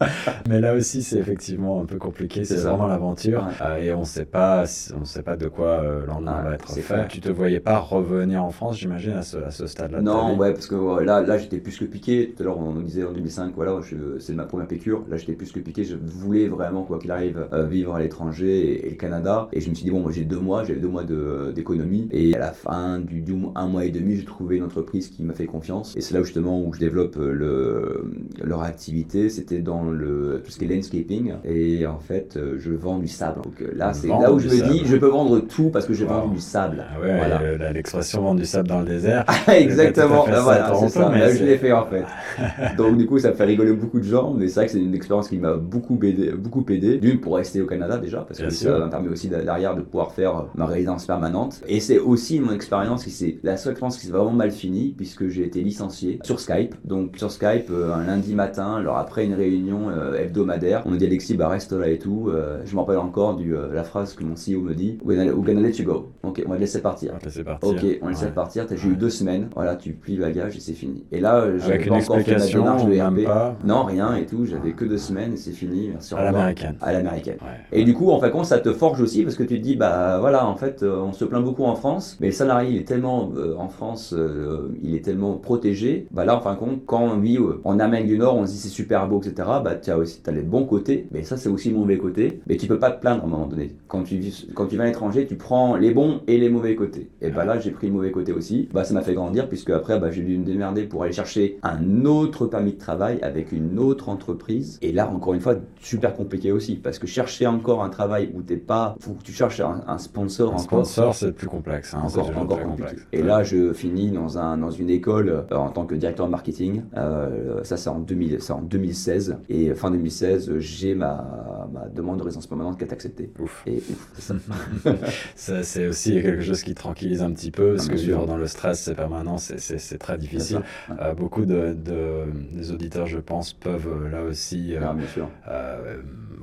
Mais 0.50 0.60
là 0.60 0.74
aussi, 0.74 1.04
c'est 1.04 1.18
effectivement 1.18 1.82
un 1.82 1.86
peu 1.86 1.98
compliqué, 1.98 2.44
c'est 2.44 2.56
vraiment 2.56 2.88
l'aventure 2.88 3.48
euh, 3.62 3.78
et 3.78 3.94
on 3.94 4.04
sait 4.04 4.26
pas, 4.26 4.64
on 5.00 5.06
sait 5.06 5.24
pas 5.24 5.36
de 5.36 5.48
quoi 5.48 5.82
euh, 5.84 6.02
va 6.08 6.54
être 6.54 6.72
fait. 6.72 7.08
Tu 7.08 7.20
te 7.20 7.30
voyais 7.30 7.60
pas 7.60 7.80
revenir 7.80 8.44
en 8.44 8.52
France, 8.52 8.78
j'imagine, 8.78 9.14
à 9.14 9.22
ce, 9.22 9.38
à 9.38 9.52
ce 9.52 9.68
stade-là. 9.68 10.02
Non, 10.02 10.38
ouais, 10.38 10.54
parce 10.54 10.68
que 10.68 11.04
là, 11.04 11.22
là 11.22 11.38
j'étais 11.38 11.58
plus 11.58 11.78
que 11.78 11.86
piqué. 11.86 12.34
Tout 12.36 12.44
à 12.44 12.46
l'heure, 12.46 12.60
on 12.60 12.77
nous 12.78 12.84
disait 12.84 13.04
en 13.04 13.12
2005, 13.12 13.54
voilà, 13.56 13.80
c'est 14.20 14.34
ma 14.34 14.46
première 14.46 14.68
piqûre. 14.68 15.04
Là, 15.10 15.18
j'étais 15.18 15.34
plus 15.34 15.52
que 15.52 15.60
piqué. 15.60 15.84
Je 15.84 15.96
voulais 15.96 16.48
vraiment, 16.48 16.84
quoi 16.84 17.00
qu'il 17.00 17.12
arrive, 17.12 17.48
euh, 17.54 17.66
vivre 17.66 17.96
à 17.96 18.00
l'étranger 18.00 18.86
et, 18.86 18.90
le 18.92 18.96
Canada. 18.96 19.48
Et 19.54 19.62
je 19.62 19.70
me 19.70 19.76
suis 19.76 19.86
dit, 19.86 19.92
bon, 19.92 20.10
j'ai 20.10 20.24
deux 20.24 20.40
mois, 20.40 20.64
j'avais 20.64 20.80
deux 20.80 20.88
mois 20.88 21.04
d'économie. 21.04 22.08
Et 22.12 22.36
à 22.36 22.40
la 22.40 22.52
fin 22.52 23.00
du, 23.00 23.22
du, 23.22 23.36
un 23.56 23.68
mois 23.68 23.86
et 23.86 23.92
demi, 23.92 24.16
j'ai 24.16 24.26
trouvé 24.26 24.58
une 24.58 24.64
entreprise 24.64 25.10
qui 25.10 25.24
m'a 25.24 25.34
fait 25.34 25.46
confiance. 25.46 25.96
Et 25.96 26.02
c'est 26.02 26.14
là 26.14 26.24
justement 26.24 26.62
où 26.62 26.74
je 26.74 26.80
développe 26.80 27.18
euh, 27.18 27.32
le, 27.32 28.12
leur 28.44 28.64
activité. 28.64 29.30
C'était 29.30 29.60
dans 29.60 29.84
le, 29.84 30.42
tout 30.44 30.52
ce 30.52 30.60
qui 30.60 30.66
est 30.66 30.76
landscaping. 30.76 31.34
Et 31.46 31.86
en 31.86 32.00
fait, 32.00 32.38
euh, 32.38 32.56
je 32.58 32.72
vends 32.72 33.00
du 33.00 33.08
sable. 33.08 33.42
Donc 33.42 33.64
là, 33.74 33.94
c'est 33.94 34.08
là 34.08 34.32
où 34.32 34.40
je 34.40 34.48
me 34.48 34.72
dis, 34.72 34.86
je 34.86 34.98
peux 34.98 35.08
vendre 35.08 35.40
tout 35.40 35.70
parce 35.70 35.86
que 35.86 35.94
je 35.94 36.06
vends 36.06 36.28
du 36.28 36.40
sable. 36.40 36.86
Ah 36.90 37.00
ouais, 37.00 37.18
voilà. 37.18 37.72
l'expression 37.72 38.22
vendre 38.22 38.40
du 38.40 38.46
sable 38.46 38.68
dans 38.68 38.80
le 38.80 38.86
désert. 38.86 39.26
Exactement. 39.48 40.26
voilà, 40.26 40.74
c'est 40.80 40.90
ça. 40.90 41.10
Là, 41.10 41.34
je 41.34 41.44
l'ai 41.44 41.58
fait 41.58 41.72
en 41.72 41.86
fait. 41.86 42.06
Donc 42.78 42.98
du 42.98 43.06
coup, 43.06 43.20
ça 43.20 43.34
fait 43.34 43.46
rigoler 43.46 43.74
beaucoup 43.74 44.00
de 44.00 44.06
gens, 44.06 44.34
mais 44.34 44.48
c'est 44.48 44.56
vrai 44.56 44.66
que 44.66 44.72
c'est 44.72 44.80
une 44.80 44.96
expérience 44.96 45.30
qui 45.30 45.38
m'a 45.38 45.56
beaucoup 45.56 46.00
aidé, 46.04 46.32
beaucoup 46.32 46.66
aidé. 46.70 46.98
D'une 46.98 47.20
pour 47.20 47.36
rester 47.36 47.62
au 47.62 47.66
Canada 47.66 47.98
déjà, 47.98 48.20
parce 48.22 48.40
que 48.40 48.50
ça 48.50 48.80
m'a 48.80 48.88
permis 48.88 49.10
aussi 49.10 49.30
derrière 49.30 49.76
de 49.76 49.82
pouvoir 49.82 50.12
faire 50.12 50.46
ma 50.56 50.66
résidence 50.66 51.06
permanente. 51.06 51.62
Et 51.68 51.80
c'est 51.80 52.00
aussi 52.00 52.40
mon 52.40 52.54
expérience 52.54 53.04
qui 53.04 53.12
c'est 53.12 53.40
la 53.44 53.58
seule 53.58 53.72
expérience 53.72 53.98
qui 53.98 54.06
s'est 54.06 54.12
vraiment 54.12 54.32
mal 54.32 54.52
finie, 54.52 54.94
puisque 54.96 55.28
j'ai 55.28 55.44
été 55.44 55.62
licencié 55.62 56.20
sur 56.24 56.40
Skype. 56.40 56.76
Donc 56.86 57.18
sur 57.18 57.32
Skype, 57.32 57.70
euh, 57.72 57.94
un 57.94 58.06
lundi 58.06 58.36
matin, 58.36 58.76
alors 58.76 58.98
après 58.98 59.26
une 59.26 59.34
réunion 59.34 59.90
euh, 59.90 60.16
hebdomadaire, 60.16 60.84
on 60.86 60.92
me 60.92 60.98
dit 60.98 61.06
Alexis, 61.06 61.36
bah 61.36 61.48
reste 61.48 61.74
là 61.74 61.88
et 61.88 62.00
tout. 62.00 62.30
Euh, 62.30 62.60
je 62.66 62.74
me 62.76 62.80
rappelle 62.80 62.98
encore 62.98 63.36
du 63.36 63.56
la 63.74 63.84
phrase 63.84 64.14
que 64.14 64.24
mon 64.24 64.36
CEO 64.36 64.62
me 64.62 64.74
dit 64.74 64.98
We're 65.04 65.34
gonna 65.34 65.62
let 65.62 65.78
you 65.78 65.86
go. 65.86 66.12
Ok, 66.24 66.42
on 66.46 66.50
va 66.50 66.56
te 66.56 66.62
laisser 66.62 66.82
partir. 66.82 67.14
On 67.14 67.44
partir. 67.44 67.70
Ok, 67.70 68.00
on 68.02 68.06
va 68.06 68.12
laisser 68.12 68.28
partir 68.28 68.66
j'ai 68.76 68.90
eu 68.90 68.96
deux 68.96 69.10
semaines, 69.10 69.50
voilà, 69.56 69.76
tu 69.76 69.94
plies 69.94 70.18
bagage 70.18 70.56
et 70.56 70.60
c'est 70.60 70.74
fini. 70.74 71.06
Et 71.12 71.20
là, 71.20 71.58
j'avais 71.58 71.86
pas 71.86 71.96
encore 71.96 72.20
fait 72.22 72.38
ma 72.38 72.48
de. 72.62 73.68
Non, 73.68 73.84
rien 73.84 74.16
et 74.16 74.26
tout, 74.26 74.46
j'avais 74.46 74.72
que 74.72 74.86
deux 74.86 74.98
semaines 74.98 75.34
et 75.34 75.38
c'est 75.38 75.52
fini. 75.52 75.90
Merci, 75.92 76.14
à 76.16 76.24
l'américaine. 76.24 76.76
À 76.82 76.94
l'américaine. 76.94 77.38
Et 77.72 77.84
du 77.84 77.94
coup, 77.94 78.12
en 78.12 78.20
fait, 78.20 78.32
ça 78.44 78.60
te 78.60 78.72
forge 78.74 79.02
aussi 79.02 79.24
parce 79.24 79.36
que 79.36 79.44
tu 79.44 79.58
te 79.58 79.64
dis, 79.64 79.76
bah 79.76 80.18
voilà, 80.20 80.48
en 80.48 80.56
fait, 80.56 80.84
euh, 80.84 81.00
on 81.02 81.14
se 81.14 81.26
plaint 81.26 81.44
beaucoup 81.44 81.64
en 81.64 81.76
France, 81.76 82.18
mais 82.20 82.28
le 82.28 82.34
salarié, 82.34 82.72
il 82.72 82.78
est 82.78 82.88
tellement, 82.88 83.32
euh, 83.36 83.56
en 83.58 83.70
France, 83.70 84.14
euh, 84.18 84.70
il 84.82 84.96
est 84.96 85.04
tellement 85.04 85.34
protégé. 85.34 86.08
Bah 86.12 86.26
là, 86.26 86.36
en 86.36 86.42
fin 86.42 86.54
de 86.54 86.60
compte, 86.60 86.86
quand 86.86 87.02
on 87.02 87.18
vit 87.18 87.40
en 87.64 87.80
Amérique 87.80 88.08
du 88.08 88.18
Nord, 88.18 88.36
on 88.36 88.46
se 88.46 88.52
dit 88.52 88.58
c'est 88.58 88.70
super 88.70 89.08
beau, 89.08 89.22
etc., 89.22 89.48
bah 89.64 89.76
tu 89.76 89.92
as 89.92 89.98
aussi 89.98 90.22
as 90.26 90.32
les 90.32 90.42
bons 90.42 90.66
côtés, 90.66 91.08
mais 91.12 91.24
ça, 91.24 91.38
c'est 91.38 91.50
aussi 91.50 91.70
le 91.70 91.78
mauvais 91.78 91.98
côté. 91.98 92.42
Mais 92.48 92.58
tu 92.58 92.68
peux 92.68 92.80
pas 92.80 92.92
te 92.92 93.00
plaindre 93.00 93.24
à 93.24 93.26
un 93.26 93.30
moment 93.30 93.48
donné. 93.48 93.76
Quand 93.88 94.04
tu, 94.04 94.22
quand 94.54 94.66
tu 94.66 94.78
vas 94.78 94.84
à 94.84 94.88
l'étranger, 94.88 95.26
tu 95.26 95.36
prends 95.36 95.76
les 95.76 95.92
bons 95.92 96.22
et 96.28 96.38
les 96.38 96.50
mauvais 96.50 96.76
côtés. 96.76 97.10
Et 97.22 97.30
bah 97.30 97.46
là, 97.46 97.60
j'ai 97.60 97.72
pris 97.72 97.88
le 97.88 97.94
mauvais 97.94 98.12
côté 98.12 98.34
aussi. 98.34 98.70
Bah 98.74 98.84
ça 98.84 98.94
m'a 98.94 99.02
fait 99.02 99.14
grandir 99.14 99.48
puisque 99.48 99.70
après, 99.70 100.00
bah, 100.00 100.12
j'ai 100.12 100.24
dû 100.24 100.38
me 100.38 100.46
démerder 100.46 100.84
pour 100.84 101.04
aller 101.04 101.14
chercher 101.14 101.58
un 101.64 102.06
autre 102.06 102.47
permis 102.48 102.74
de 102.74 102.78
travail 102.78 103.20
avec 103.22 103.52
une 103.52 103.80
autre 103.80 104.10
entreprise. 104.10 104.80
Et 104.82 104.92
là, 104.92 105.10
encore 105.10 105.34
une 105.34 105.42
fois, 105.42 105.56
super 105.80 106.14
compliqué 106.14 106.52
aussi 106.52 106.76
parce 106.76 107.00
que 107.00 107.08
chercher 107.08 107.48
encore 107.48 107.84
un 107.84 107.90
travail 107.90 108.32
où 108.34 108.42
t'es 108.42 108.58
pas, 108.58 108.96
faut 109.00 109.14
que 109.14 109.24
tu 109.24 109.32
cherches 109.32 109.60
un, 109.60 109.98
sponsor 109.98 110.54
un 110.54 110.58
sponsor, 110.58 111.14
c'est 111.16 111.32
plus 111.32 111.48
complexe. 111.48 111.94
Hein, 111.94 112.04
encore, 112.04 112.38
encore 112.38 112.62
complexe. 112.62 113.06
Et 113.12 113.22
là, 113.22 113.44
je 113.44 113.74
finis 113.74 114.12
dans, 114.12 114.38
un, 114.38 114.58
dans 114.58 114.72
une 114.72 114.90
école 114.90 115.30
euh, 115.30 115.56
en 115.56 115.70
tant 115.70 115.86
que 115.86 115.96
directeur 115.96 116.28
marketing. 116.28 116.84
Euh, 116.96 117.64
ça, 117.64 117.78
c'est 117.78 117.90
en, 117.90 118.00
2000, 118.00 118.40
en 118.50 118.62
2016. 118.62 119.38
Et 119.50 119.74
fin 119.74 119.92
2016, 119.92 120.58
j'ai 120.60 120.96
ma, 120.96 121.68
ma 121.72 121.88
demande 121.90 122.20
de 122.20 122.24
résidence 122.24 122.48
permanente 122.48 122.78
qui 122.78 122.84
est 122.84 122.94
acceptée. 122.94 123.32
Ouf. 123.40 123.64
Et 123.66 123.82
ça. 125.36 125.64
c'est 125.64 125.88
aussi 125.88 126.22
quelque 126.22 126.42
chose 126.42 126.64
qui 126.64 126.74
tranquillise 126.74 127.22
un 127.22 127.32
petit 127.32 127.52
peu 127.52 127.76
parce 127.76 127.88
que 127.88 127.96
vivre 127.96 128.26
dans 128.26 128.38
le 128.38 128.48
stress, 128.48 128.82
c'est 128.82 128.96
permanent, 128.96 129.38
c'est 129.38 129.98
très 129.98 130.18
difficile. 130.18 130.62
Euh, 131.02 131.14
beaucoup 131.14 131.46
de, 131.46 131.74
de, 131.74 132.26
des 132.52 132.72
auditeurs, 132.72 133.08
je 133.08 133.20
pense, 133.20 133.54
peuvent 133.54 134.10
là 134.12 134.24
aussi. 134.24 134.76
Ah, 134.82 134.94
bien 134.94 135.08
sûr 135.08 135.30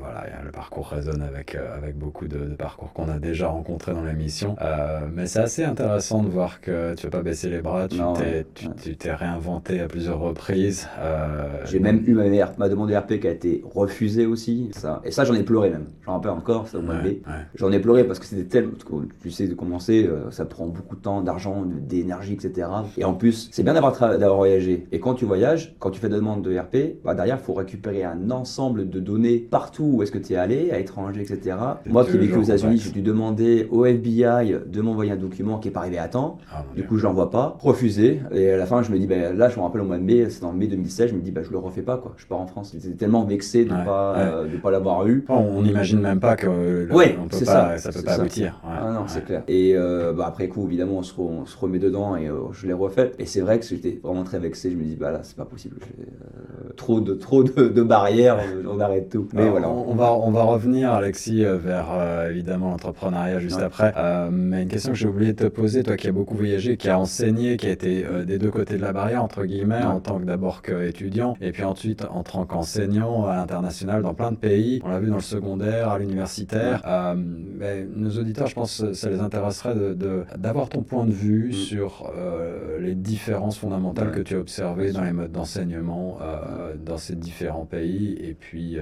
voilà, 0.05 0.25
le 0.45 0.51
parcours 0.51 0.89
résonne 0.89 1.23
avec, 1.23 1.55
euh, 1.55 1.77
avec 1.77 1.97
beaucoup 1.97 2.29
de, 2.29 2.55
parcours 2.55 2.93
qu'on 2.93 3.09
a 3.09 3.19
déjà 3.19 3.49
rencontrés 3.49 3.93
dans 3.93 4.05
l'émission. 4.05 4.57
Euh, 4.61 5.01
mais 5.13 5.27
c'est 5.27 5.41
assez 5.41 5.65
intéressant 5.65 6.23
de 6.23 6.29
voir 6.29 6.61
que 6.61 6.95
tu 6.95 7.07
n'as 7.07 7.11
pas 7.11 7.23
baissé 7.23 7.49
les 7.49 7.61
bras, 7.61 7.89
tu 7.89 7.99
t'es 8.17 8.47
tu, 8.55 8.97
t'es 8.97 9.13
réinventé 9.13 9.81
à 9.81 9.89
plusieurs 9.89 10.21
reprises. 10.21 10.89
Euh, 10.99 11.63
J'ai 11.65 11.79
même 11.79 12.03
eu 12.07 12.15
ma, 12.15 12.25
ma 12.59 12.69
demande 12.69 12.91
de 12.91 12.97
RP 12.97 13.21
qui 13.21 13.29
a 13.29 13.31
été 13.31 13.63
refusée 13.75 14.27
aussi. 14.27 14.71
Ça. 14.73 15.01
Et 15.05 15.11
ça, 15.11 15.25
j'en 15.25 15.35
ai 15.35 15.43
pleuré 15.43 15.71
même. 15.71 15.87
J'en 16.05 16.13
rappelle 16.13 16.33
encore, 16.33 16.69
ça 16.69 16.79
J'en 17.55 17.73
ai 17.73 17.79
pleuré 17.79 18.05
parce 18.05 18.19
que 18.19 18.27
c'était 18.27 18.45
tellement. 18.45 18.73
Tu 19.23 19.31
sais, 19.31 19.49
de 19.49 19.55
commencer, 19.55 20.09
ça 20.31 20.45
prend 20.45 20.67
beaucoup 20.67 20.97
de 20.97 21.01
temps, 21.01 21.23
d'argent, 21.23 21.65
d'énergie, 21.65 22.35
etc. 22.35 22.69
Et 22.99 23.05
en 23.05 23.15
plus, 23.15 23.49
c'est 23.53 23.63
bien 23.63 23.75
d'avoir 23.75 24.37
voyagé. 24.37 24.87
Et 24.93 25.01
quand 25.01 25.15
tu 25.15 25.25
voyages, 25.25 25.74
quand 25.79 25.91
tu 25.91 26.01
fais 26.01 26.09
des 26.09 26.17
demandes 26.17 26.43
de 26.43 26.57
RP, 26.57 27.03
bah 27.05 27.15
derrière, 27.15 27.39
il 27.41 27.45
faut 27.45 27.55
récupérer 27.55 28.05
un 28.05 28.31
ensemble 28.31 28.89
de 28.89 29.01
données 29.01 29.39
partout 29.39 29.91
où 29.95 30.03
est-ce 30.03 30.13
que 30.13 30.19
tu 30.19 30.35
es 30.35 30.37
allé, 30.37 30.71
à 30.71 30.79
l'étranger, 30.79 31.23
etc. 31.23 31.57
Moi 31.87 32.05
qui 32.05 32.17
ai 32.17 32.19
vécu 32.19 32.37
aux 32.37 32.43
États-Unis, 32.43 32.79
j'ai 32.79 32.91
dû 32.91 33.03
demander 33.03 33.69
au 33.71 33.85
FBI 33.85 34.55
de 34.67 34.81
m'envoyer 34.81 35.13
un 35.13 35.17
document 35.17 35.59
qui 35.59 35.69
n'est 35.69 35.73
pas 35.73 35.81
arrivé 35.81 35.99
à 35.99 36.09
temps. 36.09 36.39
Ah, 36.53 36.65
du 36.75 36.85
coup, 36.85 36.99
je 36.99 37.05
l'envoie 37.05 37.31
pas. 37.31 37.57
Refusé. 37.61 38.21
Et 38.33 38.51
à 38.51 38.57
la 38.57 38.67
fin, 38.67 38.83
je 38.83 38.91
me 38.91 38.99
dis, 38.99 39.07
ben, 39.07 39.37
là, 39.37 39.49
je 39.49 39.57
me 39.57 39.63
rappelle 39.63 39.81
au 39.81 39.85
mois 39.85 39.99
de 39.99 40.03
mai, 40.03 40.31
c'est 40.31 40.45
en 40.45 40.53
mai 40.53 40.67
2016, 40.67 41.11
je 41.11 41.15
me 41.15 41.21
dis, 41.21 41.31
ben, 41.31 41.45
je 41.45 41.51
le 41.51 41.59
refais 41.59 41.83
pas, 41.83 41.99
quoi. 41.99 42.15
Je 42.17 42.27
pars 42.27 42.41
en 42.41 42.47
France. 42.47 42.75
J'étais 42.75 42.97
tellement 42.97 43.25
vexé 43.25 43.65
de 43.65 43.73
ne 43.73 43.85
pas, 43.85 44.17
euh, 44.17 44.59
pas 44.63 44.71
l'avoir 44.71 45.07
eu. 45.07 45.25
on 45.29 45.63
n'imagine 45.63 46.01
même 46.01 46.21
pas 46.21 46.37
que 46.37 46.93
ouais, 46.93 47.19
c'est 47.31 47.45
ça. 47.45 47.77
ça 47.79 47.93
peut 47.93 48.03
pas 48.03 48.15
aboutir. 48.15 48.61
Ah 48.65 48.91
non, 48.93 49.05
c'est 49.07 49.25
clair. 49.25 49.43
Et 49.49 49.73
euh, 49.75 50.13
bah, 50.13 50.27
après 50.27 50.49
coup, 50.49 50.67
évidemment, 50.67 50.99
on 50.99 51.03
se, 51.03 51.15
on 51.19 51.47
se 51.47 51.57
remet 51.57 51.79
dedans 51.79 52.17
et 52.17 52.29
euh, 52.29 52.53
je 52.53 52.67
l'ai 52.67 52.73
refait. 52.73 53.13
Et 53.19 53.27
c'est 53.27 53.41
vrai 53.41 53.59
que 53.59 53.67
j'étais 53.67 54.01
vraiment 54.03 54.25
très 54.25 54.39
vexé. 54.39 54.71
Je 54.71 54.77
me 54.77 54.85
dis, 54.85 54.97
bah 54.97 55.11
là, 55.11 55.21
c'est 55.23 55.37
pas 55.37 55.45
possible. 55.45 55.64
Trop 56.77 57.01
de, 57.01 57.15
trop 57.15 57.43
de, 57.45 57.83
barrières, 57.83 58.39
on, 58.69 58.81
arrête 58.81 59.09
tout. 59.09 59.29
Mais 59.33 59.49
voilà. 59.49 59.69
On 59.69 59.95
va, 59.95 60.13
on 60.13 60.31
va 60.31 60.43
revenir, 60.43 60.93
Alexis, 60.93 61.45
euh, 61.45 61.57
vers 61.57 61.89
euh, 61.93 62.31
évidemment 62.31 62.71
l'entrepreneuriat 62.71 63.39
juste 63.39 63.61
après. 63.61 63.93
Euh, 63.97 64.29
mais 64.31 64.63
une 64.63 64.69
question 64.69 64.93
que 64.93 64.99
j'ai 64.99 65.09
oublié 65.09 65.33
de 65.33 65.45
te 65.45 65.49
poser, 65.49 65.83
toi 65.83 65.97
qui 65.97 66.09
as 66.09 66.13
beaucoup 66.13 66.35
voyagé, 66.35 66.77
qui 66.77 66.89
as 66.89 66.99
enseigné, 66.99 67.57
qui 67.57 67.67
a 67.67 67.71
été 67.71 68.05
des 68.27 68.39
deux 68.39 68.51
côtés 68.51 68.77
de 68.77 68.83
la 68.83 68.93
barrière, 68.93 69.23
entre 69.23 69.45
guillemets, 69.45 69.83
en 69.83 70.01
tant 70.01 70.19
que 70.19 70.25
d'abord 70.25 70.63
qu'étudiant, 70.63 71.37
et 71.41 71.53
puis 71.53 71.65
ensuite 71.65 72.05
en 72.11 72.23
tant 72.23 72.45
qu'enseignant 72.45 73.27
à 73.27 73.37
l'international 73.37 74.03
dans 74.03 74.15
plein 74.15 74.33
de 74.33 74.37
pays. 74.37 74.81
On 74.85 74.91
l'a 74.91 75.01
vu 75.01 75.09
dans 75.09 75.17
le 75.17 75.23
secondaire, 75.23 75.91
à 75.91 75.99
l'universitaire. 75.99 76.83
mais 77.17 77.87
nos 77.95 78.11
auditeurs, 78.19 78.47
je 78.47 78.55
pense, 78.55 78.93
ça 78.93 79.11
les 79.11 79.21
intéresserait 79.21 79.75
d'avoir 80.37 80.67
de, 80.67 80.71
ton 80.71 80.83
point 80.83 81.07
de 81.07 81.13
vue 81.13 81.49
mm. 81.49 81.53
sur 81.53 82.13
les 82.81 82.95
différences 82.95 83.59
fondamentales 83.59 84.11
que 84.11 84.21
tu 84.21 84.35
as 84.35 84.39
observées 84.39 84.93
dans 84.93 85.03
les 85.03 85.13
modes 85.13 85.33
d'enseignement 85.33 85.54
dans 85.59 86.99
ces 86.99 87.17
différents 87.17 87.67
pays, 87.67 88.17
et 88.21 88.35
puis 88.35 88.79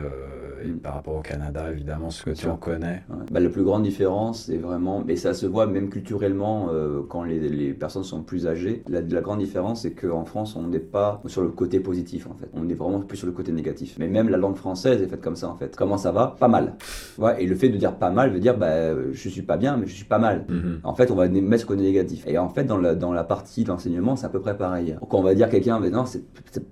et 0.63 0.69
mm. 0.69 0.79
par 0.79 0.95
rapport 0.95 1.17
au 1.17 1.21
Canada, 1.21 1.71
évidemment, 1.71 2.11
ce 2.11 2.23
que 2.23 2.31
tu 2.31 2.47
en 2.47 2.57
connais. 2.57 3.03
Bah, 3.31 3.41
la 3.41 3.49
plus 3.49 3.63
grande 3.63 3.83
différence, 3.83 4.45
c'est 4.47 4.57
vraiment, 4.57 5.03
mais 5.07 5.17
ça 5.17 5.35
se 5.35 5.47
voit 5.47 5.67
même 5.67 5.89
culturellement 5.89 6.69
euh, 6.71 7.03
quand 7.09 7.25
les, 7.25 7.39
les, 7.49 7.73
personnes 7.73 8.05
sont 8.05 8.23
plus 8.23 8.47
âgées. 8.47 8.83
La, 8.89 9.01
la 9.01 9.21
grande 9.21 9.39
différence, 9.39 9.83
c'est 9.83 9.93
qu'en 9.93 10.25
France, 10.25 10.57
on 10.57 10.69
n'est 10.69 10.79
pas 10.79 11.21
sur 11.27 11.43
le 11.43 11.49
côté 11.49 11.81
positif, 11.81 12.27
en 12.27 12.35
fait. 12.35 12.49
On 12.55 12.69
est 12.69 12.75
vraiment 12.75 13.01
plus 13.01 13.19
sur 13.19 13.27
le 13.27 13.33
côté 13.33 13.53
négatif. 13.53 13.97
Mais 13.99 14.09
même 14.09 14.29
la 14.29 14.37
langue 14.37 14.57
française 14.57 15.03
est 15.03 15.07
faite 15.07 15.21
comme 15.21 15.37
ça, 15.37 15.49
en 15.49 15.57
fait. 15.57 15.77
Comment 15.77 15.99
ça 15.99 16.13
va? 16.13 16.37
Pas 16.39 16.49
mal. 16.49 16.75
Ouais, 17.19 17.43
et 17.43 17.47
le 17.47 17.55
fait 17.55 17.69
de 17.69 17.77
dire 17.77 17.97
pas 17.97 18.11
mal 18.11 18.31
veut 18.31 18.41
dire, 18.41 18.57
bah, 18.57 18.95
je 19.13 19.29
suis 19.29 19.43
pas 19.43 19.57
bien, 19.57 19.77
mais 19.77 19.87
je 19.87 19.95
suis 19.95 20.05
pas 20.05 20.19
mal. 20.19 20.47
Mm-hmm. 20.49 20.81
En 20.85 20.95
fait, 20.95 21.11
on 21.11 21.15
va 21.15 21.29
mettre 21.29 21.63
ce 21.63 21.67
côté 21.67 21.83
négatif. 21.83 22.27
Et 22.27 22.39
en 22.39 22.49
fait, 22.49 22.65
dans 22.65 22.79
la, 22.79 22.95
dans 22.95 23.13
la 23.13 23.25
partie 23.25 23.65
de 23.65 23.69
l'enseignement, 23.69 24.17
c'est 24.17 24.27
à 24.27 24.31
peu 24.31 24.41
près 24.41 24.57
pareil. 24.57 24.97
Quand 25.09 25.19
on 25.19 25.23
va 25.23 25.35
dire 25.35 25.49
quelqu'un, 25.49 25.81
mais 25.81 25.91
non, 25.91 26.05
c'est 26.07 26.23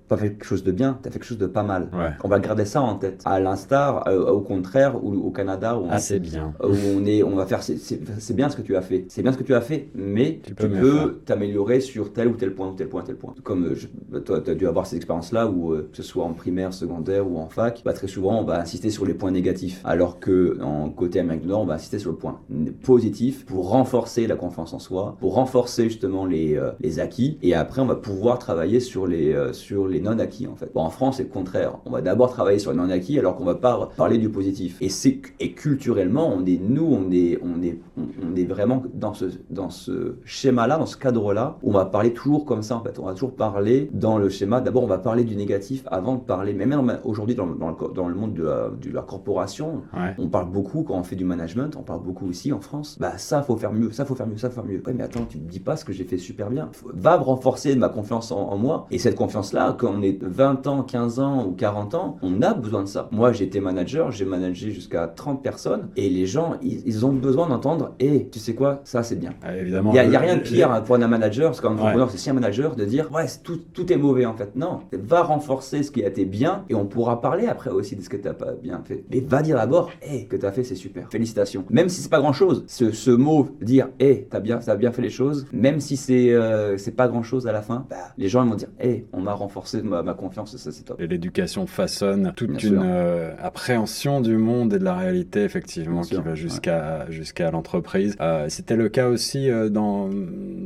pas 0.07 0.17
fait 0.17 0.29
quelque 0.29 0.45
chose 0.45 0.63
de 0.63 0.71
bien, 0.71 0.99
t'as 1.01 1.09
fait 1.09 1.19
quelque 1.19 1.27
chose 1.27 1.37
de 1.37 1.47
pas 1.47 1.63
mal. 1.63 1.89
On 2.23 2.27
va 2.27 2.39
garder 2.39 2.65
ça 2.65 2.81
en 2.81 2.95
tête. 2.95 3.21
À 3.25 3.39
l'instar, 3.39 4.07
euh, 4.07 4.31
au 4.31 4.41
contraire, 4.41 5.03
ou 5.03 5.13
au 5.13 5.31
Canada, 5.31 5.77
où 5.77 5.85
on, 5.85 5.89
ah, 5.91 5.99
c'est 5.99 6.19
bien. 6.19 6.53
Où 6.63 6.75
on 6.95 7.05
est, 7.05 7.23
on 7.23 7.35
va 7.35 7.45
faire, 7.45 7.61
c'est 7.63 8.35
bien 8.35 8.49
ce 8.49 8.55
que 8.55 8.61
tu 8.61 8.75
as 8.75 8.81
fait. 8.81 9.05
C'est 9.09 9.21
bien 9.21 9.31
ce 9.31 9.37
que 9.37 9.43
tu 9.43 9.53
as 9.53 9.61
fait, 9.61 9.89
mais 9.95 10.39
tu 10.43 10.53
peux 10.53 11.21
t'améliorer 11.25 11.79
sur 11.79 12.13
tel 12.13 12.27
ou 12.27 12.33
tel 12.33 12.53
point, 12.53 12.69
ou 12.69 12.73
tel 12.73 12.87
point, 12.87 13.03
tel 13.03 13.15
point. 13.15 13.33
Comme 13.43 13.65
euh, 13.65 13.75
bah, 14.09 14.19
toi, 14.19 14.41
tu 14.41 14.51
as 14.51 14.55
dû 14.55 14.67
avoir 14.67 14.85
ces 14.85 14.95
expériences-là, 14.95 15.47
où 15.47 15.73
euh, 15.73 15.89
que 15.91 15.97
ce 15.97 16.03
soit 16.03 16.23
en 16.23 16.33
primaire, 16.33 16.73
secondaire 16.73 17.29
ou 17.29 17.37
en 17.37 17.49
fac, 17.49 17.81
bah, 17.85 17.93
très 17.93 18.07
souvent, 18.07 18.39
on 18.39 18.43
va 18.43 18.59
insister 18.59 18.89
sur 18.89 19.05
les 19.05 19.13
points 19.13 19.31
négatifs, 19.31 19.81
alors 19.83 20.19
que 20.19 20.59
en 20.61 20.89
côté 20.89 21.19
Amérique 21.19 21.43
du 21.43 21.47
Nord, 21.47 21.61
on 21.61 21.65
va 21.65 21.75
insister 21.75 21.99
sur 21.99 22.11
le 22.11 22.17
point 22.17 22.39
positif 22.83 23.45
pour 23.45 23.69
renforcer 23.69 24.27
la 24.27 24.35
confiance 24.35 24.73
en 24.73 24.79
soi, 24.79 25.17
pour 25.19 25.35
renforcer 25.35 25.83
justement 25.85 26.25
les, 26.25 26.59
les 26.79 26.99
acquis, 26.99 27.37
et 27.41 27.53
après, 27.53 27.81
on 27.81 27.85
va 27.85 27.95
pouvoir 27.95 28.39
travailler 28.39 28.79
sur 28.79 29.07
les, 29.07 29.35
sur 29.53 29.80
les 29.87 30.01
non-acquis, 30.01 30.47
en 30.47 30.55
fait. 30.55 30.71
Bon, 30.73 30.81
en 30.81 30.89
France, 30.89 31.17
c'est 31.17 31.23
le 31.23 31.29
contraire. 31.29 31.77
On 31.85 31.91
va 31.91 32.01
d'abord 32.01 32.31
travailler 32.31 32.59
sur 32.59 32.71
les 32.71 32.77
non-acquis, 32.77 33.19
alors 33.19 33.35
qu'on 33.35 33.45
va 33.45 33.55
pas 33.55 33.89
parler 33.97 34.17
du 34.17 34.29
positif. 34.29 34.77
Et, 34.81 34.89
c'est, 34.89 35.21
et 35.39 35.53
culturellement, 35.53 36.31
on 36.33 36.45
est, 36.45 36.59
nous, 36.61 36.85
on 36.85 37.11
est, 37.11 37.39
on 37.43 37.61
est, 37.61 37.79
on 37.97 38.35
est 38.35 38.45
vraiment 38.45 38.83
dans 38.93 39.13
ce, 39.13 39.25
dans 39.49 39.69
ce 39.69 40.15
schéma-là, 40.25 40.77
dans 40.77 40.85
ce 40.85 40.97
cadre-là, 40.97 41.57
où 41.63 41.69
on 41.69 41.73
va 41.73 41.85
parler 41.85 42.13
toujours 42.13 42.45
comme 42.45 42.61
ça, 42.61 42.75
en 42.75 42.81
fait. 42.81 42.99
On 42.99 43.05
va 43.05 43.13
toujours 43.13 43.35
parler 43.35 43.89
dans 43.93 44.17
le 44.17 44.29
schéma. 44.29 44.61
D'abord, 44.61 44.83
on 44.83 44.87
va 44.87 44.97
parler 44.97 45.23
du 45.23 45.35
négatif 45.35 45.83
avant 45.91 46.15
de 46.15 46.21
parler, 46.21 46.53
mais 46.53 46.65
même 46.65 46.99
aujourd'hui, 47.03 47.35
dans, 47.35 47.47
dans, 47.47 47.69
le, 47.69 47.93
dans 47.93 48.07
le 48.07 48.15
monde 48.15 48.33
de 48.33 48.43
la, 48.43 48.69
de 48.69 48.91
la 48.91 49.01
corporation, 49.01 49.81
on 50.17 50.27
parle 50.27 50.49
beaucoup, 50.49 50.83
quand 50.83 50.95
on 50.95 51.03
fait 51.03 51.15
du 51.15 51.25
management, 51.25 51.75
on 51.77 51.83
parle 51.83 52.01
beaucoup 52.01 52.27
aussi 52.27 52.51
en 52.51 52.59
France, 52.59 52.97
bah 52.99 53.17
ça, 53.17 53.41
faut 53.41 53.55
faire 53.55 53.73
mieux, 53.73 53.91
ça, 53.91 54.05
faut 54.05 54.15
faire 54.15 54.27
mieux, 54.27 54.37
ça, 54.37 54.49
faut 54.49 54.61
faire 54.61 54.65
mieux. 54.65 54.81
Ouais, 54.85 54.93
mais 54.93 55.03
attends, 55.03 55.25
tu 55.27 55.37
me 55.37 55.47
dis 55.47 55.59
pas 55.59 55.75
ce 55.75 55.85
que 55.85 55.93
j'ai 55.93 56.03
fait 56.03 56.17
super 56.17 56.49
bien. 56.49 56.69
Va 56.93 57.17
renforcer 57.17 57.75
ma 57.75 57.89
confiance 57.89 58.31
en, 58.31 58.57
moi. 58.57 58.87
Et 58.91 58.99
cette 58.99 59.15
confiance-là, 59.15 59.70
quand 59.77 59.93
on 59.97 60.01
est 60.01 60.17
20 60.21 60.67
ans, 60.67 60.83
15 60.83 61.19
ans 61.19 61.45
ou 61.45 61.51
40 61.51 61.95
ans, 61.95 62.17
on 62.21 62.41
a 62.41 62.53
besoin 62.53 62.83
de 62.83 62.87
ça. 62.87 63.09
Moi, 63.11 63.31
j'étais 63.31 63.59
manager, 63.59 64.11
j'ai 64.11 64.25
managé 64.25 64.71
jusqu'à 64.71 65.07
30 65.07 65.41
personnes 65.41 65.89
et 65.95 66.09
les 66.09 66.25
gens, 66.25 66.55
ils, 66.61 67.05
ont 67.05 67.13
besoin 67.13 67.47
d'entendre 67.47 67.95
et 67.99 68.07
hey, 68.07 68.29
tu 68.29 68.39
sais 68.39 68.53
quoi, 68.53 68.81
ça 68.83 69.03
c'est 69.03 69.15
bien. 69.15 69.33
Ah, 69.41 69.55
évidemment. 69.57 69.91
Il 69.93 70.09
n'y 70.09 70.15
a, 70.15 70.19
rien 70.19 70.35
de 70.35 70.41
pire 70.41 70.83
pour 70.83 70.95
un 70.95 71.07
manager, 71.07 71.49
parce 71.49 71.61
qu'un 71.61 71.71
entrepreneur, 71.71 72.09
c'est 72.11 72.17
si 72.17 72.29
un 72.29 72.33
manager 72.33 72.75
de 72.75 72.85
dire 72.85 73.11
ouais, 73.11 73.25
tout, 73.43 73.59
tout 73.73 73.91
est 73.91 73.97
mauvais 73.97 74.25
en 74.25 74.35
fait. 74.35 74.55
Non, 74.55 74.81
va 74.91 75.23
renforcer 75.23 75.83
ce 75.83 75.91
qui 75.91 76.03
a 76.03 76.07
été 76.07 76.25
bien 76.25 76.65
et 76.69 76.75
on 76.75 76.85
pourra 76.85 77.21
parler 77.21 77.47
après 77.47 77.69
aussi 77.69 77.95
de 77.95 78.01
ce 78.01 78.09
que 78.09 78.17
tu 78.17 78.23
n'as 78.23 78.33
pas 78.33 78.53
bien 78.53 78.81
fait. 78.85 79.03
Mais 79.09 79.19
va 79.21 79.41
dire 79.41 79.57
d'abord 79.57 79.89
hey, 80.01 80.27
que 80.27 80.35
tu 80.35 80.45
as 80.45 80.51
fait, 80.51 80.63
c'est 80.63 80.75
super. 80.75 81.07
Félicitations. 81.09 81.65
Même 81.69 81.89
si 81.89 82.01
c'est 82.01 82.09
pas 82.09 82.19
grand 82.19 82.33
chose, 82.33 82.63
ce, 82.67 82.91
ce 82.91 83.11
mot, 83.11 83.49
dire 83.61 83.89
hey, 83.99 84.27
tu 84.29 84.35
as 84.35 84.39
bien, 84.39 84.59
as 84.65 84.75
bien 84.75 84.91
fait 84.91 85.01
les 85.01 85.09
choses, 85.09 85.47
même 85.51 85.79
si 85.79 85.97
c'est 85.97 86.31
euh, 86.33 86.77
c'est 86.77 86.95
pas 86.95 87.07
grand 87.07 87.23
chose 87.23 87.47
à 87.47 87.51
la 87.51 87.61
fin, 87.61 87.85
bah, 87.89 87.97
les 88.17 88.27
gens 88.27 88.43
ils 88.43 88.49
vont 88.49 88.55
dire 88.55 88.69
hey, 88.79 89.05
on 89.13 89.21
m'a 89.21 89.33
renforcé 89.33 89.60
ma, 89.83 90.03
ma 90.03 90.13
confiance, 90.13 90.51
ça 90.51 90.57
ça 90.57 90.71
c'est 90.71 90.83
top. 90.83 90.99
Et 91.01 91.07
l'éducation 91.07 91.67
façonne 91.67 92.33
toute 92.35 92.63
une 92.63 92.81
euh, 92.83 93.33
appréhension 93.41 94.21
du 94.21 94.37
monde 94.37 94.73
et 94.73 94.79
de 94.79 94.83
la 94.83 94.95
réalité, 94.95 95.43
effectivement, 95.43 96.01
qui 96.01 96.15
va 96.15 96.35
jusqu'à 96.35 97.09
jusqu'à 97.09 97.51
l'entreprise. 97.51 98.15
Euh, 98.21 98.47
c'était 98.49 98.75
le 98.75 98.89
cas 98.89 99.07
aussi 99.07 99.49
euh, 99.49 99.69
dans 99.69 100.09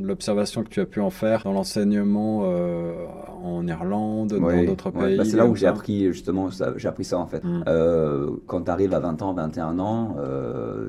l'observation 0.01 0.63
que 0.63 0.69
tu 0.69 0.81
as 0.81 0.85
pu 0.85 0.99
en 0.99 1.09
faire 1.09 1.43
dans 1.43 1.53
l'enseignement 1.53 2.45
en 3.43 3.67
Irlande, 3.67 4.33
dans 4.39 4.63
d'autres 4.65 4.91
pays. 4.91 5.17
Bah, 5.17 5.25
c'est 5.25 5.37
là 5.37 5.45
où 5.45 5.55
j'ai 5.55 5.67
appris 5.67 6.05
justement, 6.07 6.49
j'ai 6.77 6.87
appris 6.87 7.03
ça 7.03 7.17
en 7.19 7.27
fait. 7.27 7.43
Mm. 7.43 7.63
quand 8.47 8.61
tu 8.61 8.71
arrives 8.71 8.93
à 8.93 8.99
20 8.99 9.21
ans, 9.21 9.33
21 9.33 9.79
ans, 9.79 10.15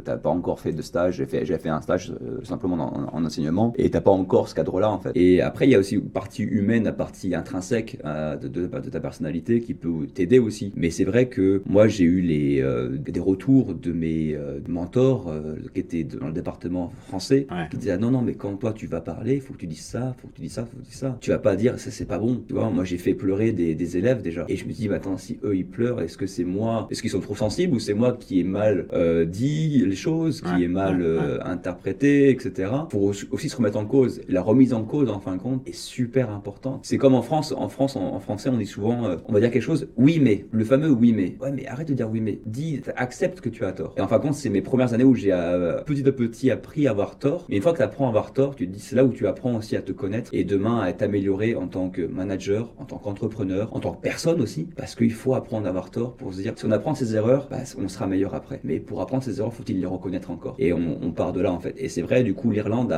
tu 0.04 0.11
n'as 0.11 0.16
pas 0.16 0.30
encore 0.30 0.61
fait 0.61 0.72
de 0.72 0.82
stage. 0.82 1.16
J'ai 1.16 1.26
fait, 1.26 1.44
fait 1.44 1.68
un 1.68 1.80
stage 1.80 2.12
simplement 2.42 3.11
en, 3.12 3.24
enseignement 3.24 3.72
et 3.76 3.90
t'as 3.90 4.00
pas 4.00 4.11
encore 4.11 4.48
ce 4.48 4.54
cadre-là 4.54 4.90
en 4.90 4.98
fait. 4.98 5.12
Et 5.14 5.40
après, 5.42 5.66
il 5.66 5.70
y 5.70 5.74
a 5.74 5.78
aussi 5.78 5.96
une 5.96 6.09
partie 6.09 6.42
humaine, 6.42 6.84
la 6.84 6.92
partie 6.92 7.34
intrinsèque 7.34 7.95
de, 8.05 8.49
de, 8.49 8.66
de 8.66 8.90
ta 8.90 9.01
personnalité 9.01 9.61
qui 9.61 9.74
peut 9.74 10.07
t'aider 10.12 10.38
aussi. 10.38 10.72
Mais 10.76 10.90
c'est 10.90 11.05
vrai 11.05 11.26
que 11.26 11.62
moi, 11.66 11.88
j'ai 11.88 12.05
eu 12.05 12.20
les, 12.20 12.61
euh, 12.61 12.97
des 12.97 13.20
retours 13.20 13.74
de 13.74 13.92
mes 13.92 14.34
euh, 14.34 14.61
mentors 14.68 15.28
euh, 15.28 15.57
qui 15.72 15.80
étaient 15.80 16.05
dans 16.05 16.26
le 16.26 16.32
département 16.32 16.92
français, 17.07 17.47
qui 17.70 17.76
disaient 17.76 17.92
ah, 17.92 17.99
non, 17.99 18.11
non, 18.11 18.22
mais 18.22 18.34
quand 18.34 18.57
toi 18.57 18.72
tu 18.72 18.86
vas 18.86 19.01
parler, 19.01 19.34
il 19.36 19.40
faut 19.40 19.55
que 19.55 19.59
tu 19.59 19.66
dises 19.66 19.84
ça, 19.84 20.14
il 20.16 20.20
faut 20.20 20.28
que 20.28 20.34
tu 20.34 20.42
dises 20.42 20.53
ça, 20.53 20.62
il 20.62 20.70
faut 20.70 20.76
que 20.78 20.82
tu 20.82 20.90
dises 20.90 20.99
ça. 20.99 21.16
Tu 21.20 21.30
vas 21.30 21.38
pas 21.38 21.57
dire 21.57 21.78
ça, 21.78 21.90
c'est 21.90 22.05
pas 22.05 22.18
bon. 22.18 22.42
Tu 22.47 22.55
vois, 22.55 22.70
moi 22.70 22.84
j'ai 22.84 22.99
fait 22.99 23.14
pleurer 23.14 23.53
des, 23.53 23.74
des, 23.74 23.97
élèves 23.97 24.22
déjà. 24.22 24.44
Et 24.49 24.57
je 24.57 24.66
me 24.66 24.72
dis, 24.72 24.88
bah, 24.88 24.97
attends, 24.97 25.16
si 25.16 25.38
eux 25.44 25.57
ils 25.57 25.66
pleurent, 25.66 26.01
est-ce 26.01 26.16
que 26.16 26.26
c'est 26.26 26.44
moi, 26.44 26.88
est-ce 26.90 27.01
qu'ils 27.01 27.11
sont 27.11 27.20
trop 27.20 27.36
sensibles 27.36 27.74
ou 27.74 27.78
c'est 27.78 27.94
moi 27.94 28.16
qui 28.18 28.40
ai 28.40 28.44
mal 28.44 28.86
dit 29.28 29.84
les 29.86 29.97
choses, 29.97 30.40
qui 30.40 30.64
ai 30.64 30.68
mal 30.68 31.05
interprété, 31.44 32.30
etc. 32.30 32.70
Pour 32.88 33.03
aussi 33.05 33.49
se 33.49 33.57
remettre 33.57 33.78
en 33.78 33.86
cause. 33.86 34.20
La 34.28 34.42
remise 34.42 34.72
en 34.72 34.84
cause, 34.84 35.11
en 35.11 35.20
fin 35.20 35.36
de 35.36 35.40
compte, 35.40 35.66
est 35.66 35.74
super 35.74 36.30
importante. 36.30 36.80
C'est 36.82 36.99
comme 36.99 37.14
en 37.14 37.22
France, 37.22 37.55
en 37.57 37.68
France, 37.68 37.86
en, 37.95 38.18
français, 38.18 38.49
on 38.49 38.57
dit 38.57 38.66
souvent, 38.66 39.16
on 39.28 39.32
va 39.32 39.41
dire 39.41 39.51
quelque 39.51 39.62
chose, 39.62 39.89
oui 39.97 40.18
mais, 40.20 40.47
le 40.51 40.64
fameux 40.64 40.91
oui 40.91 41.12
mais. 41.12 41.37
Ouais 41.41 41.53
mais 41.53 41.66
arrête 41.66 41.87
de 41.89 41.95
dire 41.95 42.11
oui 42.11 42.20
mais, 42.20 42.41
dis, 42.47 42.80
accepte 42.97 43.41
que 43.41 43.49
tu 43.49 43.64
as 43.64 43.72
tort. 43.72 43.95
Et 43.97 44.01
en 44.01 44.09
fin 44.09 44.18
de 44.18 44.22
compte, 44.22 44.34
c'est 44.34 44.49
mes 44.49 44.62
premières 44.62 44.95
années 44.95 45.05
où 45.05 45.14
j'ai 45.14 45.32
euh, 45.32 45.82
petit 45.82 46.07
à 46.07 46.12
petit 46.12 46.51
appris 46.51 46.87
à 46.87 46.91
avoir 46.91 47.18
tort. 47.18 47.47
Mais 47.49 47.57
une 47.57 47.62
fois 47.62 47.72
que 47.72 47.78
tu 47.78 47.82
apprends 47.82 48.07
à 48.07 48.09
avoir 48.09 48.32
tort, 48.32 48.57
tu 48.57 48.66
dis 48.66 48.80
c'est 48.80 48.97
là 48.97 49.05
où 49.05 49.12
tu 49.12 49.26
apprends 49.26 49.55
aussi 49.55 49.76
à 49.76 49.82
te 49.82 49.93
connaître 49.93 50.30
et 50.32 50.45
demain 50.45 50.80
à 50.80 50.93
t'améliorer 50.93 51.55
en 51.55 51.68
tant 51.68 51.91
que 51.91 52.03
manager, 52.03 52.72
en 52.78 52.84
tant 52.84 52.99
qu'entrepreneur, 52.99 53.74
en 53.74 53.80
tant 53.80 53.93
que 53.93 54.01
personne 54.01 54.41
aussi, 54.41 54.68
parce 54.76 54.95
qu'il 54.95 55.12
faut 55.12 55.34
apprendre 55.34 55.66
à 55.66 55.68
avoir 55.68 55.91
tort 55.91 56.14
pour 56.16 56.34
se 56.34 56.43
dire 56.43 56.55
si 56.57 56.64
on 56.64 56.70
apprend 56.70 56.95
ses 56.95 57.14
erreurs, 57.14 57.49
bah, 57.51 57.59
on 57.78 57.89
sera 57.89 58.07
meilleur 58.07 58.34
après. 58.34 58.61
Mais 58.64 58.80
pour 58.80 59.01
apprendre 59.01 59.22
ses 59.22 59.39
erreurs, 59.39 59.55
faut-il 59.55 59.80
les 59.80 59.87
reconnaître 59.87 60.30
encore? 60.30 60.57
Et 60.59 60.72
on, 60.72 61.12
part 61.16 61.32
de 61.32 61.41
là 61.41 61.53
en 61.53 61.61
fait. 61.61 61.74
Et 61.78 61.89
c'est 61.89 62.03
vrai, 62.03 62.22
du 62.22 62.34
coup, 62.34 62.51
l'Irlande 62.51 62.95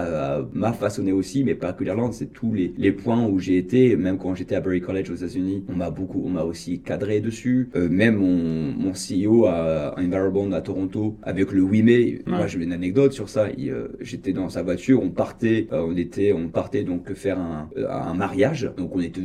m'a 0.53 0.72
façonné 0.72 1.12
aussi, 1.12 1.45
mais 1.45 1.55
pas 1.55 1.72
que 1.72 1.84
l'Irlande, 1.84 2.12
c'est 2.12 2.32
tous 2.32 2.53
les, 2.53 2.72
les 2.76 2.91
points 2.91 3.26
où 3.26 3.39
j'ai 3.39 3.59
été, 3.59 3.97
même 3.97 4.18
quand 4.18 4.34
j'étais 4.34 4.57
à 4.57 4.61
College 4.80 5.10
aux 5.10 5.14
États-Unis, 5.14 5.64
on 5.68 5.76
m'a 5.76 5.90
beaucoup, 5.90 6.22
on 6.24 6.30
m'a 6.30 6.42
aussi 6.42 6.80
cadré 6.80 7.20
dessus. 7.20 7.70
Euh, 7.74 7.88
même 7.88 8.16
mon, 8.16 8.72
mon 8.72 8.92
CEO 8.92 9.46
à 9.46 9.94
Envirobond 9.98 10.52
à 10.52 10.60
Toronto 10.60 11.16
avec 11.22 11.52
le 11.52 11.62
8 11.62 11.82
mai. 11.82 12.22
Moi, 12.26 12.46
j'ai 12.46 12.62
une 12.62 12.72
anecdote 12.72 13.12
sur 13.12 13.28
ça. 13.28 13.48
Euh, 13.58 13.88
j'étais 14.00 14.32
dans 14.32 14.48
sa 14.48 14.62
voiture, 14.62 15.02
on 15.02 15.10
partait, 15.10 15.68
euh, 15.72 15.84
on 15.86 15.96
était, 15.96 16.32
on 16.32 16.48
partait 16.48 16.84
donc 16.84 17.12
faire 17.14 17.38
un, 17.38 17.68
un 17.88 18.14
mariage. 18.14 18.70
Donc 18.76 18.94
on 18.94 19.00
était, 19.00 19.22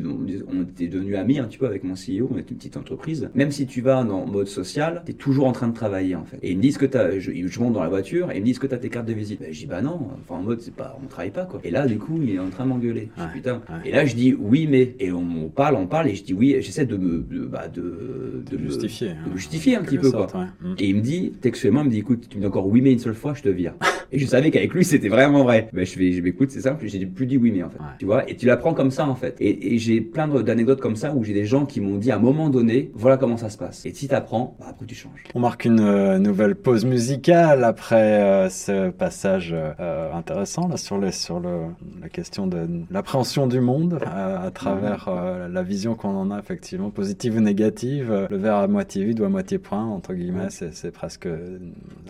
on, 0.48 0.64
était 0.64 0.88
devenus 0.88 1.18
amis 1.18 1.40
un 1.40 1.46
petit 1.46 1.58
peu 1.58 1.66
avec 1.68 1.84
mon 1.84 1.94
CEO. 1.94 2.30
On 2.32 2.38
était 2.38 2.52
une 2.52 2.58
petite 2.58 2.78
entreprise. 2.78 3.30
Même 3.36 3.52
si 3.52 3.66
tu 3.66 3.82
vas 3.82 4.04
dans 4.04 4.26
mode 4.26 4.48
social, 4.48 5.04
t'es 5.06 5.14
toujours 5.14 5.48
en 5.48 5.52
train 5.52 5.68
de 5.68 5.74
travailler 5.74 6.16
en 6.16 6.26
fait. 6.26 6.38
Et 6.42 6.52
ils 6.52 6.58
me 6.58 6.62
disent 6.62 6.78
que 6.78 6.86
t'as, 6.86 7.20
je, 7.20 7.32
je 7.32 7.60
monte 7.60 7.74
dans 7.74 7.84
la 7.84 7.90
voiture 7.90 8.32
et 8.32 8.38
ils 8.38 8.42
me 8.42 8.46
disent 8.46 8.60
que 8.60 8.68
t'as 8.68 8.78
tes 8.78 8.90
cartes 8.90 9.08
de 9.08 9.14
visite. 9.14 9.40
Ben, 9.42 9.54
je 9.54 9.60
dis 9.60 9.66
bah 9.66 9.82
non. 9.82 10.10
Enfin 10.22 10.36
en 10.40 10.44
mode 10.44 10.62
c'est 10.62 10.74
pas, 10.76 10.98
on 11.04 11.08
travaille 11.08 11.32
pas 11.32 11.46
quoi. 11.46 11.60
Et 11.64 11.72
là 11.72 11.86
du 11.86 11.98
coup 11.98 12.20
il 12.22 12.30
est 12.32 12.40
en 12.40 12.50
train 12.50 12.66
de 12.66 12.70
m'engueuler. 12.70 13.10
putain. 13.34 13.62
Et 13.86 13.92
là 13.92 14.06
je 14.06 14.16
dis 14.16 14.34
oui 14.34 14.68
mais 14.70 14.96
et 15.00 15.12
on, 15.12 15.24
parle, 15.50 15.76
on 15.76 15.88
parle 15.88 16.10
et 16.10 16.16
je 16.16 16.24
dis 16.24 16.34
oui. 16.34 16.56
J'essaie 16.60 16.86
de 16.86 16.98
me, 16.98 17.20
de, 17.20 17.46
bah, 17.46 17.68
de, 17.68 18.44
de, 18.50 18.58
justifier, 18.58 19.10
hein. 19.12 19.30
de 19.32 19.38
justifier 19.38 19.76
un 19.76 19.84
petit 19.84 19.98
peu 19.98 20.12
quoi. 20.12 20.28
Mm. 20.62 20.76
Et 20.80 20.88
il 20.88 20.96
me 20.96 21.02
dit 21.02 21.34
textuellement, 21.42 21.82
il 21.82 21.88
me 21.88 21.92
dit 21.92 22.00
écoute, 22.00 22.28
tu 22.30 22.38
me 22.38 22.42
dis 22.42 22.48
encore 22.48 22.68
oui 22.68 22.82
mais 22.82 22.92
une 22.92 23.00
seule 23.00 23.16
fois, 23.16 23.34
je 23.34 23.42
te 23.42 23.50
vire. 23.50 23.74
et 24.12 24.20
je 24.20 24.26
savais 24.26 24.52
qu'avec 24.52 24.74
lui 24.74 24.86
c'était 24.86 25.10
vraiment 25.10 25.44
vrai. 25.44 25.70
Ben 25.74 25.86
je 25.86 25.92
fais, 25.92 26.12
je 26.12 26.22
m'écoute, 26.22 26.52
c'est 26.52 26.62
simple, 26.62 26.86
j'ai 26.88 27.06
plus 27.06 27.26
dit 27.26 27.38
oui 27.38 27.52
mais 27.52 27.64
en 27.64 27.70
fait. 27.70 27.80
Tu 28.00 28.06
vois, 28.06 28.30
et 28.30 28.36
tu 28.36 28.46
l'apprends 28.46 28.74
comme 28.74 28.92
ça 28.92 29.08
en 29.08 29.16
fait. 29.16 29.36
Et, 29.40 29.78
j'ai 29.78 30.02
plein 30.02 30.28
d'anecdotes 30.28 30.80
comme 30.80 30.96
ça 30.96 31.14
où 31.14 31.24
j'ai 31.24 31.34
des 31.34 31.46
gens 31.46 31.66
qui 31.66 31.82
m'ont 31.82 31.98
dit 31.98 32.12
à 32.12 32.18
un 32.18 32.20
moment 32.20 32.50
donné, 32.50 32.92
voilà 32.94 33.18
comment 33.18 33.38
ça 33.38 33.50
se 33.50 33.58
passe. 33.58 33.86
Et 33.86 33.94
si 33.94 34.08
t'apprends, 34.08 34.56
bah, 34.60 34.68
après 34.70 34.86
tu 34.86 34.96
changes. 34.96 35.24
On 35.34 35.40
marque 35.40 35.66
une 35.66 35.80
euh, 35.80 36.20
nouvelle 36.20 36.56
pause 36.56 36.86
musicale 36.86 37.64
après 37.64 38.22
euh, 38.22 38.50
ce 38.50 38.92
passage 38.92 39.54
euh, 39.54 40.14
intéressant 40.14 40.68
là 40.68 40.78
sur 40.78 40.98
les 40.98 41.12
sur 41.12 41.40
le 41.40 41.64
la 42.02 42.10
question 42.10 42.48
de 42.48 42.68
l'appréhension 42.92 43.48
du 43.48 43.60
monde 43.60 44.00
à, 44.06 44.52
travers 44.52 45.10
la 45.50 45.64
vision 45.64 45.96
qu'on 45.96 46.16
en 46.16 46.32
a 46.32 46.40
effectivement 46.40 46.90
positive 46.90 47.38
ou 47.38 47.42
négative, 47.42 48.28
le 48.30 48.38
verre 48.38 48.58
à 48.58 48.68
moitié 48.68 49.04
vide 49.06 49.20
ou 49.20 49.26
à 49.26 49.30
moitié 49.30 49.58
plein 49.58 49.84
entre 49.84 50.14
guillemets, 50.14 50.50
c'est 50.50 50.92
presque 50.92 51.28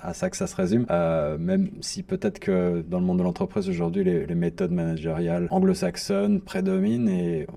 à 0.01 0.13
ça 0.13 0.29
que 0.29 0.37
ça 0.37 0.47
se 0.47 0.55
résume. 0.55 0.85
même 1.39 1.69
si 1.81 2.03
peut-être 2.03 2.39
que 2.39 2.83
dans 2.87 2.99
le 2.99 3.05
monde 3.05 3.19
de 3.19 3.23
l'entreprise 3.23 3.69
aujourd'hui 3.69 4.03
les, 4.03 4.25
les, 4.25 4.35
méthodes 4.35 4.71
managériales 4.71 5.47
anglo-saxonnes 5.51 6.41
prédominent 6.41 7.09
et 7.09 7.47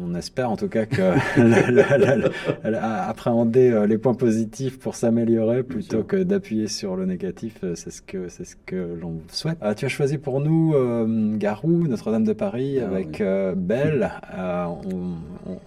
on, 0.00 0.14
espère 0.14 0.50
en 0.50 0.56
tout 0.56 0.68
cas 0.68 0.86
que 0.86 1.12
appréhender 3.08 3.86
les 3.86 3.98
points 3.98 4.14
positifs 4.14 4.78
pour 4.78 4.94
s'améliorer 4.94 5.62
plutôt 5.62 6.02
que 6.02 6.22
d'appuyer 6.22 6.68
sur 6.68 6.96
le 6.96 7.06
négatif, 7.06 7.64
c'est 7.74 7.90
ce 7.90 8.02
que 8.02 8.28
c'est 8.28 8.44
ce 8.44 8.56
que 8.56 8.76
l'on 9.00 9.20
souhaite. 9.28 9.58
tu 9.76 9.84
as 9.84 9.88
choisi 9.88 10.18
pour 10.18 10.40
nous 10.40 10.74
Garou, 11.36 11.86
Notre-Dame 11.86 12.24
de 12.24 12.32
Paris, 12.32 12.78
ah 12.80 12.86
avec 12.86 13.22
Belle. 13.56 14.10
on, 14.36 14.95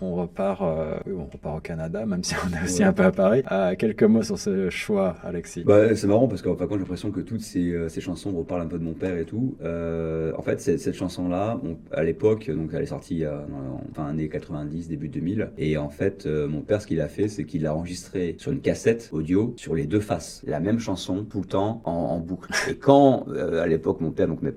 on, 0.02 0.16
repart, 0.16 0.62
on 0.62 1.26
repart 1.32 1.58
au 1.58 1.62
Canada, 1.62 2.06
même 2.06 2.24
si 2.24 2.36
on 2.36 2.58
est 2.58 2.64
aussi 2.64 2.84
un 2.84 2.94
peu 2.94 3.04
à 3.04 3.12
Paris. 3.12 3.44
quelques 3.78 4.04
mots 4.04 4.24
sur 4.24 4.38
ce 4.38 4.70
choix, 4.70 5.16
Alexis. 5.24 5.64
Bah, 5.64 5.96
c'est 5.96 6.08
marrant 6.08 6.28
parce 6.28 6.42
qu'en 6.42 6.56
fait, 6.56 6.66
j'ai 6.70 6.78
l'impression 6.78 7.12
que 7.12 7.22
toutes 7.22 7.42
ces, 7.42 7.72
euh, 7.72 7.90
ces, 7.90 8.02
chansons 8.02 8.32
reparlent 8.32 8.62
un 8.62 8.68
peu 8.68 8.80
de 8.80 8.84
mon 8.84 8.94
père 8.94 9.18
et 9.18 9.26
tout. 9.26 9.56
Euh, 9.64 10.32
en 10.38 10.42
fait, 10.42 10.60
cette, 10.60 10.94
chanson-là, 10.94 11.60
à 11.92 12.04
l'époque, 12.04 12.50
donc 12.50 12.72
elle 12.74 12.84
est 12.84 12.88
sortie 12.88 13.24
euh, 13.24 13.40
en 13.40 13.94
fin 13.94 14.08
années 14.08 14.30
90, 14.30 14.88
début 14.88 15.10
2000. 15.10 15.52
Et 15.58 15.78
en 15.78 15.90
fait, 15.90 16.26
mon 16.26 16.62
père, 16.62 16.82
ce 16.82 16.88
qu'il 16.88 17.02
a 17.02 17.08
fait, 17.08 17.28
c'est 17.28 17.46
qu'il 17.46 17.64
l'a 17.64 17.76
enregistré 17.76 18.36
sur 18.38 18.52
une 18.52 18.62
cassette 18.62 19.10
audio 19.12 19.54
sur 19.58 19.76
les 19.76 19.86
deux 19.86 20.00
faces. 20.00 20.42
La 20.46 20.60
même 20.60 20.80
chanson 20.80 21.24
tout 21.24 21.42
le 21.42 21.48
temps 21.48 21.82
en, 21.86 22.20
boucle. 22.20 22.52
Et 22.70 22.76
quand, 22.76 23.26
à 23.30 23.68
l'époque, 23.68 24.02
mon 24.02 24.12
père, 24.12 24.28
donc 24.28 24.42
mes, 24.42 24.52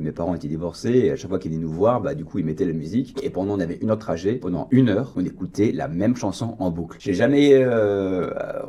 mes 0.00 0.12
parents 0.12 0.34
étaient 0.34 0.48
divorcés, 0.48 0.90
et 0.90 1.10
à 1.12 1.16
chaque 1.16 1.30
fois 1.30 1.38
qu'il 1.38 1.52
venait 1.52 1.62
nous 1.62 1.72
voir, 1.72 2.00
bah, 2.00 2.14
du 2.14 2.24
coup, 2.24 2.38
il 2.38 2.44
mettait 2.44 2.64
la 2.64 2.72
musique. 2.72 3.16
Et 3.22 3.30
pendant, 3.30 3.54
on 3.54 3.60
avait 3.60 3.78
une 3.80 3.88
de 3.88 3.94
pendant 4.40 4.68
une 4.70 4.88
heure, 4.88 5.12
on 5.16 5.24
écoutait 5.24 5.72
la 5.72 5.88
même 5.88 6.16
chanson 6.16 6.56
en 6.58 6.70
boucle. 6.70 6.98
J'ai 7.00 7.14
jamais, 7.14 7.64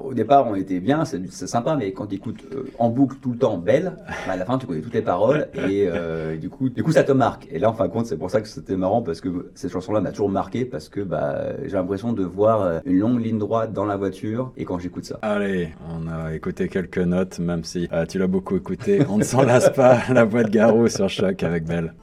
au 0.03 0.13
départ, 0.13 0.47
on 0.47 0.55
était 0.55 0.79
bien, 0.79 1.05
c'est 1.05 1.47
sympa, 1.47 1.75
mais 1.75 1.91
quand 1.91 2.07
tu 2.07 2.15
écoutes 2.15 2.43
en 2.79 2.89
boucle 2.89 3.17
tout 3.21 3.31
le 3.31 3.37
temps 3.37 3.57
Belle, 3.57 3.93
bah, 4.27 4.33
à 4.33 4.37
la 4.37 4.45
fin, 4.45 4.57
tu 4.57 4.65
connais 4.65 4.81
toutes 4.81 4.93
les 4.93 5.01
paroles 5.01 5.47
et 5.55 5.87
euh, 5.87 6.37
du 6.37 6.49
coup, 6.49 6.69
du 6.69 6.83
coup, 6.83 6.91
ça 6.91 7.03
te 7.03 7.11
marque. 7.11 7.47
Et 7.51 7.59
là, 7.59 7.69
en 7.69 7.73
fin 7.73 7.87
de 7.87 7.91
compte, 7.91 8.05
c'est 8.05 8.17
pour 8.17 8.29
ça 8.29 8.41
que 8.41 8.47
c'était 8.47 8.75
marrant 8.75 9.01
parce 9.01 9.21
que 9.21 9.51
cette 9.55 9.71
chanson-là 9.71 10.01
m'a 10.01 10.11
toujours 10.11 10.29
marqué 10.29 10.65
parce 10.65 10.89
que 10.89 11.01
bah, 11.01 11.53
j'ai 11.63 11.73
l'impression 11.75 12.13
de 12.13 12.23
voir 12.23 12.61
euh, 12.61 12.79
une 12.85 12.99
longue 12.99 13.23
ligne 13.23 13.37
droite 13.37 13.73
dans 13.73 13.85
la 13.85 13.97
voiture 13.97 14.51
et 14.57 14.65
quand 14.65 14.79
j'écoute 14.79 15.05
ça. 15.05 15.19
Allez, 15.21 15.69
on 15.89 16.07
a 16.07 16.33
écouté 16.33 16.67
quelques 16.67 16.97
notes, 16.99 17.39
même 17.39 17.63
si 17.63 17.87
euh, 17.91 18.05
tu 18.05 18.19
l'as 18.19 18.27
beaucoup 18.27 18.55
écouté. 18.55 19.01
On 19.09 19.17
ne 19.17 19.23
s'en 19.23 19.43
lasse 19.43 19.69
pas. 19.69 19.99
La 20.11 20.25
voix 20.25 20.43
de 20.43 20.49
Garou 20.49 20.87
sur 20.87 21.09
Choc 21.09 21.43
avec 21.43 21.65
Belle. 21.65 21.93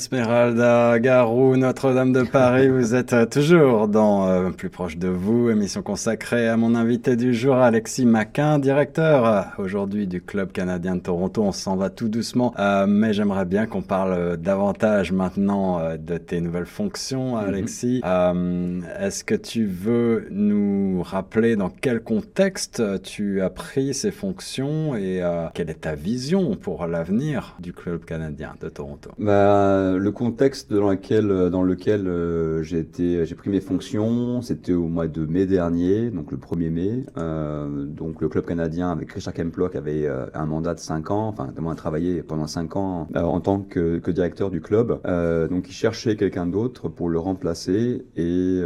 Esmeralda 0.00 0.98
Garou, 0.98 1.58
Notre-Dame 1.58 2.14
de 2.14 2.22
Paris, 2.22 2.70
vous 2.70 2.94
êtes 2.94 3.12
euh, 3.12 3.26
toujours 3.26 3.86
dans 3.86 4.26
euh, 4.26 4.48
Plus 4.48 4.70
proche 4.70 4.96
de 4.96 5.08
vous, 5.08 5.50
émission 5.50 5.82
consacrée 5.82 6.48
à 6.48 6.56
mon 6.56 6.74
invité 6.74 7.16
du 7.16 7.34
jour, 7.34 7.56
Alexis 7.56 8.06
Maquin, 8.06 8.58
directeur 8.58 9.26
euh, 9.26 9.42
aujourd'hui 9.58 10.06
du 10.06 10.22
Club 10.22 10.52
canadien 10.52 10.96
de 10.96 11.02
Toronto. 11.02 11.42
On 11.42 11.52
s'en 11.52 11.76
va 11.76 11.90
tout 11.90 12.08
doucement, 12.08 12.54
mais 12.88 13.12
j'aimerais 13.12 13.44
bien 13.44 13.66
qu'on 13.66 13.82
parle 13.82 14.38
davantage 14.38 15.12
maintenant 15.12 15.82
de 15.98 16.16
tes 16.16 16.40
nouvelles 16.40 16.64
fonctions, 16.64 17.36
mhm. 17.36 17.48
Alexis. 17.48 18.02
Est-ce 18.98 19.22
que 19.22 19.34
tu 19.34 19.66
veux 19.66 20.28
nous 20.30 21.02
rappeler 21.02 21.56
dans 21.56 21.68
quel 21.68 22.00
contexte 22.00 22.82
tu 23.02 23.42
as 23.42 23.50
pris 23.50 23.92
ces 23.92 24.12
fonctions 24.12 24.96
et 24.96 25.20
quelle 25.52 25.68
est 25.68 25.82
ta 25.82 25.94
vision 25.94 26.56
pour 26.56 26.86
l'avenir 26.86 27.54
du 27.60 27.74
Club 27.74 28.06
canadien 28.06 28.54
de 28.62 28.70
Toronto? 28.70 29.10
Bah, 29.18 29.89
euh, 29.90 29.98
le 29.98 30.12
contexte 30.12 30.72
dans 30.72 30.90
lequel, 30.90 31.30
euh, 31.30 31.50
dans 31.50 31.62
lequel 31.62 32.06
euh, 32.06 32.62
j'ai 32.62 32.84
pris 33.34 33.50
mes 33.50 33.60
fonctions, 33.60 34.42
c'était 34.42 34.72
au 34.72 34.86
mois 34.86 35.08
de 35.08 35.26
mai 35.26 35.46
dernier, 35.46 36.10
donc 36.10 36.30
le 36.30 36.38
1er 36.38 36.70
mai. 36.70 37.04
donc 37.86 38.20
le 38.20 38.28
club 38.28 38.44
canadien 38.44 38.90
avec 38.90 39.12
Richard 39.12 39.34
Kemplock 39.34 39.74
avait 39.76 40.08
un 40.34 40.46
mandat 40.46 40.74
de 40.74 40.80
5 40.80 41.10
ans, 41.10 41.28
enfin 41.28 41.52
de 41.54 41.60
moins 41.60 41.74
travaillé 41.74 42.22
pendant 42.22 42.46
5 42.46 42.76
ans 42.76 43.08
en 43.14 43.40
tant 43.40 43.60
que, 43.60 43.98
que, 43.98 44.10
directeur 44.10 44.50
du 44.50 44.60
club. 44.60 45.00
donc 45.50 45.68
il 45.68 45.72
cherchait 45.72 46.16
quelqu'un 46.16 46.46
d'autre 46.46 46.88
pour 46.88 47.08
le 47.08 47.18
remplacer 47.18 48.04
et, 48.16 48.60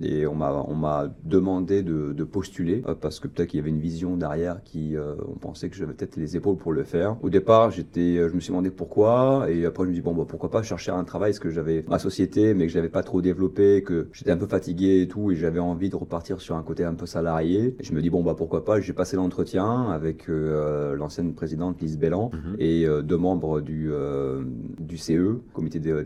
et 0.00 0.26
on 0.26 0.34
m'a 0.34 1.14
demandé 1.24 1.82
de, 1.82 2.12
de 2.12 2.24
postuler 2.24 2.82
parce 3.00 3.20
que 3.20 3.28
peut-être 3.28 3.50
qu'il 3.50 3.58
y 3.58 3.60
avait 3.60 3.70
une 3.70 3.80
vision 3.80 4.16
derrière 4.16 4.62
qui 4.64 4.94
on 5.28 5.38
pensait 5.38 5.68
que 5.68 5.76
j'avais 5.76 5.94
peut-être 5.94 6.16
les 6.16 6.36
épaules 6.36 6.56
pour 6.56 6.72
le 6.72 6.84
faire. 6.84 7.16
Au 7.22 7.30
départ, 7.30 7.70
j'étais, 7.70 8.16
je 8.16 8.34
me 8.34 8.40
suis 8.40 8.50
demandé 8.50 8.70
pourquoi 8.70 9.46
et 9.48 9.64
après, 9.66 9.84
je 9.84 9.91
me 9.92 9.96
dis, 9.96 10.02
bon, 10.02 10.14
bah, 10.14 10.24
pourquoi 10.26 10.50
pas 10.50 10.62
chercher 10.62 10.90
un 10.90 11.04
travail, 11.04 11.30
parce 11.30 11.38
que 11.38 11.50
j'avais 11.50 11.84
ma 11.88 11.98
société, 11.98 12.54
mais 12.54 12.66
que 12.66 12.72
j'avais 12.72 12.88
pas 12.88 13.02
trop 13.02 13.22
développé, 13.22 13.82
que 13.82 14.08
j'étais 14.12 14.30
un 14.30 14.36
peu 14.36 14.46
fatigué 14.46 15.02
et 15.02 15.08
tout, 15.08 15.30
et 15.30 15.36
j'avais 15.36 15.60
envie 15.60 15.90
de 15.90 15.96
repartir 15.96 16.40
sur 16.40 16.56
un 16.56 16.62
côté 16.62 16.84
un 16.84 16.94
peu 16.94 17.06
salarié. 17.06 17.76
Et 17.78 17.84
je 17.84 17.92
me 17.92 18.02
dis, 18.02 18.10
bon, 18.10 18.22
bah, 18.22 18.34
pourquoi 18.36 18.64
pas, 18.64 18.80
j'ai 18.80 18.92
passé 18.92 19.16
l'entretien 19.16 19.90
avec 19.90 20.28
euh, 20.28 20.96
l'ancienne 20.96 21.34
présidente 21.34 21.80
Lise 21.80 21.98
Bellan 21.98 22.30
mhm. 22.32 22.56
et 22.58 22.86
euh, 22.86 23.02
deux 23.02 23.16
membres 23.16 23.60
du, 23.60 23.90
euh, 23.92 24.42
du 24.80 24.96
CE, 24.96 25.38
comité 25.52 25.78
de, 25.78 26.04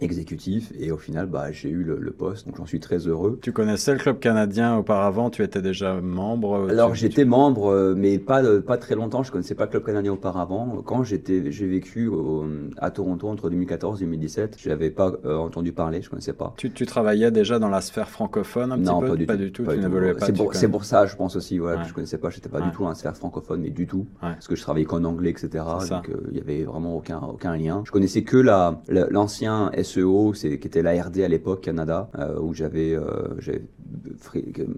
exécutif, 0.00 0.72
et 0.78 0.90
au 0.90 0.98
final, 0.98 1.26
bah, 1.26 1.52
j'ai 1.52 1.70
eu 1.70 1.84
le, 1.84 2.14
poste, 2.14 2.46
donc 2.46 2.56
j'en 2.58 2.66
suis 2.66 2.80
très 2.80 3.08
heureux. 3.08 3.38
Tu 3.42 3.50
connaissais 3.52 3.92
le 3.92 3.98
club 3.98 4.20
canadien 4.20 4.76
auparavant, 4.76 5.30
tu 5.30 5.42
étais 5.42 5.62
déjà 5.62 6.00
membre 6.00 6.68
Alors, 6.70 6.94
j'étais 6.94 7.24
membre, 7.24 7.94
mais 7.96 8.18
pas, 8.18 8.42
pas 8.60 8.76
très 8.76 8.94
longtemps, 8.94 9.22
je 9.22 9.32
connaissais 9.32 9.54
pas 9.54 9.64
le 9.64 9.70
club 9.70 9.84
canadien 9.84 10.12
auparavant. 10.12 10.80
Quand 10.84 11.02
j'étais, 11.02 11.50
j'ai 11.50 11.66
vécu 11.66 12.08
à 12.78 12.90
Toronto 12.90 13.03
entre 13.10 13.50
2014 13.50 14.02
et 14.02 14.04
2017. 14.04 14.56
Je 14.58 14.68
n'avais 14.68 14.90
pas 14.90 15.12
euh, 15.24 15.36
entendu 15.36 15.72
parler, 15.72 16.00
je 16.00 16.06
ne 16.06 16.10
connaissais 16.10 16.32
pas. 16.32 16.54
Tu, 16.56 16.70
tu, 16.70 16.86
travaillais 16.86 17.30
déjà 17.30 17.58
dans 17.58 17.68
la 17.68 17.80
sphère 17.80 18.08
francophone 18.08 18.72
un 18.72 18.76
non, 18.76 19.00
petit 19.00 19.18
peu? 19.18 19.26
pas 19.26 19.36
du 19.36 19.52
tout. 19.52 19.64
C'est 20.52 20.68
pour, 20.68 20.84
ça, 20.84 21.06
je 21.06 21.16
pense 21.16 21.36
aussi, 21.36 21.58
voilà, 21.58 21.78
que 21.78 21.84
je 21.84 21.90
ne 21.90 21.94
connaissais 21.94 22.18
pas. 22.18 22.30
Je 22.30 22.36
n'étais 22.36 22.48
pas 22.48 22.60
du 22.60 22.70
tout 22.70 22.82
dans 22.82 22.88
la 22.88 22.94
sphère 22.94 23.16
francophone, 23.16 23.60
mais 23.60 23.70
du 23.70 23.86
tout. 23.86 24.06
Parce 24.20 24.48
que 24.48 24.56
je 24.56 24.62
travaillais 24.62 24.86
qu'en 24.86 25.04
anglais, 25.04 25.30
etc. 25.30 25.64
Donc 25.90 26.08
euh, 26.08 26.14
il 26.28 26.34
n'y 26.34 26.40
avait 26.40 26.64
vraiment 26.64 26.96
aucun, 26.96 27.20
aucun 27.20 27.56
lien. 27.56 27.82
Je 27.84 27.92
connaissais 27.92 28.22
que 28.22 28.36
l'ancien 29.10 29.70
la, 29.74 29.84
SEO, 29.84 30.32
qui 30.32 30.46
était 30.48 30.82
l'ARD 30.82 31.18
à 31.20 31.28
l'époque, 31.28 31.62
Canada, 31.62 32.10
euh, 32.18 32.38
où 32.40 32.54
j'avais 32.54 32.96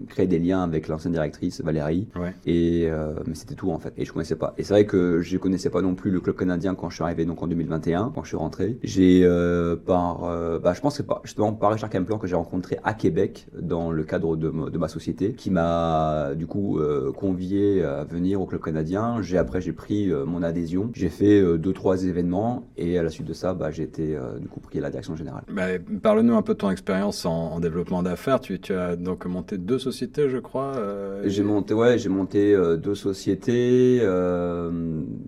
créé 0.07 0.27
des 0.27 0.39
liens 0.39 0.63
avec 0.63 0.87
l'ancienne 0.87 1.13
directrice, 1.13 1.61
Valérie. 1.61 2.07
Et, 2.45 2.89
mais 3.25 3.35
c'était 3.35 3.55
tout, 3.55 3.71
en 3.71 3.79
fait. 3.79 3.93
Et 3.97 4.05
je 4.05 4.11
ne 4.11 4.13
connaissais 4.13 4.35
pas. 4.35 4.53
Et 4.57 4.63
c'est 4.63 4.73
vrai 4.73 4.85
que 4.85 5.21
je 5.21 5.33
ne 5.33 5.39
connaissais 5.39 5.69
pas 5.69 5.81
non 5.81 5.95
plus 5.95 6.11
le 6.11 6.19
club 6.19 6.35
canadien 6.35 6.75
quand 6.75 6.89
je 6.89 6.95
suis 6.95 7.03
arrivé 7.03 7.25
donc 7.25 7.41
en 7.41 7.47
2021 7.47 8.11
quand 8.13 8.23
je 8.23 8.29
suis 8.29 8.37
rentré. 8.37 8.77
J'ai 8.83 9.21
euh, 9.23 9.75
par, 9.75 10.23
euh, 10.25 10.59
bah, 10.59 10.73
je 10.73 10.81
pense 10.81 10.97
que 10.97 11.03
c'est 11.03 11.13
justement 11.23 11.53
par 11.53 11.71
Richard 11.71 11.89
Kempler 11.89 12.17
que 12.19 12.27
j'ai 12.27 12.35
rencontré 12.35 12.77
à 12.83 12.93
Québec 12.93 13.47
dans 13.59 13.91
le 13.91 14.03
cadre 14.03 14.35
de, 14.35 14.49
de 14.49 14.77
ma 14.77 14.87
société, 14.87 15.33
qui 15.33 15.51
m'a 15.51 16.33
du 16.35 16.47
coup 16.47 16.79
euh, 16.79 17.11
convié 17.11 17.83
à 17.83 18.03
venir 18.03 18.41
au 18.41 18.45
club 18.45 18.61
canadien. 18.61 19.21
J'ai 19.21 19.37
après 19.37 19.61
j'ai 19.61 19.73
pris 19.73 20.11
mon 20.25 20.43
adhésion, 20.43 20.91
j'ai 20.93 21.09
fait 21.09 21.57
deux 21.57 21.73
trois 21.73 22.03
événements 22.03 22.67
et 22.77 22.97
à 22.97 23.03
la 23.03 23.09
suite 23.09 23.27
de 23.27 23.33
ça, 23.33 23.53
bah, 23.53 23.71
j'ai 23.71 23.83
été 23.83 24.17
du 24.39 24.47
coup 24.47 24.59
pris 24.59 24.79
à 24.79 24.81
la 24.81 24.89
direction 24.89 25.15
générale. 25.15 25.43
Bah, 25.51 25.63
Parle-nous 26.01 26.35
un 26.35 26.41
peu 26.41 26.53
de 26.53 26.59
ton 26.59 26.71
expérience 26.71 27.25
en, 27.25 27.59
développement 27.59 28.03
d'affaires. 28.03 28.39
Tu, 28.39 28.59
tu, 28.59 28.73
as 28.73 28.95
donc 29.07 29.25
monté 29.25 29.57
deux 29.57 29.79
sociétés, 29.79 30.29
je 30.29 30.37
crois. 30.37 30.73
J'ai 31.25 31.43
monté 31.43 31.73
ouais, 31.73 31.97
j'ai 31.97 32.09
monté 32.09 32.55
deux 32.77 32.95
sociétés. 32.95 34.01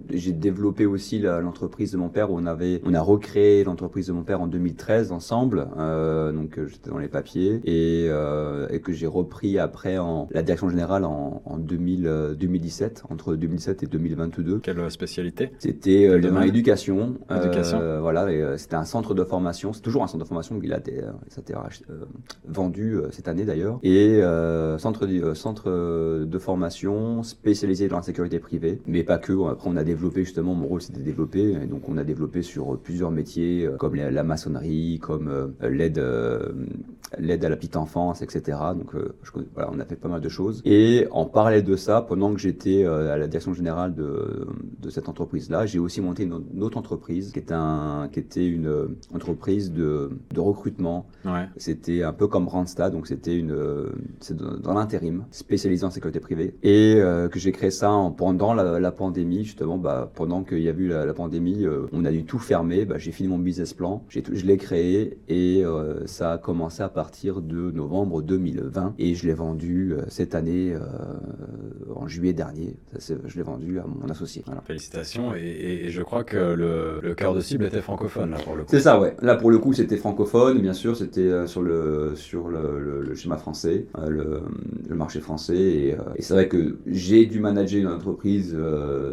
j'ai 0.10 0.32
développé 0.34 0.86
aussi 0.86 1.20
l'entreprise 1.20 1.92
de 1.92 1.98
mon 1.98 2.10
père 2.10 2.32
où 2.32 2.38
on 2.38 2.46
avait 2.46 2.82
on 2.86 2.94
a 2.94 3.02
recréé 3.02 3.64
l'entreprise 3.64 4.08
de 4.08 4.14
mon 4.14 4.24
père 4.24 4.42
en 4.42 4.48
2013 4.48 5.12
ensemble, 5.12 5.68
euh, 5.78 6.32
donc 6.32 6.58
euh, 6.58 6.68
j'étais 6.68 6.90
dans 6.90 6.98
les 6.98 7.08
papiers 7.08 7.62
et, 7.64 8.08
euh, 8.10 8.68
et 8.70 8.80
que 8.82 8.92
j'ai 8.94 9.08
repris 9.08 9.60
après 9.60 9.98
en 9.98 10.28
la 10.32 10.42
direction 10.42 10.70
générale 10.70 11.06
en, 11.06 11.42
en 11.46 11.58
2000, 11.58 12.36
2017, 12.38 13.04
entre 13.10 13.36
2007 13.36 13.84
et 13.84 13.88
2022. 13.88 14.60
Quelle 14.60 14.92
spécialité? 14.92 15.52
C'était 15.60 16.20
dans 16.20 16.40
l'éducation. 16.40 17.18
voilà, 17.30 18.58
c'était 18.58 18.76
un 18.76 18.86
centre 18.86 19.14
de 19.14 19.24
formation. 19.24 19.74
C'est 19.74 19.82
toujours 19.82 20.04
un 20.04 20.08
centre 20.08 20.24
de 20.24 20.28
formation. 20.28 20.60
Il 20.62 20.74
a 20.74 20.80
été, 20.80 21.02
ça 21.30 21.40
a 21.40 21.42
été 21.42 21.54
vendu 22.48 22.98
cette 23.12 23.28
année 23.28 23.46
d'ailleurs. 23.46 23.59
Et 23.84 24.22
centre 24.78 25.06
de, 25.06 25.34
centre 25.34 25.70
de 26.26 26.40
formation 26.40 27.24
spécialisé 27.24 27.88
dans 27.88 27.98
la 27.98 28.02
sécurité 28.02 28.40
privée, 28.40 28.82
mais 28.88 29.04
pas 29.04 29.18
que. 29.18 29.34
Après, 29.50 29.70
on 29.70 29.78
a 29.78 29.84
développé 29.84 30.24
justement. 30.24 30.54
Mon 30.56 30.68
rôle, 30.68 30.82
c'était 30.82 31.00
de 31.00 31.04
développer. 31.04 31.52
Et 31.52 31.68
donc, 31.68 31.88
on 31.88 31.98
a 31.98 32.04
développé 32.04 32.42
sur 32.42 32.78
plusieurs 32.80 33.12
métiers 33.12 33.66
euh, 33.66 33.78
comme 33.78 33.96
la, 33.96 34.24
maçonnerie, 34.24 35.00
comme 35.02 35.28
euh, 35.28 35.70
l'aide 35.70 36.00
euh, 36.00 36.52
l'aide 37.18 37.44
à 37.46 37.50
la 37.50 37.56
petite 37.56 37.76
enfance, 37.76 38.22
etc. 38.22 38.58
Donc 38.78 38.92
je, 39.24 39.32
voilà, 39.54 39.70
on 39.74 39.80
a 39.80 39.86
fait 39.86 39.96
pas 39.96 40.10
mal 40.10 40.22
de 40.22 40.30
choses. 40.30 40.62
Et 40.66 41.08
en 41.12 41.26
parallèle 41.26 41.64
de 41.64 41.76
ça, 41.76 42.02
pendant 42.02 42.34
que 42.34 42.40
j'étais 42.40 42.86
à 42.86 43.18
la 43.18 43.28
direction 43.28 43.54
générale 43.54 43.96
de, 43.96 44.48
de 44.80 44.90
cette 44.90 45.10
entreprise-là, 45.10 45.66
j'ai 45.66 45.80
aussi 45.80 46.02
monté 46.02 46.24
une, 46.24 46.64
autre 46.64 46.78
entreprise 46.78 47.32
qui, 47.32 47.40
est 47.40 47.52
un, 47.52 48.10
qui 48.12 48.20
était 48.20 48.48
une 48.48 48.96
entreprise 49.14 49.72
de, 49.72 50.12
de 50.34 50.40
recrutement. 50.40 51.08
Ouais. 51.26 51.48
C'était 51.58 52.04
un 52.04 52.14
peu 52.14 52.28
comme 52.28 52.48
Randstad, 52.48 52.94
donc 52.94 53.08
c'était 53.08 53.36
une 53.36 53.56
dans 54.62 54.74
l'intérim, 54.74 55.26
spécialisé 55.32 55.86
en 55.86 55.92
sécurité 55.92 56.20
privée. 56.20 56.56
Et 56.64 57.00
que 57.32 57.40
j'ai 57.40 57.52
créé 57.52 57.72
ça 57.72 57.92
en, 57.92 58.12
pendant 58.12 58.54
la, 58.54 58.92
pandémie, 58.92 59.44
justement, 59.44 59.78
bah, 59.78 60.12
pendant 60.16 60.44
qu'il 60.44 60.60
y 60.60 60.70
a 60.70 60.72
eu 60.72 60.88
la, 60.88 61.06
la 61.06 61.14
pandémie, 61.14 61.66
on 61.92 62.06
a 62.06 62.12
dû 62.12 62.26
tout 62.26 62.40
fermer. 62.40 62.86
Bah, 62.86 62.98
j'ai 62.98 63.12
fini 63.12 63.30
mon 63.30 63.40
business 63.40 63.74
plan, 63.74 64.04
je 64.10 64.46
l'ai 64.46 64.58
créé 64.58 65.18
et 65.28 65.64
euh, 65.64 66.06
ça 66.06 66.34
a 66.34 66.38
commencé 66.38 66.82
à 66.84 66.90
partir 67.00 67.42
de 67.42 67.72
novembre 67.72 68.22
2020 68.22 68.96
et 69.00 69.16
je 69.16 69.26
l'ai 69.26 69.34
vendu 69.34 69.94
euh, 69.94 70.02
cette 70.10 70.36
année 70.36 70.74
euh, 70.74 70.82
en 71.96 72.10
juillet 72.10 72.34
dernier. 72.34 72.76
je 73.00 73.38
l'ai 73.38 73.42
vendu 73.42 73.80
à 73.80 73.86
mon 73.88 74.10
associé. 74.10 74.44
Félicitations 74.66 75.34
et, 75.34 75.86
je 75.90 76.02
crois 76.02 76.26
que 76.26 76.36
le, 76.36 77.00
le 77.02 77.16
cœur 77.16 77.34
de 77.34 77.40
cible 77.40 77.64
était 77.64 77.82
francophone 77.82 78.32
là 78.32 78.38
pour 78.44 78.56
le 78.56 78.64
coup. 78.64 78.70
C'est 78.70 78.82
ça, 78.82 79.00
ouais. 79.00 79.16
Là 79.22 79.36
pour 79.36 79.50
le 79.50 79.60
coup 79.60 79.72
c'était 79.72 79.96
francophone, 79.96 80.60
bien 80.60 80.74
sûr 80.74 80.98
c'était 80.98 81.48
sur 81.48 81.62
le 81.62 82.14
sur 82.16 82.50
le, 82.50 83.16
schéma 83.16 83.38
français, 83.38 83.86
le, 84.06 84.42
marché 84.90 85.22
français 85.22 85.56
et, 85.56 85.96
et 86.18 86.22
c'est 86.22 86.34
vrai 86.34 86.50
que 86.50 86.80
j'ai 86.86 87.26
dû 87.28 87.40
manager 87.40 87.80
une 87.80 87.88
entreprise 87.88 88.58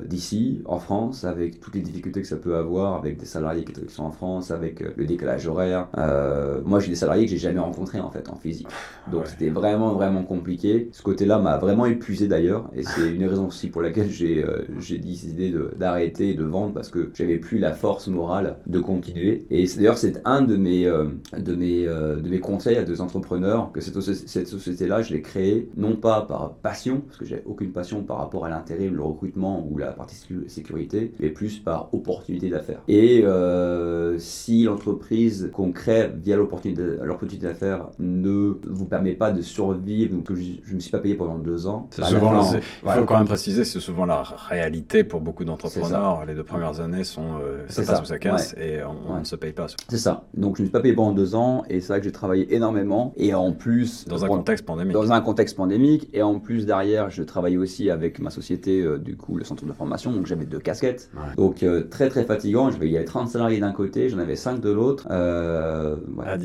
d'ici 0.06 0.62
en 0.64 0.78
France 0.78 1.22
avec 1.22 1.60
toutes 1.60 1.76
les 1.76 1.82
difficultés 1.82 2.20
que 2.20 2.26
ça 2.26 2.36
peut 2.36 2.56
avoir 2.56 2.94
avec 2.94 3.16
des 3.16 3.26
salariés 3.26 3.64
qui 3.64 3.72
sont 3.88 4.04
en 4.04 4.10
France, 4.10 4.50
avec 4.50 4.82
euh, 4.82 4.90
le 4.96 5.06
décalage 5.06 5.46
horaire. 5.46 5.88
Euh, 5.98 6.60
moi, 6.64 6.80
j'ai 6.80 6.88
des 6.88 6.96
salariés 6.96 7.24
que 7.24 7.30
j'ai 7.30 7.38
jamais 7.38 7.60
rencontrés 7.60 7.75
en 7.78 8.10
fait 8.10 8.28
en 8.28 8.36
physique. 8.36 8.68
Donc 9.10 9.26
c'était 9.26 9.50
vraiment 9.50 9.94
vraiment 9.94 10.24
compliqué. 10.24 10.88
Ce 10.92 11.02
côté-là 11.02 11.38
m'a 11.38 11.58
vraiment 11.58 11.86
épuisé 11.86 12.28
d'ailleurs, 12.28 12.70
et 12.74 12.82
c'est 12.82 13.10
une 13.12 13.24
raison 13.24 13.48
aussi 13.48 13.68
pour 13.68 13.82
laquelle 13.82 14.10
j'ai 14.10 14.44
euh, 14.44 14.64
j'ai 14.80 14.98
décidé 14.98 15.54
d'arrêter 15.78 16.34
de, 16.34 16.42
de 16.42 16.48
vendre 16.48 16.72
parce 16.72 16.88
que 16.88 17.10
j'avais 17.14 17.38
plus 17.38 17.58
la 17.58 17.72
force 17.72 18.08
morale 18.08 18.56
de 18.66 18.80
continuer. 18.80 19.46
Et 19.50 19.66
d'ailleurs 19.76 19.98
c'est 19.98 20.20
un 20.24 20.42
de 20.42 20.56
mes 20.56 20.84
de 20.84 21.54
mes 21.54 21.84
de 21.86 22.28
mes 22.28 22.40
conseils 22.40 22.76
à 22.76 22.84
deux 22.84 23.00
entrepreneurs 23.00 23.70
que 23.72 23.80
cette, 23.80 24.00
cette 24.00 24.48
société-là, 24.48 25.02
je 25.02 25.14
l'ai 25.14 25.22
créée 25.22 25.68
non 25.76 25.96
pas 25.96 26.22
par 26.22 26.54
passion 26.54 27.00
parce 27.00 27.18
que 27.18 27.24
j'ai 27.24 27.42
aucune 27.46 27.72
passion 27.72 28.02
par 28.02 28.18
rapport 28.18 28.44
à 28.44 28.50
l'intérim, 28.50 28.94
le 28.94 29.02
recrutement 29.02 29.66
ou 29.68 29.78
la 29.78 29.92
partie 29.92 30.16
sécurité, 30.48 31.12
mais 31.20 31.30
plus 31.30 31.58
par 31.58 31.92
opportunité 31.92 32.48
d'affaires. 32.48 32.82
Et 32.88 33.22
euh, 33.24 34.18
si 34.18 34.64
l'entreprise 34.64 35.50
qu'on 35.52 35.72
crée 35.72 36.10
via 36.22 36.36
l'opportunité 36.36 37.36
d'affaires 37.38 37.65
ne 37.98 38.54
vous 38.66 38.84
permet 38.84 39.12
pas 39.12 39.30
de 39.30 39.42
survivre, 39.42 40.14
donc 40.14 40.26
je 40.32 40.70
ne 40.70 40.74
me 40.74 40.80
suis 40.80 40.90
pas 40.90 40.98
payé 40.98 41.14
pendant 41.14 41.38
deux 41.38 41.66
ans, 41.66 41.88
bah, 41.98 42.06
souvent, 42.06 42.42
il 42.54 42.90
faut 42.90 43.04
quand 43.04 43.18
même 43.18 43.26
préciser, 43.26 43.64
c'est 43.64 43.80
souvent 43.80 44.06
la 44.06 44.22
réalité 44.22 45.04
pour 45.04 45.20
beaucoup 45.20 45.44
d'entrepreneurs. 45.44 46.24
Les 46.26 46.34
deux 46.34 46.44
premières 46.44 46.80
années 46.80 47.04
sont 47.04 47.38
euh, 47.42 47.64
ça 47.68 47.82
passe 47.82 48.02
ou 48.02 48.04
ça 48.04 48.18
casse 48.18 48.54
et 48.58 48.80
on, 48.84 49.18
ne 49.18 49.24
se 49.24 49.36
paye 49.36 49.52
pas. 49.52 49.66
C'est 49.88 49.98
ça. 49.98 50.24
Donc 50.34 50.56
je 50.56 50.62
ne 50.62 50.64
me 50.64 50.68
suis 50.68 50.72
pas 50.72 50.80
payé 50.80 50.94
pendant 50.94 51.12
deux 51.12 51.34
ans 51.34 51.64
et 51.68 51.80
c'est 51.80 51.88
vrai 51.88 52.00
que 52.00 52.04
j'ai 52.04 52.12
travaillé 52.12 52.54
énormément 52.54 53.12
et 53.16 53.34
en 53.34 53.52
plus 53.52 54.06
dans 54.06 54.24
un 54.24 54.28
contexte 54.28 54.64
pandémique. 54.64 54.92
Dans 54.92 55.12
un 55.12 55.20
contexte 55.20 55.56
pandémique 55.56 56.08
et 56.12 56.22
en 56.22 56.38
plus 56.38 56.66
derrière, 56.66 57.10
je 57.10 57.22
travaillais 57.22 57.56
aussi 57.56 57.90
avec 57.90 58.18
ma 58.18 58.30
société 58.30 58.80
euh, 58.80 58.98
du 58.98 59.16
coup 59.16 59.36
le 59.36 59.44
centre 59.44 59.64
de 59.64 59.72
formation 59.72 60.12
donc 60.12 60.26
j'avais 60.26 60.46
deux 60.46 60.58
casquettes. 60.58 61.10
Donc 61.36 61.62
euh, 61.62 61.84
très 61.88 62.08
très 62.08 62.24
fatigant. 62.24 62.70
Il 62.70 62.90
y 62.90 62.96
avait 62.96 63.04
30 63.04 63.28
salariés 63.28 63.60
d'un 63.60 63.72
côté, 63.72 64.08
j'en 64.08 64.18
avais 64.18 64.36
5 64.36 64.60
de 64.60 64.70
l'autre. 64.70 65.06
À, 65.10 66.36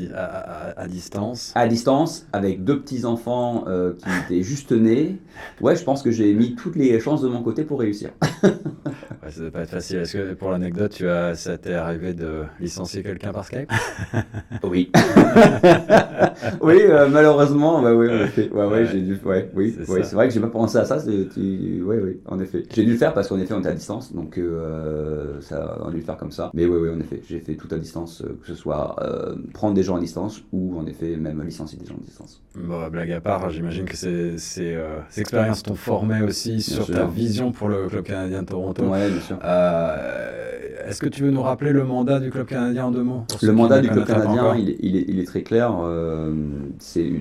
à, 0.76 0.88
distance. 0.88 1.11
À 1.54 1.68
distance 1.68 2.26
avec 2.32 2.64
deux 2.64 2.80
petits 2.80 3.04
enfants 3.04 3.64
qui 3.98 4.08
étaient 4.34 4.42
juste 4.42 4.72
nés. 4.72 5.18
Ouais, 5.60 5.76
je 5.76 5.84
pense 5.84 6.02
que 6.02 6.10
j'ai 6.10 6.32
mis 6.34 6.54
toutes 6.54 6.76
les 6.76 6.98
chances 7.00 7.22
de 7.22 7.28
mon 7.28 7.42
côté 7.42 7.64
pour 7.64 7.80
réussir. 7.80 8.10
ouais, 8.42 9.30
ça 9.30 9.42
ne 9.42 9.50
pas 9.50 9.60
être 9.60 9.70
facile. 9.70 9.98
Est-ce 9.98 10.12
que 10.14 10.34
pour 10.34 10.50
l'anecdote, 10.50 10.92
tu 10.92 11.08
as, 11.08 11.34
ça 11.34 11.58
t'est 11.58 11.74
arrivé 11.74 12.14
de 12.14 12.42
licencier 12.60 13.02
quelqu'un 13.02 13.32
par 13.32 13.44
Skype? 13.44 13.70
Oui. 14.64 14.90
oui, 16.62 16.78
euh, 16.82 17.08
malheureusement, 17.08 17.82
bah, 17.82 17.94
oui, 17.94 18.08
en 18.08 18.24
effet. 18.24 18.48
Ouais, 18.52 18.66
ouais, 18.66 18.86
j'ai 18.86 19.00
dû. 19.00 19.18
Ouais, 19.24 19.50
oui, 19.54 19.76
c'est 19.84 20.12
vrai 20.12 20.28
que 20.28 20.34
j'ai 20.34 20.40
pas 20.40 20.48
pensé 20.48 20.78
à 20.78 20.84
ça. 20.84 20.98
Oui, 21.06 21.28
oui, 21.82 22.20
en 22.26 22.38
effet. 22.38 22.62
J'ai 22.70 22.84
dû 22.84 22.92
le 22.92 22.96
faire 22.98 23.12
parce 23.12 23.28
qu'en 23.28 23.38
effet, 23.38 23.54
on 23.54 23.60
était 23.60 23.68
à 23.68 23.74
distance, 23.74 24.12
donc 24.14 24.38
euh, 24.38 25.40
ça, 25.40 25.78
on 25.82 25.88
a 25.88 25.90
dû 25.90 25.98
le 25.98 26.02
faire 26.02 26.16
comme 26.16 26.30
ça. 26.30 26.50
Mais 26.54 26.64
oui, 26.66 26.78
oui, 26.80 26.90
en 26.90 27.00
effet, 27.00 27.20
j'ai 27.28 27.40
fait 27.40 27.56
tout 27.56 27.68
à 27.70 27.78
distance, 27.78 28.22
euh, 28.22 28.38
que 28.40 28.46
ce 28.46 28.54
soit 28.54 28.96
prendre 29.52 29.74
des 29.74 29.82
gens 29.82 29.96
à 29.96 30.00
distance 30.00 30.42
ou 30.52 30.78
en 30.78 30.86
effet 30.86 31.01
même 31.16 31.42
licencier 31.42 31.78
des 31.78 31.86
gens 31.86 31.94
à 31.94 32.04
distance. 32.04 32.42
Bon, 32.54 32.88
blague 32.88 33.12
à 33.12 33.20
part, 33.20 33.50
j'imagine 33.50 33.84
que 33.84 33.96
c'est, 33.96 34.38
ces 34.38 34.76
expériences 35.16 35.62
t'ont 35.62 35.74
formé 35.74 36.22
aussi 36.22 36.62
sur 36.62 36.86
ta 36.86 37.06
vision 37.06 37.52
pour 37.52 37.68
le 37.68 37.88
club 37.88 38.04
canadien 38.04 38.42
de 38.42 38.48
Toronto. 38.48 38.84
Ouais, 38.84 39.10
bien 39.10 39.20
sûr. 39.20 39.38
Euh, 39.44 40.88
est-ce 40.88 41.00
que 41.00 41.08
tu 41.08 41.22
veux 41.22 41.30
nous 41.30 41.42
rappeler 41.42 41.72
le 41.72 41.84
mandat 41.84 42.18
du 42.18 42.30
club 42.30 42.46
canadien 42.46 42.86
en 42.86 42.90
deux 42.90 43.02
mots 43.02 43.24
Le 43.40 43.52
mandat 43.52 43.80
du 43.80 43.88
club 43.88 44.04
canadien, 44.04 44.54
il 44.56 44.70
est, 44.70 44.76
il, 44.80 45.20
est, 45.20 45.24
très 45.24 45.42
clair. 45.42 45.74
Euh, 45.82 46.34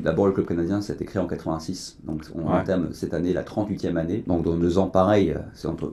d'abord 0.04 0.26
le 0.26 0.32
club 0.32 0.48
canadien, 0.48 0.82
ça 0.82 0.94
a 0.94 0.96
été 0.96 1.06
créé 1.06 1.22
en 1.22 1.28
86, 1.28 2.00
donc 2.04 2.24
on 2.36 2.48
entame 2.48 2.90
cette 2.92 3.14
année 3.14 3.34
la 3.34 3.44
38e 3.44 3.98
année. 3.98 4.24
Donc 4.28 4.44
dans 4.44 4.58
deux 4.58 4.78
ans, 4.78 4.88
pareil, 4.88 5.36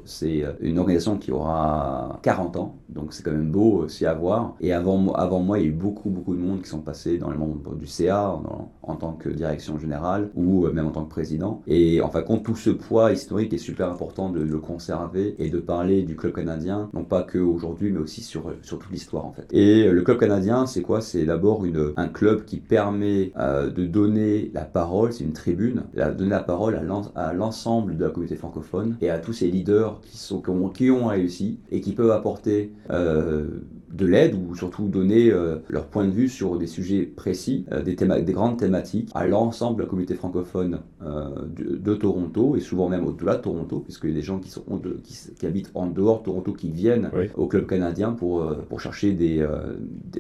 c'est 0.05 0.45
une 0.61 0.78
organisation 0.78 1.18
qui 1.18 1.30
aura 1.30 2.18
40 2.22 2.57
ans, 2.57 2.76
donc 2.89 3.12
c'est 3.12 3.22
quand 3.22 3.32
même 3.32 3.51
beau 3.51 3.84
aussi 3.84 4.07
à 4.07 4.14
voir. 4.14 4.55
Et 4.61 4.72
avant, 4.72 5.12
avant 5.12 5.41
moi, 5.41 5.59
il 5.59 5.62
y 5.62 5.64
a 5.66 5.68
eu 5.68 5.72
beaucoup 5.72 6.11
beaucoup 6.11 6.34
de 6.34 6.41
monde 6.41 6.62
qui 6.62 6.68
sont 6.68 6.80
passés 6.80 7.18
dans 7.18 7.30
le 7.30 7.39
monde 7.39 7.61
du 7.74 7.86
CA 7.86 8.40
en, 8.82 8.96
tant 8.96 9.12
que 9.12 9.28
direction 9.28 9.78
générale 9.78 10.30
ou 10.34 10.66
même 10.68 10.86
en 10.86 10.90
tant 10.90 11.04
que 11.04 11.10
président. 11.10 11.62
Et 11.66 12.00
en 12.00 12.08
fin 12.08 12.20
de 12.20 12.26
compte, 12.26 12.42
tout 12.42 12.56
ce 12.56 12.70
poids 12.70 13.12
historique 13.12 13.52
est 13.52 13.58
super 13.58 13.90
important 13.90 14.30
de 14.30 14.40
le 14.40 14.58
conserver 14.58 15.36
et 15.38 15.50
de 15.50 15.58
parler 15.58 16.02
du 16.02 16.16
club 16.16 16.32
canadien, 16.32 16.90
non 16.94 17.04
pas 17.04 17.22
que 17.22 17.38
aujourd'hui, 17.38 17.92
mais 17.92 18.00
aussi 18.00 18.22
sur, 18.22 18.52
sur 18.62 18.78
toute 18.78 18.90
l'histoire 18.90 19.26
en 19.26 19.32
fait. 19.32 19.46
Et 19.52 19.88
le 19.88 20.02
club 20.02 20.18
canadien, 20.18 20.66
c'est 20.66 20.82
quoi? 20.82 21.00
C'est 21.00 21.24
d'abord 21.24 21.64
un 21.96 22.08
club 22.08 22.44
qui 22.44 22.58
permet 22.58 23.32
euh, 23.36 23.70
de 23.70 23.86
donner 23.86 24.50
la 24.54 24.64
parole, 24.64 25.12
c'est 25.12 25.24
une 25.24 25.32
tribune, 25.32 25.84
de 25.94 26.10
donner 26.12 26.30
la 26.30 26.40
parole 26.40 26.80
à 27.14 27.32
l'ensemble 27.32 27.96
de 27.96 28.04
la 28.04 28.10
communauté 28.10 28.36
francophone 28.36 28.96
et 29.00 29.10
à 29.10 29.18
tous 29.18 29.32
ces 29.32 29.48
leaders 29.48 30.00
qui, 30.02 30.16
sont, 30.16 30.40
qui, 30.72 30.90
ont, 30.90 31.06
réussi 31.06 31.60
et 31.70 31.80
qui 31.80 31.92
peuvent 31.92 32.10
apporter 32.10 32.72
euh, 32.90 33.46
de 33.93 34.07
l'aide 34.07 34.34
ou 34.34 34.55
surtout 34.55 34.89
donner 34.89 35.30
euh, 35.30 35.57
leur 35.68 35.86
point 35.86 36.05
de 36.05 36.11
vue 36.11 36.28
sur 36.28 36.59
des 36.59 36.66
sujets 36.66 37.03
précis, 37.05 37.64
euh, 37.72 37.82
des, 37.82 37.95
des 37.95 38.32
grandes 38.32 38.59
thématiques 38.59 39.11
à 39.14 39.26
l'ensemble 39.26 39.78
de 39.78 39.82
la 39.82 39.89
communauté 39.89 40.14
francophone 40.14 40.80
euh, 41.03 41.28
de, 41.57 41.95
Toronto 41.95 42.55
et 42.55 42.61
souvent 42.61 42.89
même 42.89 43.07
au-delà 43.07 43.36
de 43.36 43.43
Toronto, 43.43 43.80
puisqu'il 43.80 44.11
y 44.11 44.12
a 44.12 44.16
des 44.16 44.22
gens 44.22 44.39
qui, 44.39 44.51
sont, 44.51 44.62
qui, 45.03 45.47
habitent 45.47 45.70
en 45.74 45.86
dehors 45.86 46.20
de 46.20 46.24
Toronto 46.24 46.53
qui 46.53 46.70
viennent 46.70 47.11
au 47.36 47.47
club 47.47 47.66
canadien 47.66 48.12
pour, 48.12 48.55
pour 48.68 48.80
chercher 48.80 49.12
des, 49.12 49.45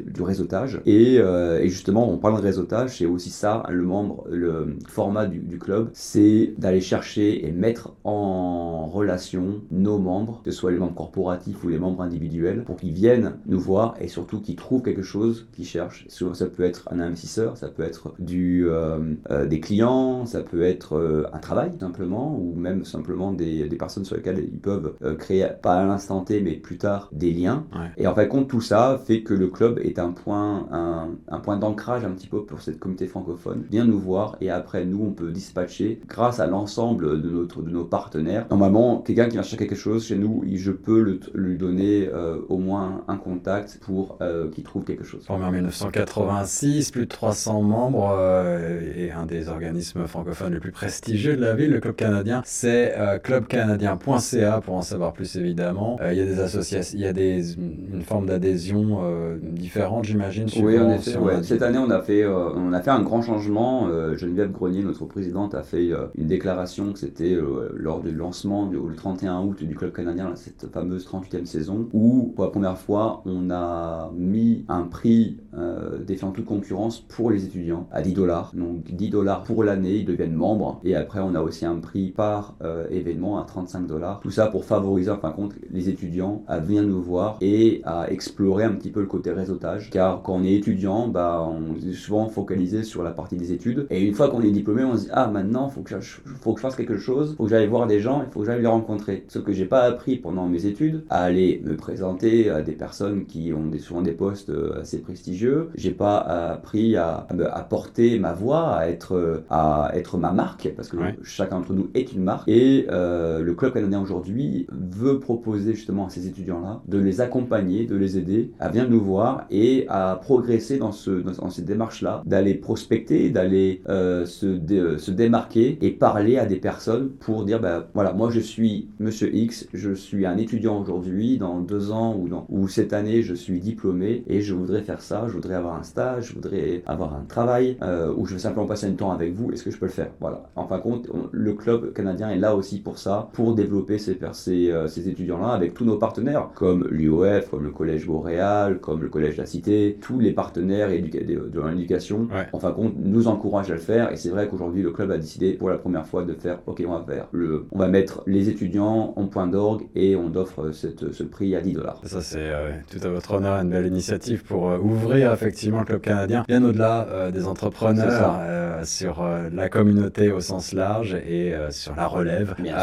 du 0.06 0.22
réseautage. 0.22 0.80
Et, 0.86 1.16
et, 1.16 1.68
justement, 1.68 2.10
on 2.10 2.16
parle 2.16 2.36
de 2.36 2.42
réseautage, 2.42 2.98
c'est 2.98 3.06
aussi 3.06 3.30
ça, 3.30 3.62
le 3.68 3.82
membre, 3.82 4.24
le 4.28 4.76
format 4.88 5.26
du, 5.26 5.38
du 5.38 5.58
club, 5.58 5.90
c'est 5.92 6.54
d'aller 6.58 6.80
chercher 6.80 7.46
et 7.46 7.52
mettre 7.52 7.92
en 8.02 8.86
relation 8.86 9.60
nos 9.70 9.98
membres, 9.98 10.40
que 10.44 10.50
ce 10.50 10.58
soit 10.58 10.72
les 10.72 10.78
membres 10.78 10.94
corporatifs 10.94 11.62
ou 11.62 11.68
les 11.68 11.78
membres 11.78 12.02
individuels, 12.02 12.64
pour 12.64 12.76
qu'ils 12.76 12.92
viennent 12.92 13.34
nous 13.46 13.57
voir 13.58 13.94
et 14.00 14.08
surtout 14.08 14.40
qui 14.40 14.56
trouve 14.56 14.82
quelque 14.82 15.02
chose 15.02 15.48
qu'ils 15.52 15.66
cherchent. 15.66 16.06
Ça 16.08 16.46
peut 16.46 16.64
être 16.64 16.88
un 16.90 17.00
investisseur, 17.00 17.56
ça 17.56 17.68
peut 17.68 17.82
être 17.82 18.14
du, 18.18 18.68
euh, 18.68 19.14
euh, 19.30 19.46
des 19.46 19.60
clients, 19.60 20.26
ça 20.26 20.40
peut 20.42 20.62
être 20.62 20.96
euh, 20.96 21.24
un 21.32 21.38
travail 21.38 21.72
simplement, 21.78 22.38
ou 22.38 22.54
même 22.54 22.84
simplement 22.84 23.32
des, 23.32 23.68
des, 23.68 23.76
personnes 23.76 24.04
sur 24.04 24.16
lesquelles 24.16 24.40
ils 24.40 24.58
peuvent 24.58 24.94
créer, 25.18 25.48
pas 25.62 25.74
à 25.74 25.84
l'instant 25.84 26.22
T, 26.22 26.40
mais 26.40 26.54
plus 26.54 26.78
tard, 26.78 27.08
des 27.12 27.32
liens. 27.32 27.66
Et 27.96 28.06
en 28.06 28.14
fait, 28.14 28.28
compte 28.28 28.48
tout 28.48 28.60
ça 28.60 29.00
fait 29.04 29.22
que 29.22 29.34
le 29.34 29.48
club 29.48 29.78
est 29.78 29.98
un 29.98 30.10
point, 30.10 30.66
un, 30.70 31.08
un 31.28 31.40
point 31.40 31.56
d'ancrage 31.56 32.04
un 32.04 32.10
petit 32.10 32.26
peu 32.26 32.44
pour 32.44 32.60
cette 32.60 32.78
communauté 32.78 33.06
francophone. 33.06 33.64
Viens 33.70 33.84
nous 33.84 33.98
voir 33.98 34.36
et 34.40 34.50
après, 34.50 34.84
nous, 34.84 35.04
on 35.04 35.12
peut 35.12 35.30
dispatcher 35.30 36.00
grâce 36.08 36.40
à 36.40 36.46
l'ensemble 36.46 37.20
de, 37.22 37.30
notre, 37.30 37.62
de 37.62 37.70
nos 37.70 37.84
partenaires. 37.84 38.46
Normalement, 38.50 38.98
quelqu'un 38.98 39.28
qui 39.28 39.36
va 39.36 39.42
chercher 39.42 39.56
quelque 39.56 39.76
chose 39.76 40.06
chez 40.06 40.16
nous, 40.16 40.44
je 40.52 40.72
peux 40.72 41.02
le, 41.02 41.20
lui 41.34 41.56
donner 41.56 42.10
au 42.48 42.58
moins 42.58 43.04
un 43.08 43.16
contact 43.16 43.47
pour 43.80 44.18
euh, 44.20 44.50
qu'ils 44.50 44.64
trouvent 44.64 44.84
quelque 44.84 45.04
chose. 45.04 45.24
Formé 45.24 45.44
en 45.44 45.52
1986, 45.52 46.90
plus 46.90 47.02
de 47.02 47.08
300 47.08 47.62
membres 47.62 48.14
euh, 48.18 48.80
et 48.96 49.10
un 49.10 49.26
des 49.26 49.48
organismes 49.48 50.06
francophones 50.06 50.54
les 50.54 50.60
plus 50.60 50.72
prestigieux 50.72 51.36
de 51.36 51.40
la 51.40 51.54
ville, 51.54 51.72
le 51.72 51.80
Club 51.80 51.94
canadien, 51.94 52.42
c'est 52.44 52.94
euh, 52.96 53.18
clubcanadien.ca 53.18 54.60
pour 54.60 54.74
en 54.74 54.82
savoir 54.82 55.12
plus 55.12 55.36
évidemment. 55.36 55.98
Il 56.10 56.16
y 56.16 56.20
a 56.20 56.24
des 56.24 56.40
associations, 56.40 56.96
il 56.98 57.02
y 57.02 57.06
a 57.06 57.12
des, 57.12 57.54
une 57.54 58.02
forme 58.02 58.26
d'adhésion 58.26 59.00
différente, 59.42 60.04
j'imagine. 60.04 60.46
Oui, 60.60 60.78
en 60.78 60.90
effet. 60.90 61.18
Cette 61.42 61.62
année, 61.62 61.78
on 61.78 61.90
a 61.90 62.00
fait, 62.00 62.26
on 62.26 62.72
a 62.72 62.80
fait 62.80 62.90
un 62.90 63.02
grand 63.02 63.22
changement. 63.22 63.88
Geneviève 64.16 64.50
Grenier, 64.50 64.82
notre 64.82 65.04
présidente, 65.04 65.54
a 65.54 65.62
fait 65.62 65.90
une 66.16 66.26
déclaration 66.26 66.92
que 66.92 66.98
c'était 66.98 67.36
lors 67.74 68.00
du 68.00 68.12
lancement 68.12 68.66
du, 68.66 68.76
le 68.76 68.94
31 68.94 69.40
août 69.42 69.62
du 69.62 69.74
Club 69.74 69.92
canadien, 69.92 70.32
cette 70.34 70.70
fameuse 70.72 71.06
38e 71.06 71.46
saison, 71.46 71.88
où 71.92 72.32
pour 72.34 72.44
la 72.44 72.50
première 72.50 72.78
fois, 72.78 73.22
on 73.26 73.37
on 73.38 73.50
a 73.50 74.10
mis 74.14 74.64
un 74.68 74.82
prix 74.82 75.38
euh, 75.56 75.98
défiant 76.04 76.30
toute 76.30 76.44
concurrence 76.44 77.00
pour 77.00 77.30
les 77.30 77.44
étudiants 77.44 77.88
à 77.90 78.02
10 78.02 78.12
dollars. 78.12 78.52
Donc 78.54 78.84
10 78.84 79.10
dollars 79.10 79.42
pour 79.42 79.64
l'année, 79.64 79.96
ils 79.96 80.04
deviennent 80.04 80.34
membres. 80.34 80.80
Et 80.84 80.94
après, 80.94 81.20
on 81.20 81.34
a 81.34 81.40
aussi 81.40 81.64
un 81.64 81.76
prix 81.76 82.10
par 82.10 82.56
euh, 82.62 82.86
événement 82.90 83.38
à 83.40 83.44
35 83.44 83.86
dollars. 83.86 84.20
Tout 84.20 84.30
ça 84.30 84.46
pour 84.46 84.64
favoriser, 84.64 85.10
en 85.10 85.18
fin 85.18 85.30
de 85.30 85.34
compte, 85.34 85.54
les 85.70 85.88
étudiants 85.88 86.42
à 86.48 86.58
venir 86.58 86.82
nous 86.82 87.02
voir 87.02 87.38
et 87.40 87.82
à 87.84 88.10
explorer 88.10 88.64
un 88.64 88.72
petit 88.72 88.90
peu 88.90 89.00
le 89.00 89.06
côté 89.06 89.32
réseautage. 89.32 89.90
Car 89.90 90.22
quand 90.22 90.34
on 90.34 90.44
est 90.44 90.54
étudiant, 90.54 91.08
bah, 91.08 91.46
on 91.48 91.74
est 91.76 91.92
souvent 91.92 92.28
focalisé 92.28 92.82
sur 92.82 93.02
la 93.02 93.10
partie 93.10 93.36
des 93.36 93.52
études. 93.52 93.86
Et 93.90 94.02
une 94.02 94.14
fois 94.14 94.28
qu'on 94.28 94.42
est 94.42 94.50
diplômé, 94.50 94.84
on 94.84 94.96
se 94.96 95.04
dit, 95.04 95.10
ah, 95.12 95.28
maintenant, 95.28 95.68
faut 95.68 95.82
que 95.82 95.98
faut 96.00 96.52
que 96.52 96.60
je 96.60 96.62
fasse 96.62 96.76
quelque 96.76 96.98
chose, 96.98 97.34
faut 97.36 97.44
que 97.44 97.50
j'aille 97.50 97.66
voir 97.66 97.86
des 97.86 98.00
gens, 98.00 98.22
il 98.26 98.30
faut 98.32 98.40
que 98.40 98.46
j'aille 98.46 98.60
les 98.60 98.66
rencontrer. 98.66 99.24
Ce 99.28 99.38
que 99.38 99.52
j'ai 99.52 99.64
pas 99.64 99.82
appris 99.82 100.16
pendant 100.16 100.46
mes 100.46 100.66
études, 100.66 101.04
à 101.10 101.22
aller 101.22 101.62
me 101.64 101.76
présenter 101.76 102.50
à 102.50 102.62
des 102.62 102.72
personnes 102.72 103.24
qui 103.28 103.52
ont 103.52 103.66
des, 103.66 103.78
souvent 103.78 104.02
des 104.02 104.12
postes 104.12 104.50
euh, 104.50 104.80
assez 104.80 104.98
prestigieux. 104.98 105.68
J'ai 105.74 105.92
pas 105.92 106.18
appris 106.18 106.96
à, 106.96 107.26
à, 107.52 107.62
porter 107.62 108.18
ma 108.18 108.32
voix, 108.32 108.74
à 108.74 108.88
être, 108.88 109.42
à 109.50 109.90
être 109.94 110.18
ma 110.18 110.32
marque, 110.32 110.72
parce 110.76 110.88
que 110.88 110.96
chacun 111.22 111.58
d'entre 111.58 111.72
nous 111.72 111.90
est 111.94 112.12
une 112.12 112.22
marque. 112.22 112.48
Et 112.48 112.86
euh, 112.90 113.42
le 113.42 113.54
Club 113.54 113.72
canadien 113.72 114.00
aujourd'hui 114.00 114.66
veut 114.72 115.20
proposer 115.20 115.74
justement 115.74 116.06
à 116.06 116.10
ces 116.10 116.26
étudiants-là 116.26 116.82
de 116.86 116.98
les 116.98 117.20
accompagner, 117.20 117.86
de 117.86 117.96
les 117.96 118.18
aider 118.18 118.52
à 118.58 118.68
venir 118.68 118.88
nous 118.88 119.00
voir 119.00 119.46
et 119.50 119.86
à 119.88 120.18
progresser 120.20 120.78
dans, 120.78 120.92
ce, 120.92 121.10
dans, 121.10 121.50
cette 121.50 121.64
démarche-là, 121.64 122.22
d'aller 122.26 122.54
prospecter, 122.54 123.30
d'aller 123.30 123.82
euh, 123.88 124.26
se, 124.26 124.58
se 124.98 125.10
démarquer 125.10 125.78
et 125.80 125.90
parler 125.90 126.38
à 126.38 126.46
des 126.46 126.56
personnes 126.56 127.10
pour 127.10 127.44
dire, 127.44 127.60
ben 127.60 127.84
voilà, 127.94 128.12
moi 128.12 128.30
je 128.30 128.40
suis 128.40 128.88
Monsieur 128.98 129.34
X, 129.34 129.68
je 129.72 129.92
suis 129.92 130.26
un 130.26 130.36
étudiant 130.36 130.80
aujourd'hui, 130.80 131.38
dans 131.38 131.60
deux 131.60 131.90
ans 131.90 132.16
ou, 132.18 132.28
dans, 132.28 132.46
ou 132.48 132.68
cette 132.68 132.92
année, 132.92 133.17
je 133.22 133.34
suis 133.34 133.60
diplômé 133.60 134.24
et 134.26 134.40
je 134.40 134.54
voudrais 134.54 134.82
faire 134.82 135.00
ça, 135.00 135.24
je 135.26 135.32
voudrais 135.32 135.54
avoir 135.54 135.76
un 135.76 135.82
stage, 135.82 136.28
je 136.28 136.34
voudrais 136.34 136.82
avoir 136.86 137.14
un 137.14 137.24
travail 137.24 137.76
euh, 137.82 138.12
ou 138.16 138.26
je 138.26 138.34
veux 138.34 138.38
simplement 138.38 138.66
passer 138.66 138.86
un 138.86 138.92
temps 138.92 139.10
avec 139.10 139.34
vous, 139.34 139.52
est-ce 139.52 139.62
que 139.62 139.70
je 139.70 139.78
peux 139.78 139.86
le 139.86 139.92
faire? 139.92 140.10
Voilà. 140.20 140.44
En 140.56 140.66
fin 140.66 140.78
de 140.78 140.82
compte, 140.82 141.08
le 141.32 141.54
club 141.54 141.92
canadien 141.92 142.30
est 142.30 142.38
là 142.38 142.54
aussi 142.54 142.80
pour 142.80 142.98
ça, 142.98 143.28
pour 143.32 143.54
développer 143.54 143.98
ces, 143.98 144.18
ces, 144.32 144.70
euh, 144.70 144.88
ces 144.88 145.08
étudiants-là 145.08 145.48
avec 145.48 145.74
tous 145.74 145.84
nos 145.84 145.96
partenaires 145.96 146.50
comme 146.54 146.86
l'UOF, 146.90 147.50
comme 147.50 147.64
le 147.64 147.70
Collège 147.70 148.06
Boréal, 148.06 148.78
comme 148.80 149.02
le 149.02 149.08
Collège 149.08 149.36
de 149.36 149.42
la 149.42 149.46
Cité, 149.46 149.98
tous 150.00 150.18
les 150.18 150.32
partenaires 150.32 150.88
de 150.88 150.94
l'éducation, 150.94 152.28
en 152.52 152.58
fin 152.58 152.70
de 152.70 152.74
compte, 152.74 152.94
nous 152.98 153.28
encouragent 153.28 153.70
à 153.70 153.74
le 153.74 153.80
faire. 153.80 154.12
Et 154.12 154.16
c'est 154.16 154.30
vrai 154.30 154.48
qu'aujourd'hui, 154.48 154.82
le 154.82 154.90
club 154.90 155.10
a 155.10 155.18
décidé 155.18 155.52
pour 155.52 155.70
la 155.70 155.78
première 155.78 156.06
fois 156.06 156.24
de 156.24 156.34
faire, 156.34 156.60
ok, 156.66 156.82
on 156.86 156.92
va 156.92 157.04
faire 157.04 157.28
le, 157.32 157.66
on 157.72 157.78
va 157.78 157.88
mettre 157.88 158.22
les 158.26 158.48
étudiants 158.48 159.12
en 159.16 159.26
point 159.26 159.46
d'orgue 159.46 159.86
et 159.94 160.16
on 160.16 160.34
offre 160.34 160.70
cette, 160.72 161.12
ce 161.12 161.22
prix 161.22 161.54
à 161.54 161.60
10 161.60 161.72
dollars. 161.72 162.00
Ça, 162.04 162.20
c'est 162.20 162.38
euh, 162.40 162.72
tout 162.90 162.97
à 163.04 163.10
votre 163.10 163.34
honneur, 163.34 163.60
une 163.60 163.70
belle 163.70 163.86
initiative 163.86 164.44
pour 164.44 164.70
euh, 164.70 164.78
ouvrir 164.78 165.32
effectivement 165.32 165.80
le 165.80 165.84
club 165.84 166.00
canadien 166.00 166.44
bien 166.46 166.62
au-delà 166.64 167.06
euh, 167.08 167.30
des 167.30 167.46
entrepreneurs 167.46 168.40
sur 168.84 169.26
la 169.52 169.68
communauté 169.68 170.30
au 170.30 170.40
sens 170.40 170.72
large 170.72 171.14
et 171.14 171.52
sur 171.70 171.96
la 171.96 172.06
relève. 172.06 172.54
Bien 172.58 172.76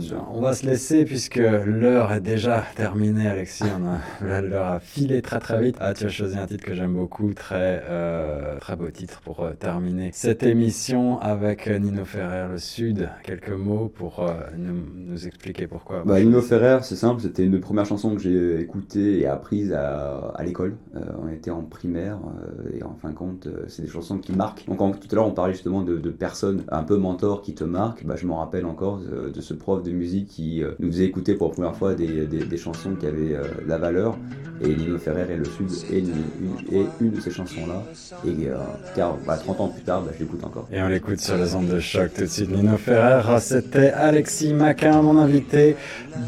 sûr, 0.00 0.24
On 0.32 0.40
va 0.40 0.52
se 0.54 0.64
laisser 0.64 1.04
puisque 1.04 1.36
l'heure 1.36 2.12
est 2.12 2.20
déjà 2.20 2.64
terminée, 2.76 3.26
Alexis. 3.26 3.64
L'heure 4.22 4.66
a 4.66 4.80
filé 4.80 5.20
très 5.20 5.40
très 5.40 5.60
vite. 5.60 5.76
Ah, 5.80 5.94
tu 5.94 6.04
as 6.04 6.08
choisi 6.08 6.38
un 6.38 6.46
titre 6.46 6.64
que 6.64 6.74
j'aime 6.74 6.94
beaucoup, 6.94 7.34
très 7.34 7.82
très 8.60 8.76
beau 8.76 8.88
titre 8.90 9.20
pour 9.24 9.48
terminer 9.58 10.10
cette 10.12 10.44
émission 10.44 11.18
avec 11.20 11.68
Nino 11.68 12.04
Ferrer, 12.04 12.46
le 12.52 12.58
Sud. 12.58 13.08
Quelques 13.24 13.50
mots 13.50 13.88
pour 13.92 14.24
nous, 14.56 15.26
expliquer 15.26 15.66
pourquoi. 15.66 16.02
Bah, 16.04 16.20
Nino 16.20 16.40
Ferrer, 16.40 16.78
c'est 16.82 16.96
simple, 16.96 17.20
c'était 17.20 17.44
une 17.44 17.52
des 17.52 17.58
premières 17.58 17.86
chansons 17.86 18.14
que 18.14 18.22
j'ai 18.22 18.60
écoutées 18.60 19.20
et 19.20 19.26
à, 19.72 20.42
l'école. 20.44 20.76
on 21.22 21.28
était 21.28 21.50
en 21.50 21.62
primaire 21.62 22.18
et 22.74 22.82
en 22.82 22.94
fin 23.00 23.10
de 23.10 23.14
compte, 23.14 23.48
c'est 23.68 23.82
des 23.82 23.88
chansons 23.88 24.18
qui 24.18 24.32
marquent. 24.32 24.66
Donc 24.66 25.00
tout 25.00 25.08
à 25.10 25.14
l'heure, 25.14 25.26
on 25.26 25.32
parlait 25.32 25.52
justement 25.52 25.82
de, 25.82 26.10
personnes 26.10 26.62
un 26.70 26.82
peu 26.82 26.96
mentors 26.96 27.42
qui 27.42 27.54
te 27.54 27.64
marquent. 27.64 28.04
Bah, 28.04 28.14
je 28.16 28.26
me 28.26 28.32
rappelle 28.32 28.66
encore 28.66 29.00
de, 29.00 29.40
ce 29.40 29.54
prof 29.54 29.82
de 29.82 29.90
musique 29.90 30.28
qui 30.28 30.62
nous 30.78 30.90
faisait 30.90 31.04
écouter 31.04 31.34
pour 31.34 31.48
la 31.48 31.54
première 31.54 31.76
fois 31.76 31.94
des, 31.94 32.26
des, 32.26 32.56
chansons 32.56 32.94
qui 32.94 33.06
avaient 33.06 33.36
la 33.66 33.78
valeur. 33.78 34.16
Et 34.64 34.76
Nino 34.76 34.98
Ferrer 34.98 35.26
et 35.32 35.36
le 35.36 35.44
Sud 35.44 35.68
est 35.92 36.04
une, 37.00 37.10
de 37.10 37.20
ces 37.20 37.30
chansons-là. 37.30 37.82
Et 38.26 38.48
car 38.94 39.16
30 39.26 39.60
ans 39.60 39.68
plus 39.68 39.82
tard, 39.82 40.02
bah, 40.02 40.12
je 40.14 40.20
l'écoute 40.20 40.44
encore. 40.44 40.68
Et 40.72 40.80
on 40.80 40.88
l'écoute 40.88 41.20
sur 41.20 41.36
les 41.36 41.54
ondes 41.54 41.68
de 41.68 41.80
choc 41.80 42.12
tout 42.14 42.22
de 42.22 42.26
suite. 42.26 42.50
Nino 42.50 42.76
Ferrer, 42.76 43.40
c'était 43.40 43.90
Alexis 43.90 44.54
Maquin, 44.54 45.02
mon 45.02 45.18
invité, 45.18 45.76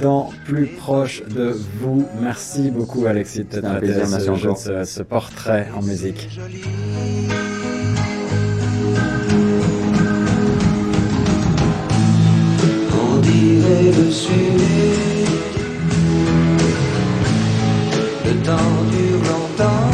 dans 0.01 0.31
Plus 0.45 0.67
proche 0.67 1.23
de 1.25 1.55
vous. 1.81 2.05
Merci 2.21 2.71
beaucoup, 2.71 3.07
Alexis, 3.07 3.14
d'être 3.15 3.65
intéressé 3.65 4.15
à 4.15 4.19
ce, 4.57 4.85
ce 4.85 5.03
portrait 5.03 5.69
en 5.77 5.83
musique. 5.83 6.29
On 12.93 13.19
dirait 13.21 13.93
le 13.97 14.11
sud, 14.11 14.61
le 18.27 18.33
temps 18.43 18.75
dure 18.91 19.23
longtemps, 19.31 19.91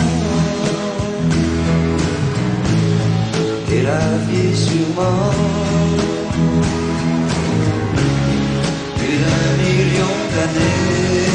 et 3.72 3.82
la 3.82 4.04
vie 4.28 4.56
sûrement. 4.56 5.30
Plus 8.96 9.16
d'un 9.22 9.50
million 9.62 10.14
d'années. 10.32 11.29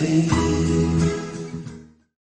En 0.00 0.04
été. 0.04 0.41